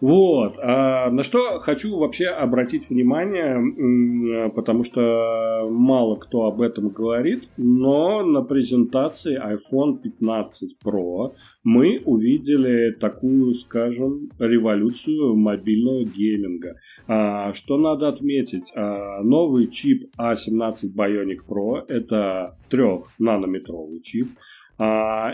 Вот. 0.01 0.57
А 0.61 1.09
на 1.09 1.23
что 1.23 1.59
хочу 1.59 1.97
вообще 1.97 2.27
обратить 2.27 2.89
внимание, 2.89 4.49
потому 4.51 4.83
что 4.83 5.67
мало 5.69 6.15
кто 6.17 6.45
об 6.45 6.61
этом 6.61 6.89
говорит, 6.89 7.49
но 7.57 8.23
на 8.23 8.41
презентации 8.41 9.39
iPhone 9.39 10.01
15 10.01 10.77
Pro 10.83 11.33
мы 11.63 12.01
увидели 12.05 12.91
такую, 12.91 13.53
скажем, 13.55 14.29
революцию 14.37 15.35
мобильного 15.35 16.03
гейминга. 16.03 16.75
А, 17.07 17.53
что 17.53 17.77
надо 17.77 18.09
отметить? 18.09 18.71
А, 18.75 19.23
новый 19.23 19.67
чип 19.67 20.11
A17 20.19 20.93
Bionic 20.95 21.39
Pro– 21.49 21.83
это 21.87 22.57
трехнанометровый 22.69 24.01
чип– 24.01 24.27
а, 24.37 24.54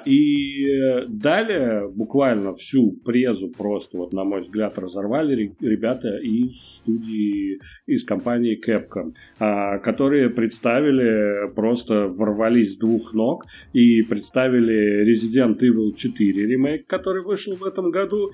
и 0.06 1.06
далее 1.08 1.89
буквально 1.89 2.54
всю 2.54 2.92
презу 3.04 3.50
просто, 3.50 3.98
вот 3.98 4.14
на 4.14 4.24
мой 4.24 4.42
взгляд, 4.42 4.78
разорвали 4.78 5.56
ребята 5.60 6.18
из 6.18 6.78
студии, 6.78 7.60
из 7.88 8.04
компании 8.04 8.60
Capcom, 8.60 9.14
а, 9.39 9.80
которые 9.80 10.30
представили, 10.30 11.52
просто 11.56 12.08
ворвались 12.08 12.74
с 12.74 12.78
двух 12.78 13.14
ног 13.14 13.46
и 13.74 14.04
представили 14.04 15.04
Resident 15.04 15.60
Evil 15.60 15.96
4 15.96 16.46
ремейк, 16.46 16.88
который 16.88 17.24
вышел 17.24 17.56
в 17.56 17.64
этом 17.64 17.92
году, 17.92 18.32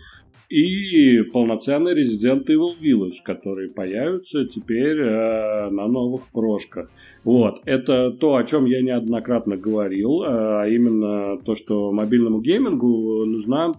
и 0.49 1.21
полноценный 1.33 1.93
Resident 1.93 2.45
Evil 2.47 2.73
Village, 2.81 3.17
которые 3.23 3.69
появятся 3.69 4.45
теперь 4.45 4.99
э, 4.99 5.69
на 5.69 5.87
новых 5.87 6.27
прошках. 6.31 6.89
Вот, 7.23 7.61
это 7.65 8.11
то, 8.11 8.35
о 8.35 8.43
чем 8.45 8.65
я 8.65 8.81
неоднократно 8.81 9.57
говорил, 9.57 10.23
э, 10.23 10.27
а 10.29 10.67
именно 10.67 11.37
то, 11.39 11.55
что 11.55 11.91
мобильному 11.91 12.39
геймингу 12.39 13.25
нужна 13.25 13.73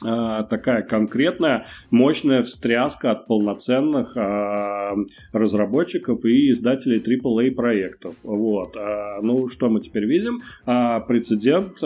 такая 0.00 0.82
конкретная 0.82 1.66
мощная 1.90 2.42
встряска 2.42 3.12
от 3.12 3.26
полноценных 3.26 4.16
а, 4.16 4.94
разработчиков 5.32 6.24
и 6.24 6.50
издателей 6.50 6.98
AAA 7.00 7.52
проектов. 7.52 8.14
Вот. 8.22 8.76
А, 8.76 9.20
ну, 9.22 9.48
что 9.48 9.70
мы 9.70 9.80
теперь 9.80 10.06
видим? 10.06 10.40
Прецедент 10.64 11.78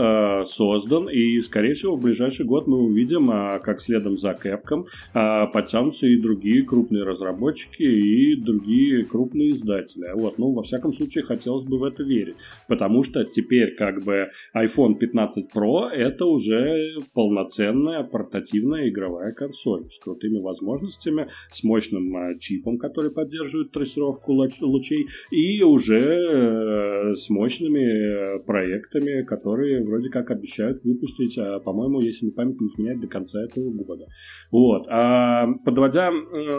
создан, 0.48 1.08
и, 1.08 1.40
скорее 1.40 1.74
всего, 1.74 1.96
в 1.96 2.00
ближайший 2.00 2.46
год 2.46 2.66
мы 2.66 2.78
увидим, 2.78 3.28
как 3.60 3.80
следом 3.80 4.16
за 4.16 4.30
Capcom 4.30 4.86
подтянутся 5.12 6.06
и 6.06 6.16
другие 6.16 6.64
крупные 6.64 7.04
разработчики, 7.04 7.82
и 7.82 8.34
другие 8.36 9.04
крупные 9.04 9.50
издатели. 9.50 10.10
Вот. 10.14 10.38
Ну, 10.38 10.52
во 10.52 10.62
всяком 10.62 10.92
случае, 10.92 11.24
хотелось 11.24 11.66
бы 11.66 11.78
в 11.78 11.84
это 11.84 12.02
верить, 12.02 12.36
потому 12.68 13.02
что 13.02 13.24
теперь 13.24 13.74
как 13.76 14.02
бы 14.02 14.30
iPhone 14.54 14.94
15 14.94 15.50
Pro 15.54 15.88
это 15.88 16.26
уже 16.26 16.96
полноценная 17.14 18.02
портативная 18.10 18.88
игровая 18.88 19.32
консоль 19.32 19.90
с 19.90 19.98
крутыми 19.98 20.38
возможностями, 20.38 21.28
с 21.50 21.62
мощным 21.64 22.16
э, 22.16 22.38
чипом, 22.38 22.78
который 22.78 23.10
поддерживает 23.10 23.72
трассировку 23.72 24.32
лучей, 24.32 25.06
и 25.30 25.62
уже 25.62 26.00
э, 26.00 27.14
с 27.14 27.30
мощными 27.30 28.36
э, 28.36 28.38
проектами, 28.40 29.22
которые 29.22 29.84
вроде 29.84 30.08
как 30.10 30.30
обещают 30.30 30.78
выпустить, 30.84 31.38
по-моему, 31.64 32.00
если 32.00 32.26
не 32.26 32.32
память 32.32 32.60
не 32.60 32.66
изменяет, 32.66 33.00
до 33.00 33.06
конца 33.06 33.42
этого 33.42 33.70
года. 33.70 34.06
Вот. 34.50 34.86
А, 34.88 35.46
подводя 35.64 36.10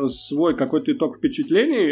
свой 0.08 0.56
какой-то 0.56 0.92
итог 0.92 1.18
впечатлений, 1.18 1.92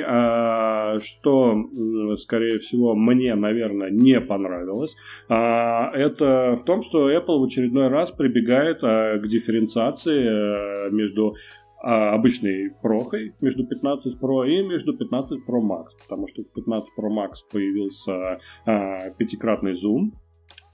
что, 0.99 2.16
скорее 2.18 2.60
всего, 2.60 2.95
мне, 2.95 3.36
наверное, 3.36 3.89
не 3.89 4.20
понравилось, 4.22 4.95
это 5.28 6.55
в 6.55 6.64
том, 6.66 6.82
что 6.82 7.12
Apple 7.12 7.39
в 7.39 7.43
очередной 7.43 7.88
раз 7.88 8.12
прибегает 8.12 8.80
к 8.80 9.28
дифференциации 9.40 10.88
э, 10.88 10.92
между 10.92 11.36
а, 11.82 12.14
обычной 12.14 12.72
прохой 12.82 13.34
между 13.40 13.66
15 13.66 14.20
Pro 14.22 14.46
и 14.46 14.62
между 14.62 14.98
15 14.98 15.40
Pro 15.48 15.62
Max, 15.62 15.88
потому 16.04 16.28
что 16.28 16.44
в 16.44 16.52
15 16.54 16.90
Pro 16.98 17.10
Max 17.10 17.36
появился 17.50 18.40
а, 18.66 19.10
пятикратный 19.12 19.74
зум, 19.74 20.14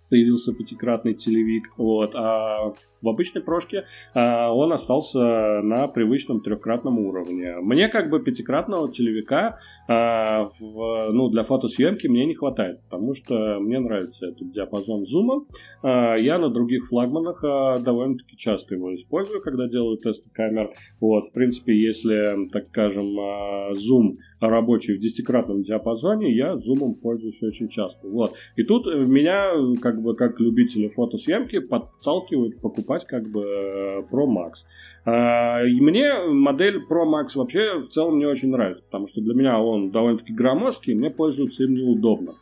появился 0.09 0.53
пятикратный 0.53 1.13
телевик, 1.13 1.71
вот, 1.77 2.15
а 2.15 2.71
в 3.01 3.07
обычной 3.07 3.41
прошке 3.41 3.85
а, 4.13 4.53
он 4.53 4.73
остался 4.73 5.19
на 5.61 5.87
привычном 5.87 6.41
трехкратном 6.41 6.99
уровне. 6.99 7.55
Мне 7.61 7.87
как 7.87 8.09
бы 8.09 8.19
пятикратного 8.19 8.91
телевика 8.91 9.59
а, 9.87 10.47
в, 10.59 11.11
ну, 11.11 11.29
для 11.29 11.43
фотосъемки 11.43 12.07
мне 12.07 12.25
не 12.25 12.35
хватает, 12.35 12.81
потому 12.83 13.13
что 13.15 13.59
мне 13.59 13.79
нравится 13.79 14.27
этот 14.27 14.51
диапазон 14.51 15.05
зума. 15.05 15.45
А, 15.83 16.15
я 16.15 16.37
на 16.37 16.49
других 16.49 16.87
флагманах 16.87 17.43
а, 17.43 17.79
довольно-таки 17.79 18.37
часто 18.37 18.75
его 18.75 18.93
использую, 18.95 19.41
когда 19.41 19.67
делаю 19.67 19.97
тесты 19.97 20.29
камер. 20.31 20.69
Вот, 20.99 21.25
в 21.25 21.31
принципе, 21.31 21.75
если, 21.75 22.47
так 22.49 22.67
скажем, 22.69 23.19
а, 23.19 23.73
зум 23.73 24.17
рабочий 24.39 24.95
в 24.95 24.99
десятикратном 24.99 25.63
диапазоне, 25.63 26.35
я 26.35 26.57
зумом 26.57 26.95
пользуюсь 26.95 27.41
очень 27.41 27.69
часто. 27.69 28.07
Вот. 28.07 28.33
И 28.55 28.63
тут 28.63 28.85
меня, 28.93 29.51
как 29.81 30.01
бы, 30.01 30.04
как 30.13 30.39
любители 30.39 30.87
фотосъемки, 30.87 31.59
подталкивают 31.59 32.59
покупать 32.61 33.05
как 33.05 33.27
бы 33.27 34.05
Pro 34.11 34.27
Max. 34.27 34.65
А, 35.05 35.63
и 35.63 35.79
мне 35.81 36.13
модель 36.27 36.77
Pro 36.89 37.05
Max 37.05 37.35
вообще 37.35 37.79
в 37.79 37.89
целом 37.89 38.19
не 38.19 38.25
очень 38.25 38.49
нравится, 38.49 38.83
потому 38.83 39.07
что 39.07 39.21
для 39.21 39.33
меня 39.33 39.59
он 39.59 39.91
довольно-таки 39.91 40.33
громоздкий, 40.33 40.93
и 40.93 40.95
мне 40.95 41.09
пользоваться 41.09 41.63
им 41.63 41.73
неудобно. 41.73 42.35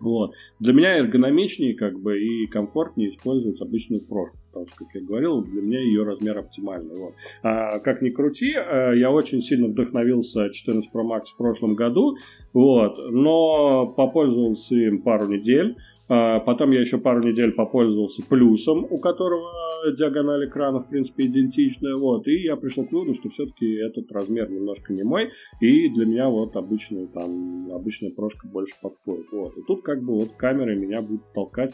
Вот. 0.00 0.32
Для 0.58 0.72
меня 0.72 0.96
эргономичнее 0.96 1.74
как 1.74 2.00
бы, 2.00 2.18
и 2.18 2.46
комфортнее 2.46 3.10
использовать 3.10 3.60
обычную 3.60 4.02
прошку, 4.02 4.36
потому 4.46 4.66
что, 4.66 4.84
как 4.84 4.94
я 4.94 5.02
говорил, 5.02 5.42
для 5.42 5.60
меня 5.60 5.80
ее 5.80 6.02
размер 6.04 6.38
оптимальный. 6.38 6.96
Вот. 6.96 7.14
А, 7.42 7.78
как 7.80 8.00
ни 8.00 8.08
крути, 8.08 8.54
э, 8.56 8.94
я 8.96 9.10
очень 9.10 9.42
сильно 9.42 9.68
вдохновился 9.68 10.48
14 10.50 10.90
Pro 10.92 11.02
Max 11.02 11.26
в 11.34 11.36
прошлом 11.36 11.74
году, 11.74 12.16
вот, 12.54 12.96
но 13.10 13.86
попользовался 13.86 14.74
им 14.74 15.02
пару 15.02 15.28
недель, 15.28 15.76
потом 16.10 16.72
я 16.72 16.80
еще 16.80 16.98
пару 16.98 17.22
недель 17.22 17.52
попользовался 17.52 18.22
плюсом, 18.28 18.84
у 18.90 18.98
которого 18.98 19.50
диагональ 19.96 20.48
экрана, 20.48 20.80
в 20.80 20.88
принципе, 20.88 21.26
идентичная. 21.26 21.94
Вот, 21.94 22.26
и 22.26 22.42
я 22.42 22.56
пришел 22.56 22.84
к 22.84 22.92
выводу, 22.92 23.14
что 23.14 23.28
все-таки 23.28 23.66
этот 23.76 24.10
размер 24.12 24.50
немножко 24.50 24.92
не 24.92 25.04
мой, 25.04 25.30
и 25.60 25.88
для 25.88 26.06
меня 26.06 26.28
вот 26.28 26.56
обычная, 26.56 27.06
там, 27.06 27.72
обычная 27.72 28.10
прошка 28.10 28.48
больше 28.48 28.74
подходит. 28.82 29.26
Вот. 29.32 29.56
И 29.56 29.62
тут 29.66 29.82
как 29.82 30.02
бы 30.02 30.14
вот 30.14 30.32
камеры 30.36 30.76
меня 30.76 31.00
будут 31.00 31.32
толкать 31.32 31.72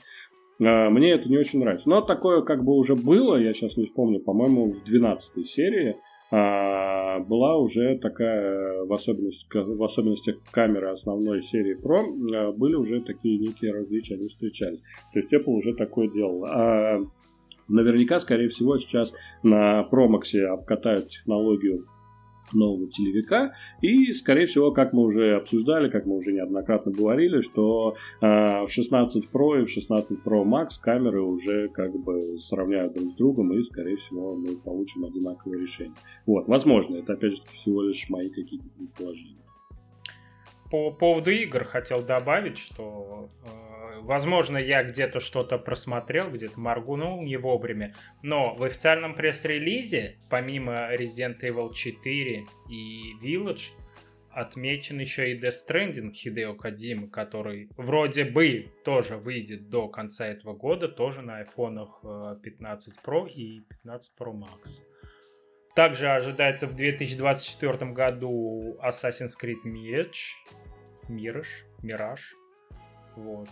а, 0.62 0.91
мне 0.91 1.12
это 1.12 1.28
не 1.28 1.37
очень 1.37 1.61
нравится. 1.61 1.89
Но 1.89 2.01
такое 2.01 2.43
как 2.43 2.64
бы 2.64 2.76
уже 2.76 2.95
было, 2.95 3.37
я 3.37 3.53
сейчас 3.53 3.76
не 3.76 3.87
вспомню, 3.87 4.20
по-моему, 4.20 4.72
в 4.72 4.84
12 4.84 5.47
серии 5.47 5.91
а, 5.91 5.97
была 6.31 7.57
уже 7.57 7.99
такая, 7.99 8.85
в, 8.85 8.93
особенности, 8.93 9.47
в 9.53 9.83
особенностях 9.83 10.37
камеры 10.51 10.91
основной 10.91 11.43
серии 11.43 11.79
Pro, 11.81 12.05
а, 12.35 12.53
были 12.53 12.74
уже 12.74 13.01
такие 13.01 13.39
некие 13.39 13.72
различия, 13.72 14.14
они 14.14 14.29
встречались. 14.29 14.81
То 15.12 15.18
есть 15.18 15.33
Apple 15.33 15.53
уже 15.53 15.74
такое 15.74 16.09
делал. 16.09 16.45
А 16.47 16.99
наверняка, 17.68 18.18
скорее 18.18 18.49
всего, 18.49 18.79
сейчас 18.79 19.12
на 19.43 19.89
Max 19.91 20.37
обкатают 20.41 21.11
технологию 21.11 21.87
нового 22.53 22.88
телевика. 22.88 23.53
И, 23.80 24.12
скорее 24.12 24.47
всего, 24.47 24.72
как 24.72 24.92
мы 24.92 25.03
уже 25.03 25.36
обсуждали, 25.36 25.90
как 25.90 26.07
мы 26.07 26.16
уже 26.16 26.32
неоднократно 26.32 26.92
говорили, 26.92 27.40
что 27.40 27.97
э, 28.20 28.26
в 28.26 28.68
16 28.68 29.28
Pro 29.32 29.61
и 29.61 29.64
в 29.64 29.70
16 29.70 30.18
Pro 30.24 30.44
Max 30.44 30.80
камеры 30.80 31.22
уже 31.22 31.68
как 31.68 31.92
бы 31.92 32.38
сравняют 32.38 32.94
друг 32.94 33.12
с 33.12 33.16
другом, 33.16 33.53
и, 33.53 33.62
скорее 33.62 33.97
всего, 33.97 34.36
мы 34.36 34.57
получим 34.57 35.05
одинаковое 35.05 35.61
решение. 35.61 35.94
Вот, 36.26 36.49
возможно, 36.49 36.97
это, 36.97 37.14
опять 37.14 37.32
же, 37.32 37.42
всего 37.53 37.82
лишь 37.82 38.09
мои 38.09 38.28
какие-то 38.28 38.68
предположения. 38.76 39.36
По 40.70 40.90
поводу 40.90 41.30
игр 41.30 41.64
хотел 41.64 42.03
добавить, 42.03 42.59
что 42.59 43.30
э, 43.44 43.66
возможно 44.03 44.59
я 44.59 44.82
где-то 44.82 45.20
что-то 45.20 45.59
просмотрел, 45.59 46.30
где-то 46.30 46.59
моргнул 46.59 47.22
не 47.22 47.36
вовремя, 47.36 47.94
но 48.22 48.55
в 48.55 48.62
официальном 48.62 49.14
пресс-релизе, 49.14 50.18
помимо 50.30 50.94
Resident 50.94 51.40
Evil 51.40 51.72
4 51.72 52.44
и 52.68 53.12
Village, 53.22 53.72
отмечен 54.36 54.99
еще 55.01 55.32
и 55.32 55.40
Death 55.40 55.55
Stranding 55.66 56.12
Хидео 56.12 56.55
Кадзимы, 56.55 57.09
который 57.09 57.70
вроде 57.76 58.24
бы 58.24 58.70
тоже 58.84 59.16
выйдет 59.16 59.70
до 59.70 59.88
конца 59.88 60.26
этого 60.26 60.53
года, 60.53 60.88
тоже 60.88 61.22
на 61.22 61.38
айфонах 61.38 62.03
15 62.42 62.94
э, 62.94 63.01
Pro 63.03 63.26
и 63.28 63.61
15 63.61 64.14
Pro 64.18 64.32
Max. 64.34 64.82
Также 65.74 66.11
ожидается 66.11 66.66
в 66.66 66.74
2024 66.74 67.92
году 67.92 68.78
Assassin's 68.82 69.32
Creed 69.42 69.64
Mirage, 69.64 70.34
Mirage, 71.09 71.64
Mirage, 71.82 72.34
вот. 73.16 73.49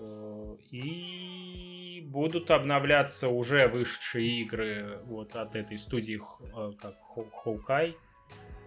Э, 0.00 0.56
и 0.70 2.02
будут 2.06 2.50
обновляться 2.50 3.28
уже 3.28 3.68
вышедшие 3.68 4.40
игры 4.42 4.98
вот 5.04 5.36
от 5.36 5.54
этой 5.54 5.76
студии, 5.78 6.18
э, 6.18 6.72
как 6.80 6.94
Хоукай, 7.42 7.96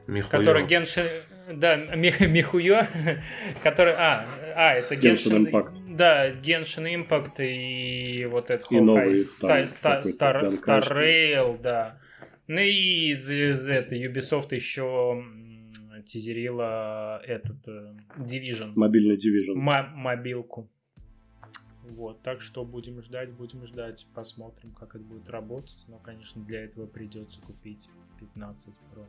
Михуё. 0.05 0.39
Который 0.39 0.67
Геншин... 0.67 1.05
Да, 1.53 1.75
Михуё, 1.77 2.85
который... 3.63 3.93
А, 3.93 4.25
а 4.55 4.73
это 4.73 4.95
Геншин... 4.95 5.47
Impact. 5.47 5.95
Да, 5.95 6.29
Геншин 6.29 6.85
Impact 6.85 7.35
и 7.39 8.25
вот 8.25 8.49
этот 8.49 8.67
Хоукай 8.67 9.11
Star 9.11 10.83
Rail, 10.89 11.61
да. 11.61 11.99
Ну 12.47 12.59
и 12.59 13.11
из, 13.11 13.31
из 13.31 13.67
этой 13.67 14.05
Ubisoft 14.05 14.53
еще 14.53 15.23
тизерила 16.05 17.21
этот 17.25 17.65
э, 17.67 17.95
Division. 18.19 18.73
Мобильный 18.75 19.15
Division. 19.15 19.53
М- 19.53 19.91
мобилку. 19.95 20.69
Вот, 21.89 22.21
так 22.21 22.41
что 22.41 22.63
будем 22.63 23.01
ждать, 23.01 23.31
будем 23.33 23.65
ждать, 23.65 24.07
посмотрим, 24.13 24.71
как 24.71 24.95
это 24.95 25.03
будет 25.03 25.29
работать. 25.29 25.85
Но, 25.87 25.99
конечно, 25.99 26.41
для 26.43 26.63
этого 26.63 26.87
придется 26.87 27.41
купить 27.41 27.89
15 28.19 28.79
Pro. 28.93 29.05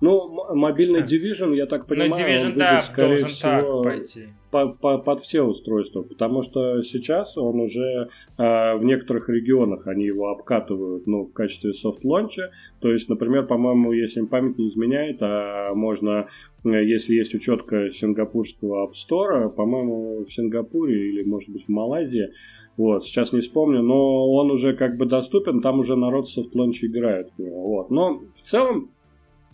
Ну, 0.00 0.54
мобильный 0.54 1.02
Division, 1.02 1.54
я 1.54 1.66
так 1.66 1.86
понимаю, 1.86 2.12
Division, 2.12 2.52
он 2.52 2.58
да, 2.58 2.80
скорее 2.80 3.16
всего, 3.16 3.82
пойти. 3.82 4.28
По, 4.50 4.68
по, 4.68 4.98
под 4.98 5.20
все 5.20 5.42
устройства, 5.42 6.02
потому 6.02 6.42
что 6.42 6.82
сейчас 6.82 7.38
он 7.38 7.60
уже 7.60 8.08
э, 8.36 8.76
в 8.76 8.82
некоторых 8.82 9.28
регионах 9.28 9.86
они 9.86 10.04
его 10.04 10.28
обкатывают, 10.30 11.06
ну, 11.06 11.24
в 11.24 11.32
качестве 11.32 11.72
софт-лонча. 11.72 12.50
То 12.80 12.90
есть, 12.90 13.08
например, 13.08 13.46
по-моему, 13.46 13.92
если 13.92 14.20
мне 14.20 14.26
память 14.26 14.58
не 14.58 14.68
изменяет, 14.68 15.18
а 15.20 15.72
можно, 15.74 16.26
э, 16.64 16.84
если 16.84 17.14
есть 17.14 17.34
учетка 17.34 17.90
сингапурского 17.92 18.88
App 18.88 18.92
Store, 18.92 19.50
по-моему, 19.50 20.24
в 20.24 20.32
Сингапуре 20.32 21.10
или, 21.10 21.22
может 21.22 21.50
быть, 21.50 21.66
в 21.66 21.68
Малайзии, 21.68 22.30
вот, 22.76 23.04
сейчас 23.04 23.32
не 23.32 23.40
вспомню, 23.40 23.82
но 23.82 24.32
он 24.32 24.50
уже 24.50 24.74
как 24.74 24.96
бы 24.96 25.04
доступен, 25.04 25.60
там 25.60 25.80
уже 25.80 25.96
народ 25.96 26.26
в 26.26 26.32
софт-лонче 26.32 26.86
играет 26.86 27.28
в 27.36 27.38
него. 27.38 27.68
Вот. 27.68 27.90
Но 27.90 28.20
в 28.32 28.42
целом 28.42 28.90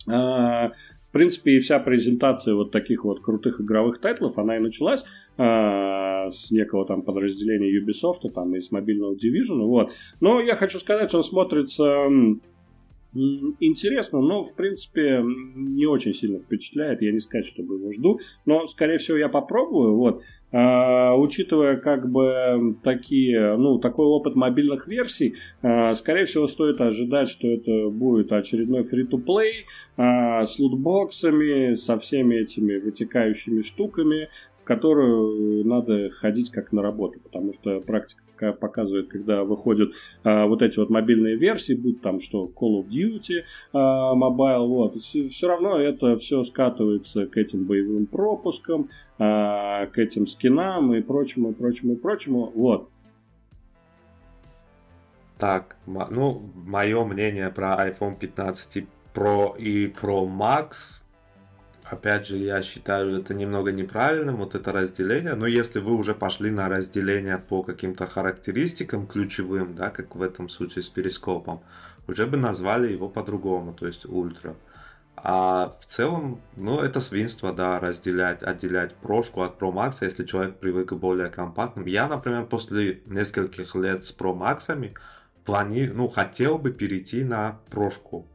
в 0.07 1.11
принципе, 1.11 1.51
и 1.51 1.59
вся 1.59 1.79
презентация 1.79 2.53
вот 2.53 2.71
таких 2.71 3.03
вот 3.03 3.21
крутых 3.21 3.61
игровых 3.61 3.99
тайтлов, 3.99 4.37
она 4.37 4.57
и 4.57 4.59
началась 4.59 5.03
э, 5.37 5.41
с 6.31 6.51
некого 6.51 6.85
там 6.85 7.01
подразделения 7.01 7.71
Ubisoft, 7.79 8.29
там, 8.33 8.55
и 8.55 8.61
с 8.61 8.71
мобильного 8.71 9.15
Division, 9.15 9.63
вот. 9.65 9.91
Но 10.19 10.41
я 10.41 10.55
хочу 10.55 10.79
сказать, 10.79 11.13
он 11.13 11.23
смотрится 11.23 12.07
интересно, 13.59 14.19
но, 14.21 14.43
в 14.43 14.53
принципе, 14.55 15.23
не 15.23 15.85
очень 15.85 16.13
сильно 16.13 16.39
впечатляет. 16.39 17.01
Я 17.01 17.11
не 17.11 17.19
сказать, 17.19 17.45
чтобы 17.45 17.75
его 17.75 17.91
жду, 17.91 18.19
но, 18.45 18.67
скорее 18.67 18.97
всего, 18.97 19.17
я 19.17 19.29
попробую. 19.29 19.95
Вот. 19.95 20.21
А, 20.49 21.13
учитывая 21.15 21.75
как 21.75 22.09
бы 22.09 22.77
такие, 22.81 23.53
ну, 23.57 23.79
такой 23.79 24.05
опыт 24.05 24.35
мобильных 24.35 24.87
версий, 24.87 25.35
а, 25.61 25.93
скорее 25.95 26.25
всего, 26.25 26.47
стоит 26.47 26.79
ожидать, 26.79 27.27
что 27.27 27.47
это 27.47 27.89
будет 27.89 28.31
очередной 28.31 28.81
free-to-play 28.81 29.65
а, 29.97 30.45
с 30.45 30.57
лутбоксами, 30.57 31.73
со 31.73 31.99
всеми 31.99 32.35
этими 32.35 32.77
вытекающими 32.77 33.61
штуками, 33.61 34.29
в 34.55 34.63
которую 34.63 35.65
надо 35.65 36.09
ходить 36.11 36.49
как 36.49 36.71
на 36.71 36.81
работу, 36.81 37.19
потому 37.19 37.51
что 37.51 37.81
практика 37.81 38.21
показывает, 38.61 39.07
когда 39.07 39.43
выходят 39.43 39.89
вот 40.23 40.61
эти 40.61 40.77
вот 40.77 40.91
мобильные 40.91 41.37
версии, 41.37 41.73
будь 41.73 42.01
там 42.01 42.21
что 42.21 42.45
Call 42.45 42.83
of 42.83 42.87
Duty 42.87 43.43
Mobile, 43.73 44.67
вот, 44.67 44.95
все, 44.97 45.47
равно 45.47 45.79
это 45.79 46.17
все 46.17 46.43
скатывается 46.43 47.25
к 47.25 47.35
этим 47.35 47.65
боевым 47.65 48.05
пропускам, 48.05 48.89
к 49.17 49.91
этим 49.95 50.27
скинам 50.27 50.93
и 50.93 51.01
прочему, 51.01 51.51
и 51.51 51.53
прочему, 51.53 51.93
и 51.93 51.95
прочему, 51.95 52.51
вот. 52.55 52.89
Так, 55.37 55.75
ну, 55.85 56.49
мое 56.55 57.03
мнение 57.03 57.49
про 57.49 57.87
iPhone 57.87 58.17
15 58.17 58.85
Pro 59.13 59.57
и 59.57 59.87
Pro 59.87 60.27
Max 60.27 60.97
опять 61.89 62.27
же, 62.27 62.37
я 62.37 62.61
считаю 62.61 63.19
это 63.19 63.33
немного 63.33 63.71
неправильным, 63.71 64.37
вот 64.37 64.55
это 64.55 64.71
разделение. 64.71 65.35
Но 65.35 65.47
если 65.47 65.79
вы 65.79 65.93
уже 65.93 66.13
пошли 66.13 66.51
на 66.51 66.69
разделение 66.69 67.37
по 67.37 67.63
каким-то 67.63 68.07
характеристикам 68.07 69.07
ключевым, 69.07 69.75
да, 69.75 69.89
как 69.89 70.15
в 70.15 70.21
этом 70.21 70.49
случае 70.49 70.83
с 70.83 70.89
перископом, 70.89 71.61
уже 72.07 72.25
бы 72.25 72.37
назвали 72.37 72.91
его 72.91 73.09
по-другому, 73.09 73.73
то 73.73 73.87
есть 73.87 74.05
ультра. 74.05 74.55
А 75.19 75.75
в 75.81 75.85
целом, 75.87 76.39
ну, 76.55 76.79
это 76.79 77.01
свинство, 77.01 77.51
да, 77.51 77.79
разделять, 77.79 78.43
отделять 78.43 78.93
прошку 78.95 79.41
от 79.41 79.59
Pro 79.59 79.73
Max, 79.73 79.97
если 80.01 80.23
человек 80.23 80.59
привык 80.59 80.89
к 80.89 80.93
более 80.93 81.29
компактным. 81.29 81.87
Я, 81.87 82.07
например, 82.07 82.45
после 82.45 83.01
нескольких 83.07 83.73
лет 83.75 84.05
с 84.05 84.15
Pro 84.15 84.37
Max 84.37 84.93
плани... 85.43 85.87
ну, 85.87 86.07
хотел 86.07 86.59
бы 86.59 86.71
перейти 86.71 87.23
на 87.23 87.59
прошку, 87.71 88.27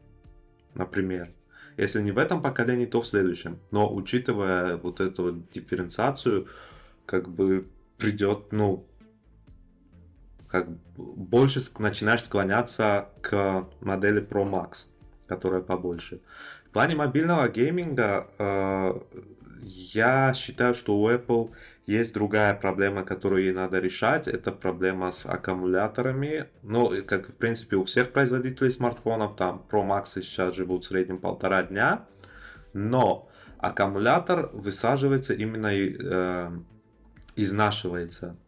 например. 0.74 1.30
Если 1.76 2.02
не 2.02 2.10
в 2.10 2.18
этом 2.18 2.42
поколении, 2.42 2.86
то 2.86 3.00
в 3.00 3.06
следующем. 3.06 3.60
Но 3.70 3.92
учитывая 3.92 4.76
вот 4.76 5.00
эту 5.00 5.22
вот 5.22 5.50
дифференциацию, 5.50 6.48
как 7.06 7.28
бы 7.28 7.68
придет, 7.96 8.50
ну, 8.50 8.84
как 10.48 10.68
больше 10.96 11.60
начинаешь 11.78 12.24
склоняться 12.24 13.08
к 13.22 13.68
модели 13.80 14.20
Pro 14.20 14.44
Max, 14.44 14.88
которая 15.28 15.62
побольше. 15.62 16.20
В 16.72 16.74
плане 16.74 16.96
мобильного 16.96 17.50
гейминга 17.50 18.28
э, 18.38 18.94
я 19.60 20.32
считаю, 20.32 20.72
что 20.72 20.96
у 20.96 21.06
Apple 21.10 21.50
есть 21.84 22.14
другая 22.14 22.54
проблема, 22.54 23.04
которую 23.04 23.44
ей 23.44 23.52
надо 23.52 23.78
решать. 23.78 24.26
Это 24.26 24.52
проблема 24.52 25.12
с 25.12 25.26
аккумуляторами. 25.26 26.48
Ну, 26.62 26.90
как 27.04 27.28
в 27.28 27.36
принципе 27.36 27.76
у 27.76 27.84
всех 27.84 28.12
производителей 28.12 28.70
смартфонов, 28.70 29.36
там 29.36 29.62
Pro 29.70 29.86
Max 29.86 30.22
сейчас 30.22 30.54
живут 30.54 30.84
в 30.84 30.88
среднем 30.88 31.18
полтора 31.18 31.62
дня. 31.62 32.06
Но 32.72 33.28
аккумулятор 33.58 34.48
высаживается 34.54 35.34
именно 35.34 35.74
э, 35.74 36.50
изнашивается 37.36 38.38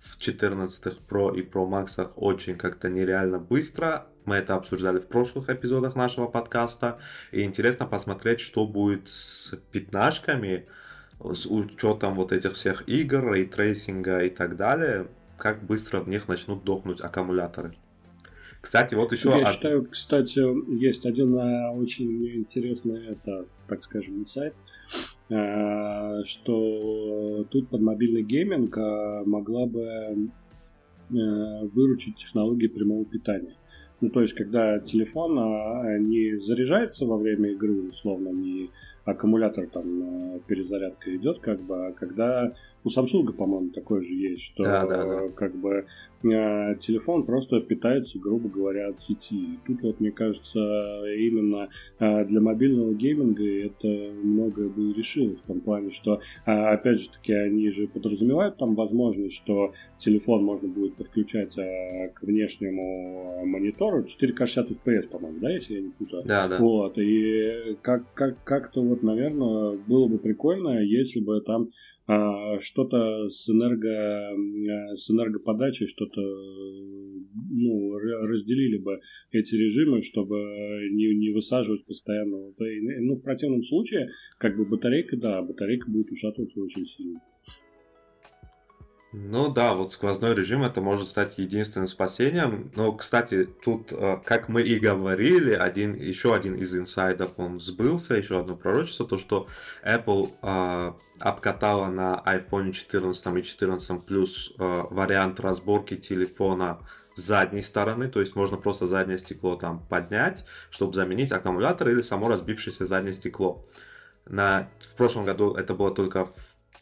в 0.00 0.18
14 0.18 0.98
Pro 1.06 1.38
и 1.38 1.42
Pro 1.42 1.68
Max 1.68 2.10
очень 2.16 2.56
как-то 2.56 2.88
нереально 2.88 3.38
быстро. 3.38 4.06
Мы 4.26 4.36
это 4.36 4.56
обсуждали 4.56 4.98
в 4.98 5.06
прошлых 5.06 5.48
эпизодах 5.48 5.94
нашего 5.94 6.26
подкаста. 6.26 6.98
И 7.32 7.42
интересно 7.42 7.86
посмотреть, 7.86 8.40
что 8.40 8.66
будет 8.66 9.08
с 9.08 9.56
пятнашками 9.70 10.66
с 11.20 11.46
учетом 11.46 12.14
вот 12.14 12.32
этих 12.32 12.54
всех 12.54 12.86
игр, 12.88 13.32
рейтрейсинга 13.32 14.18
и 14.18 14.30
так 14.30 14.56
далее, 14.56 15.06
как 15.38 15.62
быстро 15.64 16.00
в 16.00 16.08
них 16.08 16.28
начнут 16.28 16.64
дохнуть 16.64 17.00
аккумуляторы. 17.00 17.74
Кстати, 18.60 18.94
вот 18.94 19.12
еще... 19.12 19.30
Я 19.30 19.42
од... 19.42 19.48
считаю, 19.48 19.86
кстати, 19.86 20.40
есть 20.76 21.06
один 21.06 21.36
э, 21.36 21.70
очень 21.70 22.26
интересный, 22.36 23.06
это, 23.06 23.46
так 23.68 23.84
скажем, 23.84 24.18
инсайт, 24.18 24.54
э, 25.28 26.24
что 26.24 27.46
тут 27.48 27.68
под 27.68 27.80
мобильный 27.80 28.22
гейминг 28.22 28.76
э, 28.76 29.22
могла 29.24 29.66
бы 29.66 30.28
выручить 31.08 32.16
технологии 32.16 32.66
прямого 32.66 33.04
питания. 33.04 33.54
Ну, 34.00 34.10
то 34.10 34.20
есть, 34.20 34.34
когда 34.34 34.78
телефон 34.78 35.34
не 36.08 36.38
заряжается 36.38 37.06
во 37.06 37.16
время 37.16 37.50
игры, 37.50 37.88
условно, 37.88 38.28
не 38.28 38.70
аккумулятор 39.06 39.68
там 39.68 40.40
перезарядка 40.46 41.14
идет, 41.14 41.38
как 41.38 41.60
бы, 41.60 41.86
а 41.86 41.92
когда 41.92 42.52
у 42.84 42.88
Samsung, 42.88 43.32
по-моему, 43.32 43.70
такое 43.70 44.02
же 44.02 44.12
есть, 44.12 44.42
что 44.42 44.64
да, 44.64 44.86
да, 44.86 45.04
да. 45.04 45.28
как 45.30 45.54
бы 45.54 45.86
телефон 46.22 47.24
просто 47.24 47.60
питается, 47.60 48.18
грубо 48.18 48.48
говоря, 48.48 48.88
от 48.88 49.00
сети. 49.00 49.34
И 49.34 49.58
тут 49.66 49.82
вот, 49.82 50.00
мне 50.00 50.10
кажется, 50.10 50.58
именно 50.58 51.68
э, 51.98 52.24
для 52.24 52.40
мобильного 52.40 52.94
гейминга 52.94 53.44
это 53.66 54.12
многое 54.22 54.68
бы 54.68 54.92
решило 54.92 55.36
в 55.36 55.42
том 55.42 55.60
плане, 55.60 55.90
что, 55.90 56.20
э, 56.46 56.50
опять 56.50 57.00
же 57.00 57.10
таки, 57.10 57.32
они 57.32 57.70
же 57.70 57.86
подразумевают 57.86 58.56
там 58.56 58.74
возможность, 58.74 59.36
что 59.36 59.72
телефон 59.98 60.44
можно 60.44 60.68
будет 60.68 60.96
подключать 60.96 61.54
к 61.54 62.22
внешнему 62.22 63.44
монитору 63.46 64.04
4К 64.04 64.46
60 64.46 64.70
FPS, 64.70 65.08
по-моему, 65.08 65.38
да, 65.40 65.50
если 65.50 65.74
я 65.74 65.82
не 65.82 65.90
путаю. 65.90 66.22
Да, 66.24 66.48
да. 66.48 66.58
Вот, 66.58 66.98
и 66.98 67.76
как, 67.82 68.12
как, 68.14 68.42
как-то 68.44 68.82
вот, 68.82 69.02
наверное, 69.02 69.78
было 69.86 70.08
бы 70.08 70.18
прикольно, 70.18 70.80
если 70.82 71.20
бы 71.20 71.40
там 71.40 71.70
а, 72.08 72.58
что-то 72.60 73.28
с, 73.28 73.48
энерго, 73.50 74.36
с 74.96 75.10
энергоподачей, 75.10 75.88
что-то 76.06 76.20
ну, 77.50 77.98
разделили 77.98 78.78
бы 78.78 79.00
эти 79.32 79.54
режимы, 79.54 80.02
чтобы 80.02 80.36
не, 80.92 81.14
не 81.16 81.30
высаживать 81.30 81.84
постоянно. 81.86 82.52
Ну, 82.58 83.16
в 83.16 83.22
противном 83.22 83.62
случае, 83.62 84.08
как 84.38 84.56
бы 84.56 84.66
батарейка, 84.66 85.16
да, 85.16 85.42
батарейка 85.42 85.90
будет 85.90 86.10
ушатываться 86.10 86.60
очень 86.60 86.84
сильно. 86.84 87.20
Ну 89.12 89.48
да, 89.48 89.72
вот 89.74 89.92
сквозной 89.92 90.34
режим 90.34 90.62
это 90.62 90.80
может 90.80 91.08
стать 91.08 91.38
единственным 91.38 91.86
спасением. 91.86 92.70
Но, 92.74 92.92
кстати, 92.92 93.44
тут, 93.44 93.92
э, 93.92 94.18
как 94.24 94.48
мы 94.48 94.62
и 94.62 94.78
говорили, 94.78 95.52
один, 95.52 95.94
еще 95.94 96.34
один 96.34 96.56
из 96.56 96.74
инсайдов, 96.74 97.30
он 97.36 97.60
сбылся, 97.60 98.14
еще 98.14 98.40
одно 98.40 98.56
пророчество, 98.56 99.06
то, 99.06 99.16
что 99.16 99.46
Apple 99.84 100.34
э, 100.42 100.92
обкатала 101.20 101.86
на 101.86 102.22
iPhone 102.26 102.72
14 102.72 103.36
и 103.36 103.42
14 103.44 103.90
Plus 104.06 104.52
э, 104.58 104.86
вариант 104.90 105.40
разборки 105.40 105.96
телефона 105.96 106.80
с 107.14 107.22
задней 107.22 107.62
стороны, 107.62 108.08
то 108.08 108.20
есть 108.20 108.36
можно 108.36 108.58
просто 108.58 108.86
заднее 108.86 109.16
стекло 109.16 109.56
там 109.56 109.86
поднять, 109.86 110.44
чтобы 110.68 110.92
заменить 110.92 111.32
аккумулятор 111.32 111.88
или 111.88 112.02
само 112.02 112.28
разбившееся 112.28 112.84
заднее 112.84 113.14
стекло. 113.14 113.64
На, 114.26 114.68
в 114.80 114.96
прошлом 114.96 115.24
году 115.24 115.54
это 115.54 115.72
было 115.72 115.94
только 115.94 116.28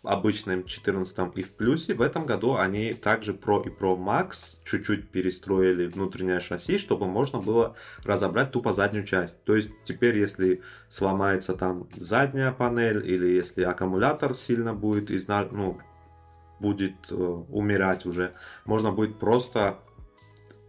в 0.05 0.09
обычном 0.09 0.65
14 0.65 1.19
и 1.35 1.43
в 1.43 1.53
плюсе. 1.53 1.95
В 1.95 2.03
этом 2.03 2.27
году 2.27 2.57
они 2.57 2.93
также 2.93 3.33
Pro 3.33 3.67
и 3.67 3.71
Pro 3.71 3.97
Max 3.97 4.59
чуть-чуть 4.65 5.09
перестроили 5.09 5.87
внутреннее 5.87 6.41
шасси, 6.41 6.77
чтобы 6.77 7.07
можно 7.07 7.41
было 7.41 7.75
разобрать 8.05 8.53
тупо 8.53 8.73
заднюю 8.73 9.07
часть. 9.07 9.43
То 9.45 9.57
есть 9.57 9.71
теперь, 9.85 10.19
если 10.19 10.61
сломается 10.91 11.55
там 11.55 11.89
задняя 11.97 12.53
панель 12.53 13.03
или 13.11 13.29
если 13.29 13.63
аккумулятор 13.63 14.35
сильно 14.35 14.75
будет 14.75 15.11
изна... 15.11 15.49
ну, 15.51 15.79
будет 16.61 16.95
э, 17.11 17.15
умирать 17.15 18.05
уже, 18.05 18.35
можно 18.67 18.93
будет 18.93 19.19
просто 19.19 19.79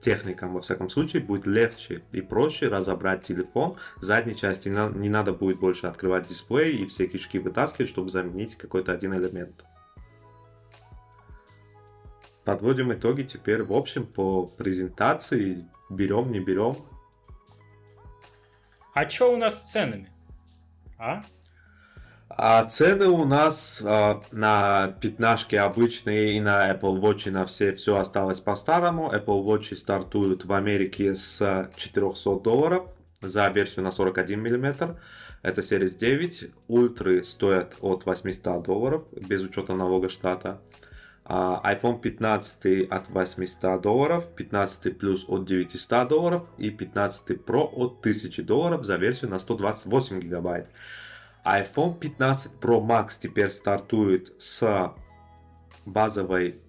техникам, 0.06 0.54
во 0.54 0.62
всяком 0.62 0.90
случае, 0.90 1.24
будет 1.24 1.48
легче 1.48 2.04
и 2.12 2.22
проще 2.22 2.68
разобрать 2.68 3.24
телефон 3.24 3.78
задней 4.00 4.36
части. 4.36 4.70
Не 4.70 5.10
надо 5.10 5.34
будет 5.34 5.60
больше 5.60 5.88
открывать 5.88 6.28
дисплей 6.28 6.78
и 6.78 6.86
все 6.86 7.08
кишки 7.08 7.40
вытаскивать, 7.40 7.90
чтобы 7.90 8.12
заменить 8.12 8.56
какой-то 8.56 8.92
один 8.92 9.16
элемент. 9.16 9.66
Подводим 12.44 12.94
итоги 12.94 13.24
теперь 13.24 13.64
в 13.64 13.74
общем 13.74 14.06
по 14.06 14.46
презентации. 14.46 15.68
Берем, 15.90 16.32
не 16.32 16.40
берем. 16.40 16.78
А 18.94 19.10
что 19.10 19.34
у 19.34 19.38
нас 19.38 19.60
с 19.60 19.72
ценами? 19.72 20.12
А? 21.00 21.24
А 22.28 22.66
цены 22.66 23.08
у 23.08 23.24
нас 23.24 23.84
а, 23.86 24.22
на 24.32 24.96
пятнашки 25.00 25.56
обычные 25.56 26.38
и 26.38 26.42
на 26.42 26.74
Apple 26.74 27.00
Watch 27.00 27.28
и 27.28 27.32
на 27.32 27.46
все, 27.46 27.72
все 27.74 27.98
осталось 27.98 28.42
по-старому. 28.42 29.12
Apple 29.14 29.44
Watch 29.46 29.76
стартуют 29.76 30.44
в 30.46 30.52
Америке 30.54 31.14
с 31.14 31.70
400 31.76 32.40
долларов 32.40 32.90
за 33.22 33.48
версию 33.50 33.86
на 33.86 33.92
41 33.92 34.40
мм. 34.42 34.98
Это 35.44 35.62
Series 35.62 35.98
9. 36.00 36.52
Ультры 36.68 37.24
стоят 37.24 37.76
от 37.82 38.08
800 38.08 38.64
долларов 38.64 39.06
без 39.12 39.44
учета 39.44 39.76
налога 39.76 40.10
штата. 40.10 40.60
А 41.26 41.62
iPhone 41.74 42.02
15 42.02 42.92
от 42.92 43.10
800 43.10 43.82
долларов, 43.82 44.28
15 44.36 44.88
Plus 45.00 45.26
от 45.28 45.46
900 45.46 46.08
долларов 46.08 46.48
и 46.58 46.72
15 46.72 47.38
Pro 47.38 47.70
от 47.72 48.00
1000 48.00 48.44
долларов 48.44 48.84
за 48.84 48.98
версию 48.98 49.30
на 49.30 49.40
128 49.40 50.20
гигабайт 50.20 50.68
iPhone 51.46 52.00
15 52.00 52.54
Pro 52.60 52.82
Max 52.82 53.20
теперь 53.20 53.52
стартует 53.52 54.34
с 54.40 54.94
базовой 55.86 56.60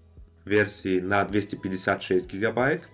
версии 0.44 1.00
на 1.00 1.24
256 1.24 2.32
гигабайт. 2.32 2.88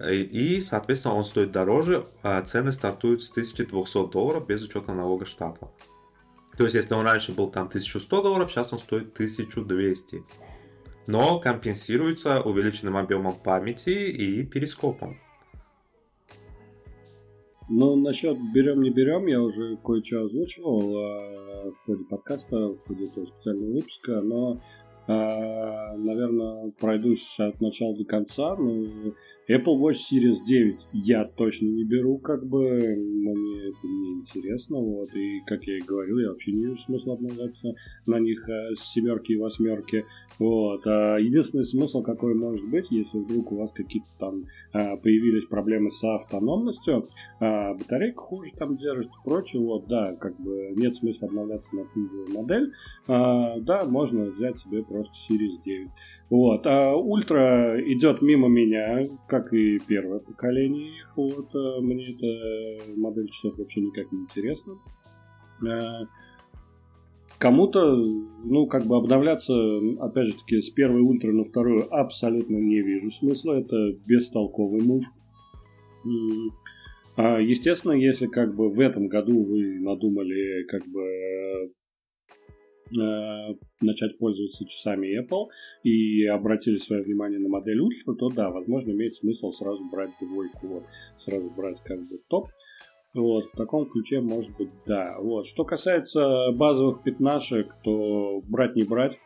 И, 0.00 0.60
соответственно, 0.60 1.16
он 1.16 1.24
стоит 1.24 1.50
дороже. 1.50 2.06
А 2.22 2.40
цены 2.42 2.72
стартуют 2.72 3.22
с 3.22 3.30
1200 3.30 4.10
долларов 4.10 4.46
без 4.46 4.62
учета 4.62 4.92
налога 4.92 5.26
штата. 5.26 5.70
То 6.56 6.64
есть, 6.64 6.74
если 6.74 6.94
он 6.94 7.04
раньше 7.04 7.32
был 7.32 7.50
там 7.50 7.66
1100 7.66 8.22
долларов, 8.22 8.50
сейчас 8.50 8.72
он 8.72 8.78
стоит 8.78 9.12
1200. 9.12 10.24
Но 11.08 11.40
компенсируется 11.40 12.40
увеличенным 12.40 12.96
объемом 12.96 13.34
памяти 13.34 13.90
и 13.90 14.44
перископом. 14.44 15.18
Ну, 17.68 17.96
насчет 17.96 18.36
берем, 18.52 18.82
не 18.82 18.90
берем, 18.90 19.26
я 19.26 19.40
уже 19.40 19.76
кое-что 19.76 20.24
озвучивал 20.24 20.96
э, 20.96 21.70
в 21.70 21.76
ходе 21.86 22.04
подкаста, 22.04 22.56
в 22.56 22.78
ходе 22.86 23.06
этого 23.06 23.26
специального 23.26 23.72
выпуска, 23.72 24.20
но, 24.20 24.60
э, 25.06 25.96
наверное, 25.96 26.72
пройдусь 26.78 27.36
от 27.38 27.60
начала 27.60 27.96
до 27.96 28.04
конца. 28.04 28.56
Ну, 28.56 29.14
Apple 29.48 29.76
Watch 29.76 29.98
Series 30.10 30.44
9 30.46 30.88
я 30.92 31.24
точно 31.24 31.66
не 31.66 31.84
беру, 31.84 32.18
как 32.18 32.46
бы, 32.46 32.60
мне 32.60 33.68
это 33.68 33.86
не 33.86 34.12
интересно, 34.20 34.78
вот, 34.78 35.12
и, 35.14 35.40
как 35.46 35.64
я 35.64 35.78
и 35.78 35.80
говорил, 35.80 36.18
я 36.18 36.28
вообще 36.28 36.52
не 36.52 36.66
вижу 36.66 36.76
смысла 36.76 37.14
обновляться 37.14 37.74
на 38.06 38.20
них 38.20 38.48
э, 38.48 38.74
с 38.76 38.92
семерки 38.92 39.32
и 39.32 39.36
восьмерки, 39.36 40.04
вот. 40.38 40.86
А 40.86 41.16
единственный 41.16 41.64
смысл, 41.64 42.02
какой 42.02 42.34
может 42.34 42.68
быть, 42.68 42.90
если 42.90 43.18
вдруг 43.18 43.50
у 43.50 43.56
вас 43.56 43.72
какие-то 43.72 44.08
там 44.18 44.44
а, 44.72 44.96
появились 44.96 45.46
проблемы 45.46 45.90
с 45.90 46.02
автономностью, 46.04 47.08
а, 47.40 47.74
батарейка 47.74 48.20
хуже 48.20 48.50
там 48.56 48.76
держит 48.76 49.08
и 49.08 49.24
прочее, 49.24 49.60
вот, 49.62 49.88
да, 49.88 50.14
как 50.14 50.38
бы 50.40 50.72
нет 50.76 50.94
смысла 50.94 51.26
обновляться 51.26 51.74
на 51.74 51.84
ту 51.86 52.06
же 52.06 52.26
модель, 52.32 52.72
а, 53.08 53.58
да, 53.58 53.84
можно 53.86 54.26
взять 54.26 54.56
себе 54.56 54.84
просто 54.84 55.12
Series 55.28 55.62
9. 55.64 55.90
Вот. 56.32 56.66
А 56.66 56.96
Ультра 56.96 57.78
идет 57.92 58.22
мимо 58.22 58.48
меня, 58.48 59.04
как 59.28 59.52
и 59.52 59.78
первое 59.86 60.18
поколение 60.18 60.88
их. 60.96 61.12
Вот. 61.14 61.54
А 61.54 61.78
мне 61.82 62.06
эта 62.10 62.90
модель 62.96 63.28
часов 63.28 63.58
вообще 63.58 63.82
никак 63.82 64.10
не 64.10 64.20
интересна. 64.20 64.72
А, 65.68 66.06
кому-то, 67.36 68.02
ну, 68.44 68.66
как 68.66 68.86
бы 68.86 68.96
обновляться, 68.96 69.52
опять 70.00 70.28
же 70.28 70.32
таки, 70.38 70.62
с 70.62 70.70
первой 70.70 71.02
ультра 71.02 71.32
на 71.32 71.44
вторую 71.44 71.84
абсолютно 71.94 72.56
не 72.56 72.80
вижу 72.80 73.10
смысла. 73.10 73.60
Это 73.60 73.76
бестолковый 74.06 74.80
мув. 74.80 75.04
А, 77.18 77.40
естественно, 77.42 77.92
если 77.92 78.26
как 78.26 78.56
бы 78.56 78.70
в 78.70 78.80
этом 78.80 79.08
году 79.08 79.44
вы 79.44 79.80
надумали 79.80 80.64
как 80.64 80.86
бы 80.86 81.74
Э, 82.98 83.54
начать 83.80 84.18
пользоваться 84.18 84.64
часами 84.66 85.18
Apple 85.18 85.48
и 85.82 86.26
обратили 86.26 86.76
свое 86.76 87.02
внимание 87.02 87.38
на 87.38 87.48
модель 87.48 87.80
Ultra, 87.80 88.14
то 88.14 88.28
да, 88.28 88.50
возможно, 88.50 88.90
имеет 88.90 89.14
смысл 89.14 89.50
сразу 89.50 89.82
брать 89.90 90.10
двойку, 90.20 90.66
вот, 90.66 90.84
сразу 91.16 91.50
брать 91.50 91.80
как 91.84 91.98
бы 92.08 92.18
топ. 92.28 92.48
Вот, 93.14 93.46
в 93.52 93.56
таком 93.56 93.86
ключе 93.86 94.20
может 94.20 94.56
быть 94.56 94.70
да. 94.86 95.16
Вот. 95.18 95.46
Что 95.46 95.64
касается 95.64 96.50
базовых 96.52 97.02
пятнашек, 97.02 97.74
то 97.82 98.40
брать 98.48 98.76
не 98.76 98.84
брать. 98.84 99.18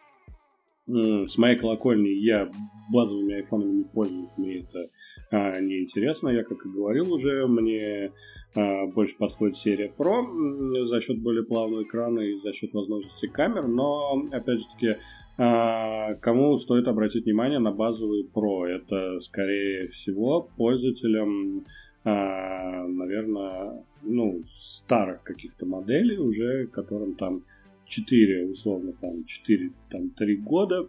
С 0.87 1.37
моей 1.37 1.59
колокольни 1.59 2.09
я 2.09 2.49
базовыми 2.93 3.35
айфонами 3.35 3.79
не 3.79 3.85
пользуюсь, 3.85 4.31
мне 4.37 4.61
это 4.61 4.89
а, 5.31 5.61
неинтересно. 5.61 6.29
Я, 6.29 6.45
как 6.45 6.65
и 6.65 6.69
говорил 6.69 7.13
уже, 7.13 7.47
мне 7.47 8.13
а, 8.55 8.87
больше 8.87 9.17
подходит 9.17 9.57
серия 9.57 9.93
Pro 9.97 10.87
за 10.87 11.01
счет 11.01 11.19
более 11.19 11.45
плавного 11.45 11.83
экрана 11.83 12.21
и 12.21 12.37
за 12.37 12.53
счет 12.53 12.73
возможности 12.73 13.27
камер, 13.27 13.67
но, 13.67 14.25
опять 14.31 14.61
же 14.61 14.67
таки, 14.75 14.97
а, 15.39 16.15
кому 16.15 16.57
стоит 16.59 16.87
обратить 16.87 17.25
внимание 17.25 17.59
на 17.59 17.73
базовый 17.73 18.25
Pro? 18.33 18.65
Это, 18.67 19.21
скорее 19.21 19.89
всего, 19.89 20.49
пользователям, 20.57 21.65
наверное, 22.05 23.85
ну, 24.03 24.43
старых 24.47 25.25
каких-то 25.25 25.67
моделей 25.67 26.19
уже, 26.19 26.69
которым 26.69 27.17
там 27.17 27.43
4, 27.87 28.47
условно, 28.47 28.93
там 29.01 29.25
4, 29.25 29.73
там 29.91 30.11
3 30.11 30.37
года, 30.37 30.87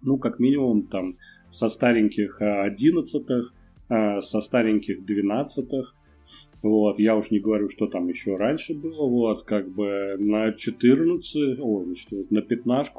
ну, 0.00 0.16
как 0.16 0.38
минимум, 0.38 0.84
там 0.84 1.16
со 1.52 1.68
стареньких 1.68 2.40
11 2.40 3.24
со 3.88 4.40
стареньких 4.40 5.04
12 5.04 5.68
Вот, 6.62 6.98
я 6.98 7.16
уж 7.16 7.30
не 7.30 7.40
говорю, 7.40 7.68
что 7.68 7.86
там 7.86 8.08
еще 8.08 8.36
раньше 8.36 8.74
было. 8.74 9.06
Вот, 9.08 9.44
как 9.44 9.68
бы 9.68 10.16
на 10.18 10.52
14, 10.52 11.58
о, 11.60 11.84
значит, 11.84 12.30
на 12.30 12.40
15 12.40 12.92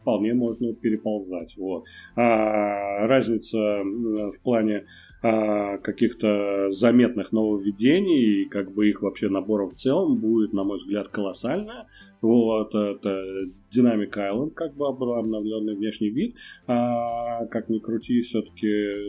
вполне 0.00 0.34
можно 0.34 0.72
переползать. 0.72 1.56
Вот. 1.56 1.84
А 2.14 3.06
разница 3.06 3.58
в 3.58 4.40
плане 4.42 4.86
каких-то 5.20 6.70
заметных 6.70 7.32
нововведений, 7.32 8.42
и 8.42 8.48
как 8.48 8.72
бы 8.72 8.88
их 8.88 9.02
вообще 9.02 9.28
наборов 9.28 9.72
в 9.72 9.76
целом 9.76 10.16
будет, 10.18 10.52
на 10.52 10.64
мой 10.64 10.78
взгляд, 10.78 11.08
колоссальная. 11.08 11.86
Вот, 12.20 12.74
это 12.74 13.22
Dynamic 13.74 14.10
Island, 14.10 14.50
как 14.50 14.74
бы 14.74 14.88
обновленный 14.88 15.76
внешний 15.76 16.10
вид, 16.10 16.36
а, 16.66 17.46
как 17.46 17.68
ни 17.68 17.78
крути, 17.78 18.22
все-таки 18.22 18.66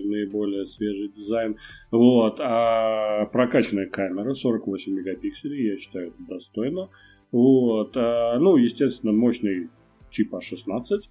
наиболее 0.07 0.66
свежий 0.66 1.10
дизайн. 1.10 1.57
Вот, 1.91 2.39
а 2.39 3.26
прокачанная 3.26 3.88
камера 3.88 4.34
48 4.34 4.93
мегапикселей, 4.93 5.72
я 5.72 5.78
считаю, 5.78 6.10
это 6.10 6.24
достойно. 6.28 6.89
Вот, 7.32 7.93
а, 7.95 8.38
ну, 8.38 8.57
естественно, 8.57 9.12
мощный 9.12 9.70
чип 10.12 10.34
А16, 10.34 11.10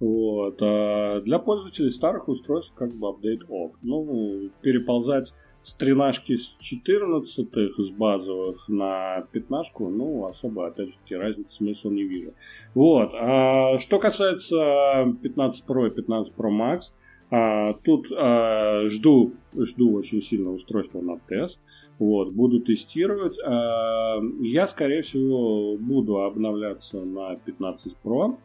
вот. 0.00 0.58
А 0.62 1.20
для 1.20 1.38
пользователей 1.38 1.90
старых 1.90 2.28
устройств 2.28 2.72
как 2.74 2.94
бы 2.94 3.08
апдейт 3.08 3.42
ок. 3.48 3.76
Ну, 3.82 4.50
переползать 4.62 5.32
с 5.62 5.74
тринашки 5.74 6.36
с 6.36 6.56
14 6.60 7.48
с 7.76 7.90
базовых 7.90 8.68
на 8.68 9.26
15 9.32 9.72
ну, 9.80 10.26
особо, 10.26 10.68
опять 10.68 10.88
же 10.88 10.98
таки, 10.98 11.14
разницы 11.14 11.56
смысла 11.56 11.90
не 11.90 12.04
вижу. 12.04 12.32
Вот. 12.74 13.10
А 13.14 13.78
что 13.78 13.98
касается 13.98 15.14
15 15.22 15.64
Pro 15.66 15.88
и 15.88 15.90
15 15.90 16.32
Pro 16.34 16.50
Max, 16.50 16.92
а, 17.30 17.74
тут 17.84 18.06
а, 18.16 18.86
жду, 18.86 19.32
жду 19.54 19.94
очень 19.94 20.22
сильно 20.22 20.50
устройство 20.50 21.00
на 21.00 21.18
тест. 21.18 21.60
Вот, 21.98 22.30
буду 22.32 22.60
тестировать. 22.60 23.38
А, 23.44 24.20
я, 24.40 24.66
скорее 24.66 25.02
всего, 25.02 25.76
буду 25.76 26.22
обновляться 26.22 26.98
на 27.00 27.36
15 27.36 27.94
Pro. 28.02 28.36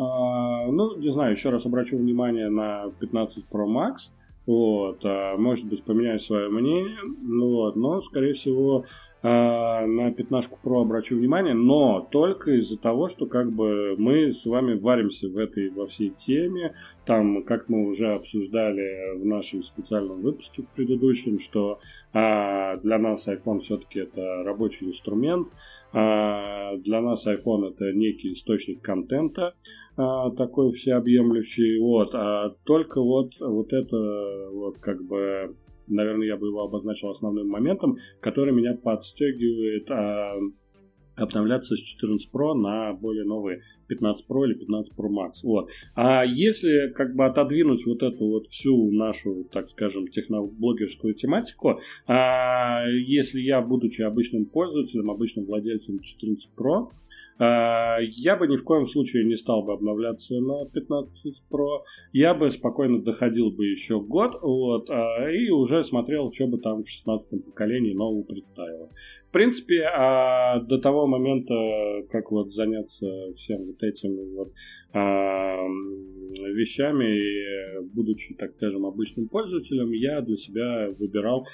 А, 0.00 0.66
ну, 0.66 0.96
не 0.96 1.10
знаю, 1.10 1.32
еще 1.32 1.50
раз 1.50 1.66
обращу 1.66 1.98
внимание 1.98 2.48
на 2.48 2.90
15 3.00 3.44
Pro 3.52 3.66
Max. 3.66 4.08
Вот, 4.46 5.00
а, 5.04 5.36
может 5.36 5.66
быть, 5.66 5.84
поменяю 5.84 6.18
свое 6.18 6.48
мнение, 6.48 6.96
ну, 7.20 7.50
вот, 7.50 7.76
но, 7.76 8.00
скорее 8.00 8.32
всего, 8.32 8.86
а, 9.22 9.86
на 9.86 10.10
15 10.10 10.50
Pro 10.64 10.80
обращу 10.80 11.16
внимание, 11.16 11.52
но 11.52 12.08
только 12.10 12.52
из-за 12.52 12.78
того, 12.78 13.10
что 13.10 13.26
как 13.26 13.52
бы 13.52 13.94
мы 13.98 14.32
с 14.32 14.46
вами 14.46 14.78
варимся 14.78 15.28
в 15.28 15.36
этой 15.36 15.68
во 15.68 15.86
всей 15.86 16.08
теме. 16.08 16.74
Там, 17.04 17.42
как 17.42 17.68
мы 17.68 17.86
уже 17.86 18.14
обсуждали 18.14 19.18
в 19.18 19.26
нашем 19.26 19.62
специальном 19.62 20.22
выпуске 20.22 20.62
в 20.62 20.68
предыдущем, 20.68 21.38
что 21.38 21.80
а, 22.14 22.78
для 22.78 22.98
нас 22.98 23.28
iPhone 23.28 23.60
все-таки 23.60 24.00
это 24.00 24.42
рабочий 24.42 24.86
инструмент, 24.86 25.48
а, 25.92 26.76
для 26.76 27.00
нас 27.02 27.26
iPhone 27.26 27.68
это 27.68 27.92
некий 27.92 28.32
источник 28.32 28.80
контента, 28.80 29.54
такой 29.96 30.72
всеобъемлющий, 30.72 31.78
вот, 31.80 32.14
а 32.14 32.50
только 32.64 33.00
вот, 33.00 33.32
вот 33.40 33.72
это, 33.72 34.50
вот, 34.52 34.78
как 34.78 35.02
бы, 35.04 35.56
наверное, 35.86 36.26
я 36.26 36.36
бы 36.36 36.46
его 36.46 36.62
обозначил 36.62 37.10
основным 37.10 37.48
моментом, 37.48 37.96
который 38.20 38.52
меня 38.52 38.74
подстегивает 38.74 39.90
а, 39.90 40.34
обновляться 41.20 41.76
с 41.76 41.80
14 41.80 42.30
Pro 42.32 42.54
на 42.54 42.92
более 42.94 43.24
новые 43.24 43.60
15 43.88 44.26
Pro 44.28 44.44
или 44.46 44.54
15 44.54 44.92
Pro 44.96 45.08
Max. 45.08 45.32
Вот. 45.42 45.70
А 45.94 46.24
если 46.24 46.92
как 46.92 47.14
бы 47.14 47.26
отодвинуть 47.26 47.84
вот 47.86 48.02
эту 48.02 48.26
вот 48.26 48.46
всю 48.46 48.90
нашу, 48.90 49.44
так 49.52 49.68
скажем, 49.68 50.08
техноблогерскую 50.08 51.14
тематику, 51.14 51.80
а 52.06 52.84
если 52.88 53.40
я, 53.40 53.60
будучи 53.60 54.02
обычным 54.02 54.46
пользователем, 54.46 55.10
обычным 55.10 55.44
владельцем 55.46 56.00
14 56.00 56.50
Pro, 56.56 56.88
а, 56.88 56.88
я 57.40 58.36
бы 58.36 58.46
ни 58.46 58.56
в 58.56 58.64
коем 58.64 58.86
случае 58.86 59.24
не 59.24 59.36
стал 59.36 59.62
бы 59.62 59.72
обновляться 59.72 60.34
на 60.34 60.66
15 60.66 61.42
Pro. 61.50 61.80
Я 62.12 62.34
бы 62.34 62.50
спокойно 62.50 63.02
доходил 63.02 63.50
бы 63.50 63.66
еще 63.66 64.00
год 64.00 64.38
вот, 64.42 64.90
а, 64.90 65.30
и 65.30 65.48
уже 65.50 65.82
смотрел, 65.84 66.30
что 66.32 66.46
бы 66.48 66.58
там 66.58 66.82
в 66.82 66.88
16 66.88 67.44
поколении 67.44 67.94
нового 67.94 68.24
представило. 68.24 68.90
В 69.28 69.32
принципе, 69.32 69.84
а, 69.84 70.60
до 70.60 70.78
того 70.78 71.06
момента, 71.06 71.54
как 72.10 72.30
вот 72.30 72.52
заняться 72.52 73.06
всем 73.36 73.64
вот 73.64 73.82
этими 73.82 74.34
вот 74.34 74.52
вещами, 76.40 77.80
будучи, 77.94 78.34
так 78.34 78.52
скажем, 78.56 78.86
обычным 78.86 79.28
пользователем, 79.28 79.92
я 79.92 80.20
для 80.20 80.36
себя 80.36 80.90
выбирал 80.98 81.46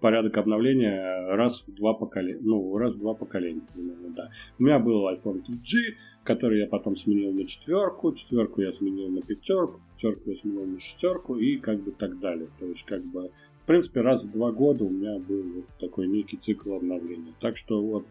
порядок 0.00 0.36
обновления 0.38 1.34
раз 1.34 1.64
в 1.66 1.74
два 1.74 1.94
поколения. 1.94 2.38
Ну, 2.40 2.76
раз 2.78 2.94
в 2.94 3.00
два 3.00 3.14
поколения, 3.14 3.62
примерно, 3.72 4.14
да. 4.14 4.30
У 4.58 4.62
меня 4.62 4.78
был 4.78 5.08
iPhone 5.08 5.44
3G, 5.44 5.94
который 6.22 6.60
я 6.60 6.66
потом 6.66 6.96
сменил 6.96 7.32
на 7.32 7.46
четверку, 7.46 8.12
четверку 8.12 8.62
я 8.62 8.72
сменил 8.72 9.08
на 9.08 9.20
пятерку, 9.20 9.80
пятерку 9.94 10.30
я 10.30 10.36
сменил 10.36 10.66
на 10.66 10.80
шестерку 10.80 11.36
и 11.36 11.56
как 11.56 11.80
бы 11.80 11.92
так 11.92 12.18
далее. 12.18 12.48
То 12.58 12.66
есть 12.66 12.84
как 12.84 13.04
бы 13.04 13.30
в 13.62 13.66
принципе 13.66 14.00
раз 14.00 14.22
в 14.22 14.32
два 14.32 14.52
года 14.52 14.84
у 14.84 14.90
меня 14.90 15.18
был 15.18 15.42
вот 15.54 15.64
такой 15.80 16.06
некий 16.06 16.36
цикл 16.36 16.74
обновления. 16.74 17.32
Так 17.40 17.56
что 17.56 17.82
вот 17.82 18.06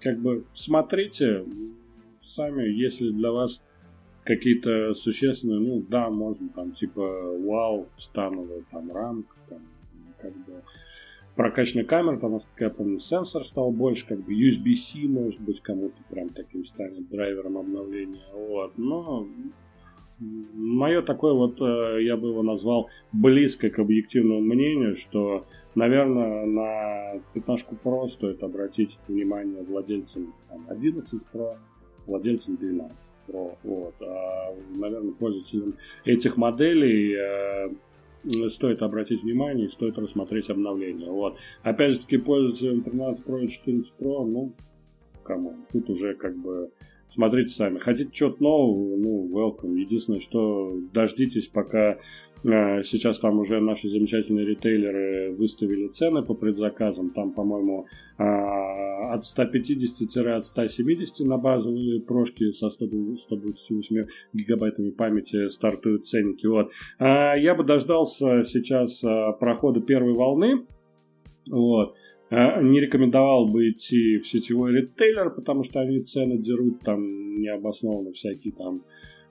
как 0.00 0.18
бы 0.18 0.44
смотрите 0.54 1.44
сами, 2.20 2.68
если 2.68 3.10
для 3.10 3.32
вас 3.32 3.60
какие-то 4.24 4.94
существенные, 4.94 5.60
ну 5.60 5.84
да, 5.88 6.10
можно 6.10 6.48
там 6.48 6.72
типа 6.72 7.02
вау, 7.38 7.88
становая 7.98 8.62
там 8.70 8.92
рамка, 8.92 9.36
там 9.48 9.60
как 10.20 10.32
бы 10.46 10.62
прокачанная 11.36 11.84
камера, 11.84 12.18
там, 12.18 12.32
насколько 12.32 12.64
я 12.64 12.70
помню, 12.70 12.98
сенсор 12.98 13.44
стал 13.44 13.70
больше, 13.70 14.06
как 14.06 14.20
бы 14.20 14.32
USB-C, 14.32 15.06
может 15.06 15.40
быть, 15.40 15.60
кому-то 15.60 15.96
прям 16.10 16.30
таким 16.30 16.64
станет 16.64 17.08
драйвером 17.08 17.58
обновления. 17.58 18.24
Вот. 18.32 18.72
Но 18.76 19.28
мое 20.18 21.02
такое 21.02 21.34
вот, 21.34 21.60
э, 21.60 22.02
я 22.02 22.16
бы 22.16 22.28
его 22.28 22.42
назвал 22.42 22.88
близко 23.12 23.68
к 23.68 23.78
объективному 23.78 24.40
мнению, 24.40 24.96
что, 24.96 25.44
наверное, 25.74 26.46
на 26.46 27.20
15 27.34 27.66
Pro 27.84 28.08
стоит 28.08 28.42
обратить 28.42 28.98
внимание 29.06 29.62
владельцам 29.62 30.34
там, 30.48 30.64
11 30.68 31.20
Pro, 31.32 31.56
владельцам 32.06 32.56
12 32.56 33.10
Pro. 33.28 33.56
Вот. 33.62 33.94
А, 34.00 34.54
наверное, 34.74 35.12
пользователям 35.12 35.74
этих 36.06 36.38
моделей 36.38 37.14
э, 37.14 37.74
стоит 38.48 38.82
обратить 38.82 39.22
внимание 39.22 39.66
и 39.66 39.70
стоит 39.70 39.98
рассмотреть 39.98 40.50
обновление. 40.50 41.10
Вот. 41.10 41.38
Опять 41.62 41.92
же 41.92 42.00
таки, 42.00 42.16
пользователям 42.18 42.82
13 42.82 43.24
Pro 43.24 43.44
и 43.44 43.48
14 43.48 43.92
Pro, 43.98 44.24
ну, 44.24 44.52
кому? 45.22 45.54
Тут 45.72 45.90
уже 45.90 46.14
как 46.14 46.36
бы 46.36 46.70
смотрите 47.08 47.48
сами. 47.50 47.78
Хотите 47.78 48.10
что-то 48.12 48.42
нового, 48.42 48.96
ну, 48.96 49.28
welcome. 49.30 49.78
Единственное, 49.78 50.20
что 50.20 50.78
дождитесь, 50.92 51.48
пока 51.48 51.98
сейчас 52.42 53.18
там 53.18 53.38
уже 53.38 53.60
наши 53.60 53.88
замечательные 53.88 54.46
ритейлеры 54.46 55.34
выставили 55.34 55.88
цены 55.88 56.22
по 56.22 56.34
предзаказам. 56.34 57.10
Там, 57.10 57.32
по-моему, 57.32 57.86
э, 58.18 58.22
от 58.22 59.24
150 59.24 60.46
170 60.46 61.26
на 61.26 61.38
базовые 61.38 62.00
прошки 62.00 62.50
со 62.52 62.68
128 62.68 64.06
гигабайтами 64.32 64.90
памяти 64.90 65.48
стартуют 65.48 66.06
ценники. 66.06 66.46
Вот. 66.46 66.70
Я 67.00 67.54
бы 67.56 67.64
дождался 67.64 68.42
сейчас 68.44 69.02
э, 69.02 69.32
прохода 69.40 69.80
первой 69.80 70.12
волны. 70.12 70.66
Вот 71.50 71.94
не 72.30 72.80
рекомендовал 72.80 73.46
бы 73.46 73.70
идти 73.70 74.18
в 74.18 74.26
сетевой 74.26 74.72
ритейлер, 74.72 75.30
потому 75.30 75.62
что 75.62 75.80
они 75.80 76.00
цены 76.00 76.38
дерут 76.38 76.80
там 76.80 77.40
необоснованно 77.40 78.12
всякие 78.12 78.52
там 78.52 78.82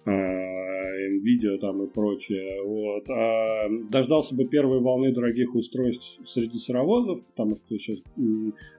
видео 0.06 1.58
там 1.58 1.84
и 1.84 1.88
прочее. 1.88 2.62
Вот. 2.64 3.10
А 3.10 3.68
дождался 3.90 4.36
бы 4.36 4.46
первой 4.46 4.80
волны 4.80 5.12
дорогих 5.12 5.56
устройств 5.56 6.20
среди 6.26 6.58
сыровозов, 6.58 7.26
потому 7.26 7.56
что 7.56 7.78
сейчас 7.78 8.00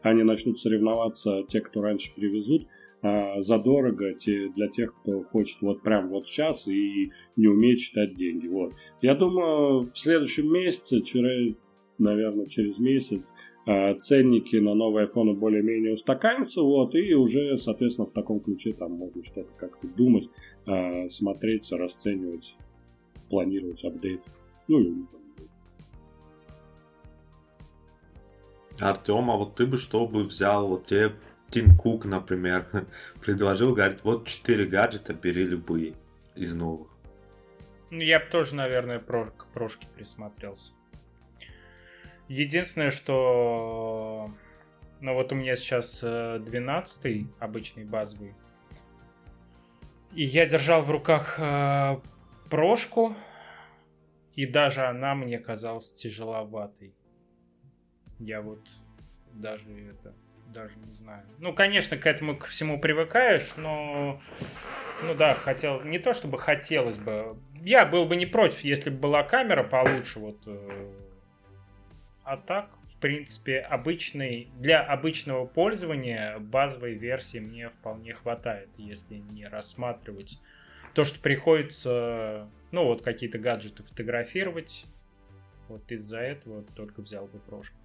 они 0.02 0.22
начнут 0.22 0.58
соревноваться, 0.58 1.42
те, 1.48 1.60
кто 1.60 1.82
раньше 1.82 2.14
привезут, 2.14 2.66
а, 3.02 3.40
задорого 3.40 4.14
те, 4.14 4.48
для 4.54 4.68
тех, 4.68 4.94
кто 5.00 5.22
хочет 5.22 5.60
вот 5.60 5.82
прям 5.82 6.08
вот 6.08 6.28
сейчас 6.28 6.66
и 6.66 7.10
не 7.36 7.48
умеет 7.48 7.80
считать 7.80 8.14
деньги. 8.14 8.46
Вот. 8.48 8.72
Я 9.02 9.14
думаю, 9.14 9.90
в 9.92 9.98
следующем 9.98 10.52
месяце, 10.52 11.02
через, 11.02 11.54
наверное, 11.98 12.46
через 12.46 12.78
месяц 12.78 13.32
ценники 13.66 14.56
на 14.56 14.74
новые 14.74 15.06
iPhone 15.06 15.34
более-менее 15.34 15.94
устаканятся, 15.94 16.62
вот, 16.62 16.94
и 16.94 17.14
уже, 17.14 17.56
соответственно, 17.56 18.06
в 18.06 18.12
таком 18.12 18.38
ключе 18.40 18.72
там 18.72 18.92
можно 18.92 19.24
что-то 19.24 19.52
как-то 19.58 19.88
думать, 19.88 20.28
а, 20.66 21.08
смотреть, 21.08 21.70
расценивать, 21.72 22.56
планировать 23.28 23.84
апдейт. 23.84 24.20
Ну, 24.68 24.80
и 24.80 24.94
Артем, 28.80 29.30
а 29.30 29.36
вот 29.36 29.54
ты 29.54 29.66
бы 29.66 29.78
что 29.78 30.06
бы 30.06 30.22
взял, 30.22 30.68
вот 30.68 30.86
тебе 30.86 31.12
Тим 31.50 31.76
Кук, 31.76 32.04
например, 32.04 32.66
предложил, 33.20 33.74
говорит, 33.74 34.00
вот 34.04 34.26
4 34.26 34.66
гаджета, 34.66 35.14
бери 35.14 35.44
любые 35.44 35.94
из 36.34 36.54
новых. 36.54 36.88
Ну, 37.90 38.00
я 38.00 38.18
бы 38.18 38.26
тоже, 38.26 38.54
наверное, 38.54 38.98
про, 38.98 39.26
к 39.30 39.46
прошке 39.52 39.86
присмотрелся. 39.96 40.72
Единственное, 42.28 42.90
что... 42.90 44.28
Ну 45.00 45.14
вот 45.14 45.32
у 45.32 45.34
меня 45.34 45.56
сейчас 45.56 46.00
12 46.00 47.26
обычный 47.38 47.84
базовый. 47.84 48.34
И 50.12 50.24
я 50.24 50.46
держал 50.46 50.80
в 50.80 50.90
руках 50.90 51.38
э, 51.38 52.00
прошку, 52.48 53.14
и 54.34 54.46
даже 54.46 54.86
она 54.86 55.14
мне 55.14 55.38
казалась 55.38 55.92
тяжеловатой. 55.92 56.94
Я 58.18 58.40
вот 58.40 58.66
даже 59.34 59.70
это 59.90 60.14
даже 60.46 60.74
не 60.78 60.92
знаю. 60.94 61.26
Ну, 61.38 61.52
конечно, 61.52 61.96
к 61.98 62.06
этому 62.06 62.36
ко 62.36 62.46
всему 62.46 62.80
привыкаешь, 62.80 63.56
но 63.56 64.20
ну 65.02 65.14
да, 65.14 65.34
хотел 65.34 65.82
не 65.82 65.98
то 65.98 66.12
чтобы 66.12 66.38
хотелось 66.38 66.96
бы. 66.96 67.36
Я 67.60 67.84
был 67.84 68.06
бы 68.06 68.16
не 68.16 68.26
против, 68.26 68.60
если 68.64 68.90
бы 68.90 68.96
была 68.96 69.22
камера 69.22 69.64
получше, 69.64 70.18
вот. 70.18 70.38
Э, 70.46 71.05
а 72.26 72.36
так, 72.36 72.70
в 72.82 72.96
принципе, 72.96 73.60
обычный 73.60 74.48
для 74.58 74.82
обычного 74.82 75.46
пользования 75.46 76.40
базовой 76.40 76.94
версии 76.94 77.38
мне 77.38 77.68
вполне 77.68 78.14
хватает, 78.14 78.68
если 78.76 79.14
не 79.14 79.46
рассматривать 79.46 80.40
то, 80.92 81.04
что 81.04 81.20
приходится, 81.20 82.48
ну 82.72 82.84
вот 82.84 83.02
какие-то 83.02 83.38
гаджеты 83.38 83.84
фотографировать. 83.84 84.86
Вот 85.68 85.82
из-за 85.92 86.18
этого 86.18 86.64
только 86.74 87.00
взял 87.00 87.26
бы 87.26 87.38
прошку. 87.38 87.76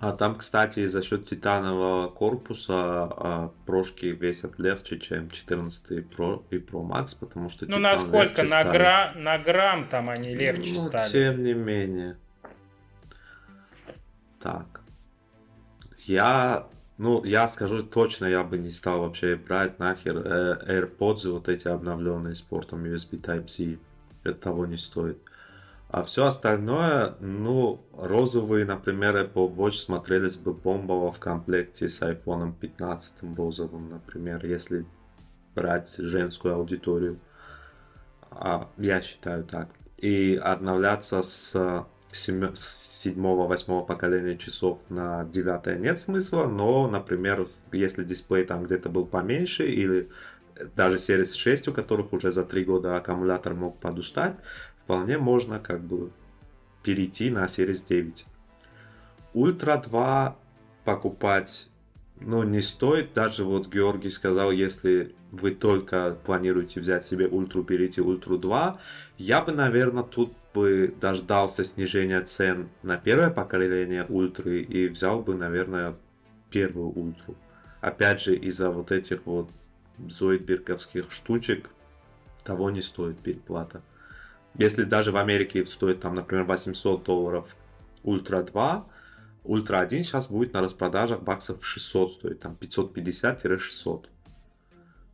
А 0.00 0.12
там, 0.12 0.36
кстати, 0.36 0.86
за 0.86 1.02
счет 1.02 1.28
титанового 1.28 2.08
корпуса 2.08 2.74
а, 2.76 3.52
прошки 3.66 4.06
весят 4.06 4.58
легче, 4.58 4.98
чем 4.98 5.30
14 5.30 6.06
Pro 6.06 6.42
и 6.50 6.56
Pro 6.56 6.88
Max, 6.88 7.16
потому 7.18 7.50
что 7.50 7.66
Ну, 7.66 7.78
насколько? 7.78 8.44
На, 8.44 8.64
гра... 8.64 9.12
на 9.14 9.38
грамм 9.38 9.88
там 9.88 10.08
они 10.08 10.34
легче 10.34 10.74
ну, 10.74 10.88
стали. 10.88 11.10
тем 11.10 11.42
не 11.42 11.52
менее. 11.52 12.16
Так. 14.44 14.82
Я, 16.04 16.66
ну, 16.98 17.24
я 17.24 17.48
скажу 17.48 17.82
точно, 17.82 18.26
я 18.26 18.44
бы 18.44 18.58
не 18.58 18.70
стал 18.70 19.00
вообще 19.00 19.36
брать 19.36 19.78
нахер 19.78 20.18
э, 20.18 20.80
AirPods, 20.82 21.30
вот 21.30 21.48
эти 21.48 21.66
обновленные 21.66 22.34
с 22.34 22.42
портом 22.42 22.84
USB 22.84 23.18
Type-C. 23.22 23.78
Это 24.22 24.38
того 24.38 24.66
не 24.66 24.76
стоит. 24.76 25.16
А 25.88 26.02
все 26.02 26.26
остальное, 26.26 27.14
ну, 27.20 27.80
розовые, 27.96 28.66
например, 28.66 29.16
Apple 29.16 29.54
Watch 29.56 29.78
смотрелись 29.78 30.36
бы 30.36 30.52
бомбово 30.52 31.10
в 31.10 31.18
комплекте 31.18 31.88
с 31.88 32.02
iPhone 32.02 32.52
15 32.52 33.14
розовым, 33.38 33.88
например, 33.88 34.44
если 34.44 34.84
брать 35.54 35.94
женскую 35.96 36.56
аудиторию. 36.56 37.18
А, 38.30 38.68
я 38.76 39.00
считаю 39.00 39.44
так. 39.44 39.70
И 39.96 40.36
обновляться 40.36 41.22
с, 41.22 41.86
седьмого, 42.12 42.54
восьмого 43.12 43.84
поколения 43.84 44.36
часов 44.36 44.78
на 44.88 45.24
девятое 45.24 45.78
нет 45.78 45.98
смысла, 45.98 46.46
но, 46.46 46.88
например, 46.88 47.44
если 47.72 48.04
дисплей 48.04 48.44
там 48.44 48.64
где-то 48.64 48.88
был 48.88 49.06
поменьше 49.06 49.66
или 49.66 50.08
даже 50.76 50.96
Series 50.96 51.34
6, 51.34 51.68
у 51.68 51.72
которых 51.72 52.12
уже 52.12 52.30
за 52.30 52.44
три 52.44 52.64
года 52.64 52.96
аккумулятор 52.96 53.54
мог 53.54 53.78
подустать, 53.78 54.36
вполне 54.78 55.18
можно 55.18 55.58
как 55.58 55.80
бы 55.80 56.10
перейти 56.82 57.30
на 57.30 57.44
Series 57.44 57.84
9. 57.88 58.26
Ультра 59.32 59.82
2 59.84 60.36
покупать, 60.84 61.66
ну, 62.26 62.42
не 62.42 62.62
стоит. 62.62 63.12
Даже 63.14 63.44
вот 63.44 63.68
Георгий 63.68 64.10
сказал, 64.10 64.50
если 64.50 65.14
вы 65.30 65.50
только 65.52 66.16
планируете 66.24 66.80
взять 66.80 67.04
себе 67.04 67.26
Ультру, 67.26 67.62
берите 67.62 68.02
Ультру 68.02 68.38
2. 68.38 68.80
Я 69.18 69.42
бы, 69.42 69.52
наверное, 69.52 70.02
тут 70.02 70.32
бы 70.52 70.94
дождался 71.00 71.64
снижения 71.64 72.20
цен 72.22 72.68
на 72.82 72.96
первое 72.96 73.30
поколение 73.30 74.06
Ультры 74.08 74.62
и 74.62 74.88
взял 74.88 75.20
бы, 75.20 75.34
наверное, 75.34 75.94
первую 76.50 76.90
Ультру. 76.90 77.36
Опять 77.80 78.22
же, 78.22 78.36
из-за 78.36 78.70
вот 78.70 78.92
этих 78.92 79.26
вот 79.26 79.50
зоидберговских 79.98 81.10
штучек 81.10 81.68
того 82.44 82.70
не 82.70 82.82
стоит 82.82 83.18
переплата. 83.18 83.82
Если 84.56 84.84
даже 84.84 85.10
в 85.10 85.16
Америке 85.16 85.66
стоит 85.66 86.00
там, 86.00 86.14
например, 86.14 86.44
800 86.44 87.02
долларов 87.02 87.56
Ультра 88.04 88.42
2, 88.42 88.86
Ультра 89.44 89.80
1 89.80 90.04
сейчас 90.04 90.30
будет 90.30 90.54
на 90.54 90.62
распродажах 90.62 91.22
баксов 91.22 91.64
600 91.64 92.12
стоит, 92.14 92.40
там 92.40 92.56
550-600. 92.60 94.06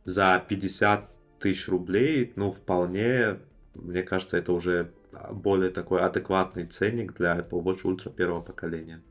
За 0.05 0.43
50 0.47 1.09
тысяч 1.39 1.67
рублей, 1.67 2.31
ну, 2.35 2.51
вполне, 2.51 3.39
мне 3.75 4.03
кажется, 4.03 4.37
это 4.37 4.53
уже 4.53 4.91
более 5.31 5.69
такой 5.69 6.01
адекватный 6.01 6.65
ценник 6.65 7.13
для 7.13 7.37
Apple 7.37 7.61
Watch 7.61 7.83
Ultra 7.83 8.13
первого 8.13 8.41
поколения. 8.41 9.01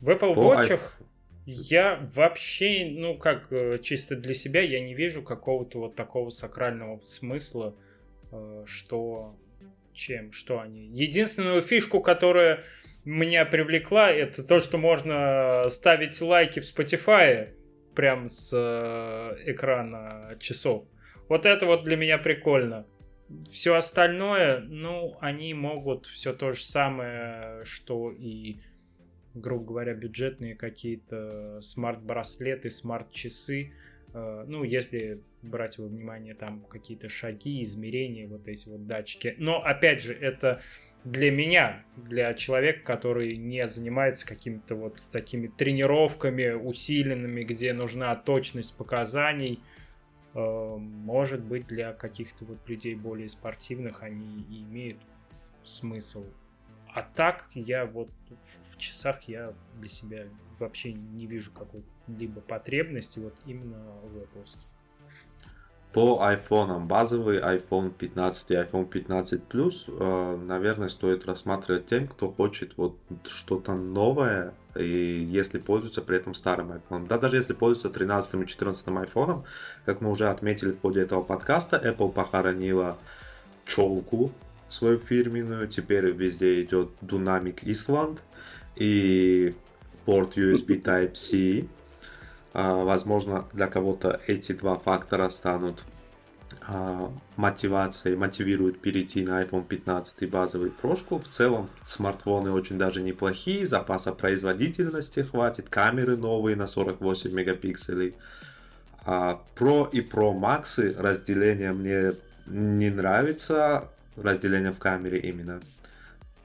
В 0.00 0.08
Apple 0.08 0.34
Watch 0.34 0.80
я 1.46 2.06
вообще, 2.14 2.90
ну 2.90 3.16
как, 3.16 3.50
э, 3.52 3.78
чисто 3.78 4.16
для 4.16 4.34
себя 4.34 4.60
я 4.60 4.80
не 4.84 4.94
вижу 4.94 5.22
какого-то 5.22 5.78
вот 5.78 5.96
такого 5.96 6.30
сакрального 6.30 7.00
смысла, 7.02 7.74
э, 8.30 8.64
что 8.66 9.34
чем, 9.98 10.32
что 10.32 10.60
они. 10.60 10.86
Единственную 10.86 11.62
фишку, 11.62 12.00
которая 12.00 12.64
меня 13.04 13.44
привлекла, 13.44 14.10
это 14.10 14.42
то, 14.42 14.60
что 14.60 14.78
можно 14.78 15.66
ставить 15.68 16.20
лайки 16.20 16.60
в 16.60 16.64
Spotify 16.64 17.50
прям 17.94 18.28
с 18.28 18.52
э, 18.54 19.50
экрана 19.50 20.36
часов. 20.38 20.84
Вот 21.28 21.44
это 21.44 21.66
вот 21.66 21.84
для 21.84 21.96
меня 21.96 22.16
прикольно. 22.16 22.86
Все 23.50 23.74
остальное, 23.74 24.60
ну, 24.60 25.18
они 25.20 25.52
могут 25.52 26.06
все 26.06 26.32
то 26.32 26.52
же 26.52 26.62
самое, 26.62 27.64
что 27.64 28.10
и 28.10 28.60
грубо 29.34 29.66
говоря, 29.66 29.94
бюджетные 29.94 30.54
какие-то 30.54 31.60
смарт-браслеты, 31.60 32.70
смарт-часы. 32.70 33.72
Э, 33.72 33.87
ну, 34.12 34.64
если 34.64 35.22
брать 35.42 35.78
во 35.78 35.86
внимание 35.86 36.34
там 36.34 36.60
какие-то 36.64 37.08
шаги, 37.08 37.62
измерения, 37.62 38.26
вот 38.26 38.48
эти 38.48 38.68
вот 38.68 38.86
датчики. 38.86 39.34
Но, 39.38 39.62
опять 39.62 40.02
же, 40.02 40.14
это 40.14 40.62
для 41.04 41.30
меня, 41.30 41.84
для 41.96 42.34
человека, 42.34 42.80
который 42.84 43.36
не 43.36 43.66
занимается 43.68 44.26
какими-то 44.26 44.74
вот 44.74 45.00
такими 45.12 45.46
тренировками 45.46 46.52
усиленными, 46.52 47.44
где 47.44 47.72
нужна 47.72 48.14
точность 48.16 48.76
показаний, 48.76 49.60
э, 50.34 50.76
может 50.78 51.44
быть, 51.44 51.66
для 51.66 51.92
каких-то 51.92 52.44
вот 52.44 52.58
людей 52.68 52.94
более 52.94 53.28
спортивных 53.28 54.02
они 54.02 54.44
и 54.50 54.62
имеют 54.62 54.98
смысл. 55.64 56.24
А 56.92 57.02
так 57.02 57.48
я 57.54 57.84
вот 57.84 58.08
в, 58.72 58.78
часах 58.78 59.22
я 59.28 59.52
для 59.76 59.88
себя 59.88 60.24
вообще 60.58 60.92
не 60.92 61.26
вижу 61.26 61.52
какой-либо 62.08 62.40
потребности 62.40 63.18
вот 63.18 63.34
именно 63.46 63.78
в 64.04 64.16
Apple. 64.16 64.58
По 65.92 66.20
iPhone 66.22 66.84
базовый 66.84 67.38
iPhone 67.38 67.90
15 67.90 68.50
и 68.50 68.54
iPhone 68.54 68.86
15 68.86 69.42
Plus, 69.48 69.84
э, 69.88 70.36
наверное, 70.36 70.88
стоит 70.88 71.24
рассматривать 71.24 71.86
тем, 71.86 72.06
кто 72.06 72.30
хочет 72.30 72.76
вот 72.76 72.98
что-то 73.26 73.74
новое, 73.74 74.52
и 74.76 75.26
если 75.30 75.58
пользуется 75.58 76.02
при 76.02 76.18
этом 76.18 76.34
старым 76.34 76.72
iPhone. 76.72 77.08
Да, 77.08 77.18
даже 77.18 77.36
если 77.36 77.54
пользуется 77.54 77.88
13 77.88 78.42
и 78.42 78.46
14 78.46 78.86
iPhone, 78.86 79.44
как 79.86 80.02
мы 80.02 80.10
уже 80.10 80.28
отметили 80.28 80.72
в 80.72 80.80
ходе 80.80 81.00
этого 81.00 81.22
подкаста, 81.22 81.80
Apple 81.82 82.12
похоронила 82.12 82.98
челку 83.64 84.30
свою 84.68 84.98
фирменную. 84.98 85.68
Теперь 85.68 86.10
везде 86.10 86.62
идет 86.62 86.90
Dynamic 87.00 87.62
Island 87.62 88.18
и 88.76 89.54
порт 90.04 90.36
USB 90.36 90.82
Type-C. 90.82 91.66
А, 92.60 92.74
возможно, 92.84 93.44
для 93.52 93.68
кого-то 93.68 94.20
эти 94.26 94.50
два 94.50 94.76
фактора 94.78 95.30
станут 95.30 95.78
а, 96.66 97.08
мотивацией, 97.36 98.16
мотивируют 98.16 98.80
перейти 98.80 99.24
на 99.24 99.40
iPhone 99.44 99.64
15 99.64 100.28
базовый 100.28 100.70
прошку. 100.70 101.20
В 101.20 101.28
целом 101.28 101.70
смартфоны 101.86 102.50
очень 102.50 102.76
даже 102.76 103.00
неплохие, 103.00 103.64
запаса 103.64 104.10
производительности 104.10 105.20
хватит, 105.20 105.68
камеры 105.68 106.16
новые 106.16 106.56
на 106.56 106.66
48 106.66 107.32
мегапикселей. 107.32 108.16
А 109.04 109.40
Pro 109.54 109.88
и 109.92 110.00
Pro 110.00 110.36
Max 110.36 111.00
разделение 111.00 111.72
мне 111.72 112.14
не 112.48 112.90
нравится, 112.90 113.84
разделение 114.16 114.72
в 114.72 114.80
камере 114.80 115.20
именно. 115.20 115.60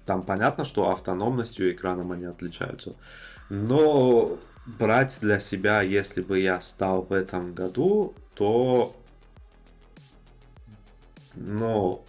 Там 0.06 0.22
понятно, 0.22 0.64
что 0.64 0.92
автономностью 0.92 1.72
экраном 1.72 2.12
они 2.12 2.26
отличаются. 2.26 2.94
Но 3.50 4.38
брать 4.66 5.18
для 5.22 5.40
себя, 5.40 5.82
если 5.82 6.22
бы 6.22 6.40
я 6.40 6.62
стал 6.62 7.04
в 7.04 7.14
этом 7.14 7.54
году, 7.54 8.14
то 8.36 8.96
но 11.36 12.04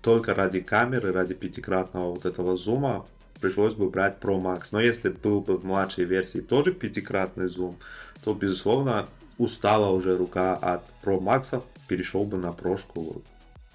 только 0.00 0.34
ради 0.34 0.60
камеры, 0.60 1.12
ради 1.12 1.34
пятикратного 1.34 2.10
вот 2.10 2.24
этого 2.24 2.56
зума 2.56 3.06
пришлось 3.40 3.74
бы 3.74 3.90
брать 3.90 4.18
Pro 4.20 4.40
Max. 4.40 4.68
Но 4.72 4.80
если 4.80 5.10
был 5.10 5.40
бы 5.40 5.58
в 5.58 5.64
младшей 5.64 6.04
версии 6.04 6.40
тоже 6.40 6.72
пятикратный 6.72 7.48
зум, 7.48 7.78
то, 8.24 8.34
безусловно, 8.34 9.08
устала 9.38 9.90
уже 9.90 10.16
рука 10.16 10.54
от 10.54 10.82
Pro 11.02 11.20
Max, 11.20 11.62
перешел 11.88 12.24
бы 12.24 12.38
на 12.38 12.52
прошку 12.52 13.22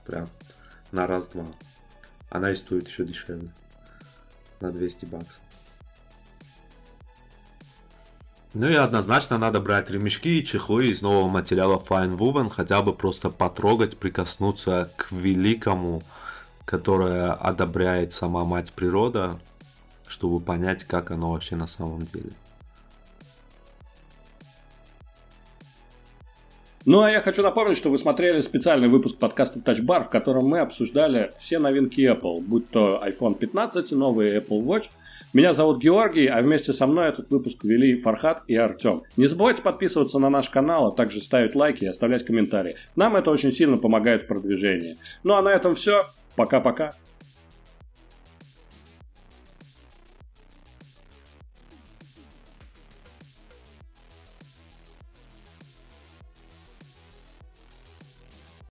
прям 0.05 0.29
на 0.91 1.05
раз-два. 1.05 1.45
Она 2.29 2.51
и 2.51 2.55
стоит 2.55 2.87
еще 2.87 3.05
дешевле. 3.05 3.49
на 4.59 4.71
200 4.71 5.05
баксов. 5.05 5.46
Ну 8.53 8.69
и 8.69 8.75
однозначно 8.75 9.37
надо 9.37 9.59
брать 9.59 9.89
ремешки 9.89 10.39
и 10.39 10.45
чехлы 10.45 10.87
из 10.87 11.01
нового 11.01 11.27
материала 11.27 11.77
Fine 11.77 12.17
Woven, 12.17 12.49
хотя 12.49 12.81
бы 12.81 12.93
просто 12.93 13.29
потрогать, 13.29 13.97
прикоснуться 13.97 14.89
к 14.95 15.11
великому, 15.11 16.01
которое 16.65 17.33
одобряет 17.33 18.13
сама 18.13 18.45
мать 18.45 18.71
природа, 18.71 19.39
чтобы 20.07 20.39
понять, 20.39 20.85
как 20.85 21.11
оно 21.11 21.31
вообще 21.31 21.55
на 21.55 21.67
самом 21.67 22.01
деле. 22.13 22.31
Ну, 26.85 27.01
а 27.01 27.11
я 27.11 27.19
хочу 27.19 27.43
напомнить, 27.43 27.77
что 27.77 27.89
вы 27.89 27.97
смотрели 27.97 28.39
специальный 28.39 28.87
выпуск 28.87 29.17
подкаста 29.17 29.59
Touch 29.59 29.85
Bar, 29.85 30.03
в 30.03 30.09
котором 30.09 30.45
мы 30.47 30.59
обсуждали 30.59 31.33
все 31.37 31.59
новинки 31.59 31.99
Apple, 31.99 32.39
будь 32.39 32.69
то 32.69 33.03
iPhone 33.05 33.35
15, 33.35 33.91
новый 33.91 34.37
Apple 34.37 34.63
Watch. 34.63 34.89
Меня 35.37 35.53
зовут 35.53 35.77
Георгий, 35.77 36.25
а 36.25 36.41
вместе 36.41 36.73
со 36.73 36.87
мной 36.87 37.09
этот 37.09 37.29
выпуск 37.29 37.63
вели 37.63 37.95
Фархат 37.95 38.41
и 38.47 38.55
Артем. 38.55 39.03
Не 39.17 39.27
забывайте 39.27 39.61
подписываться 39.61 40.17
на 40.17 40.31
наш 40.31 40.49
канал, 40.49 40.87
а 40.87 40.91
также 40.91 41.21
ставить 41.21 41.53
лайки 41.53 41.83
и 41.83 41.87
оставлять 41.87 42.25
комментарии. 42.25 42.75
Нам 42.95 43.15
это 43.15 43.29
очень 43.29 43.51
сильно 43.51 43.77
помогает 43.77 44.21
в 44.21 44.27
продвижении. 44.27 44.97
Ну 45.21 45.35
а 45.35 45.43
на 45.43 45.49
этом 45.49 45.75
все. 45.75 46.05
Пока-пока. 46.35 46.93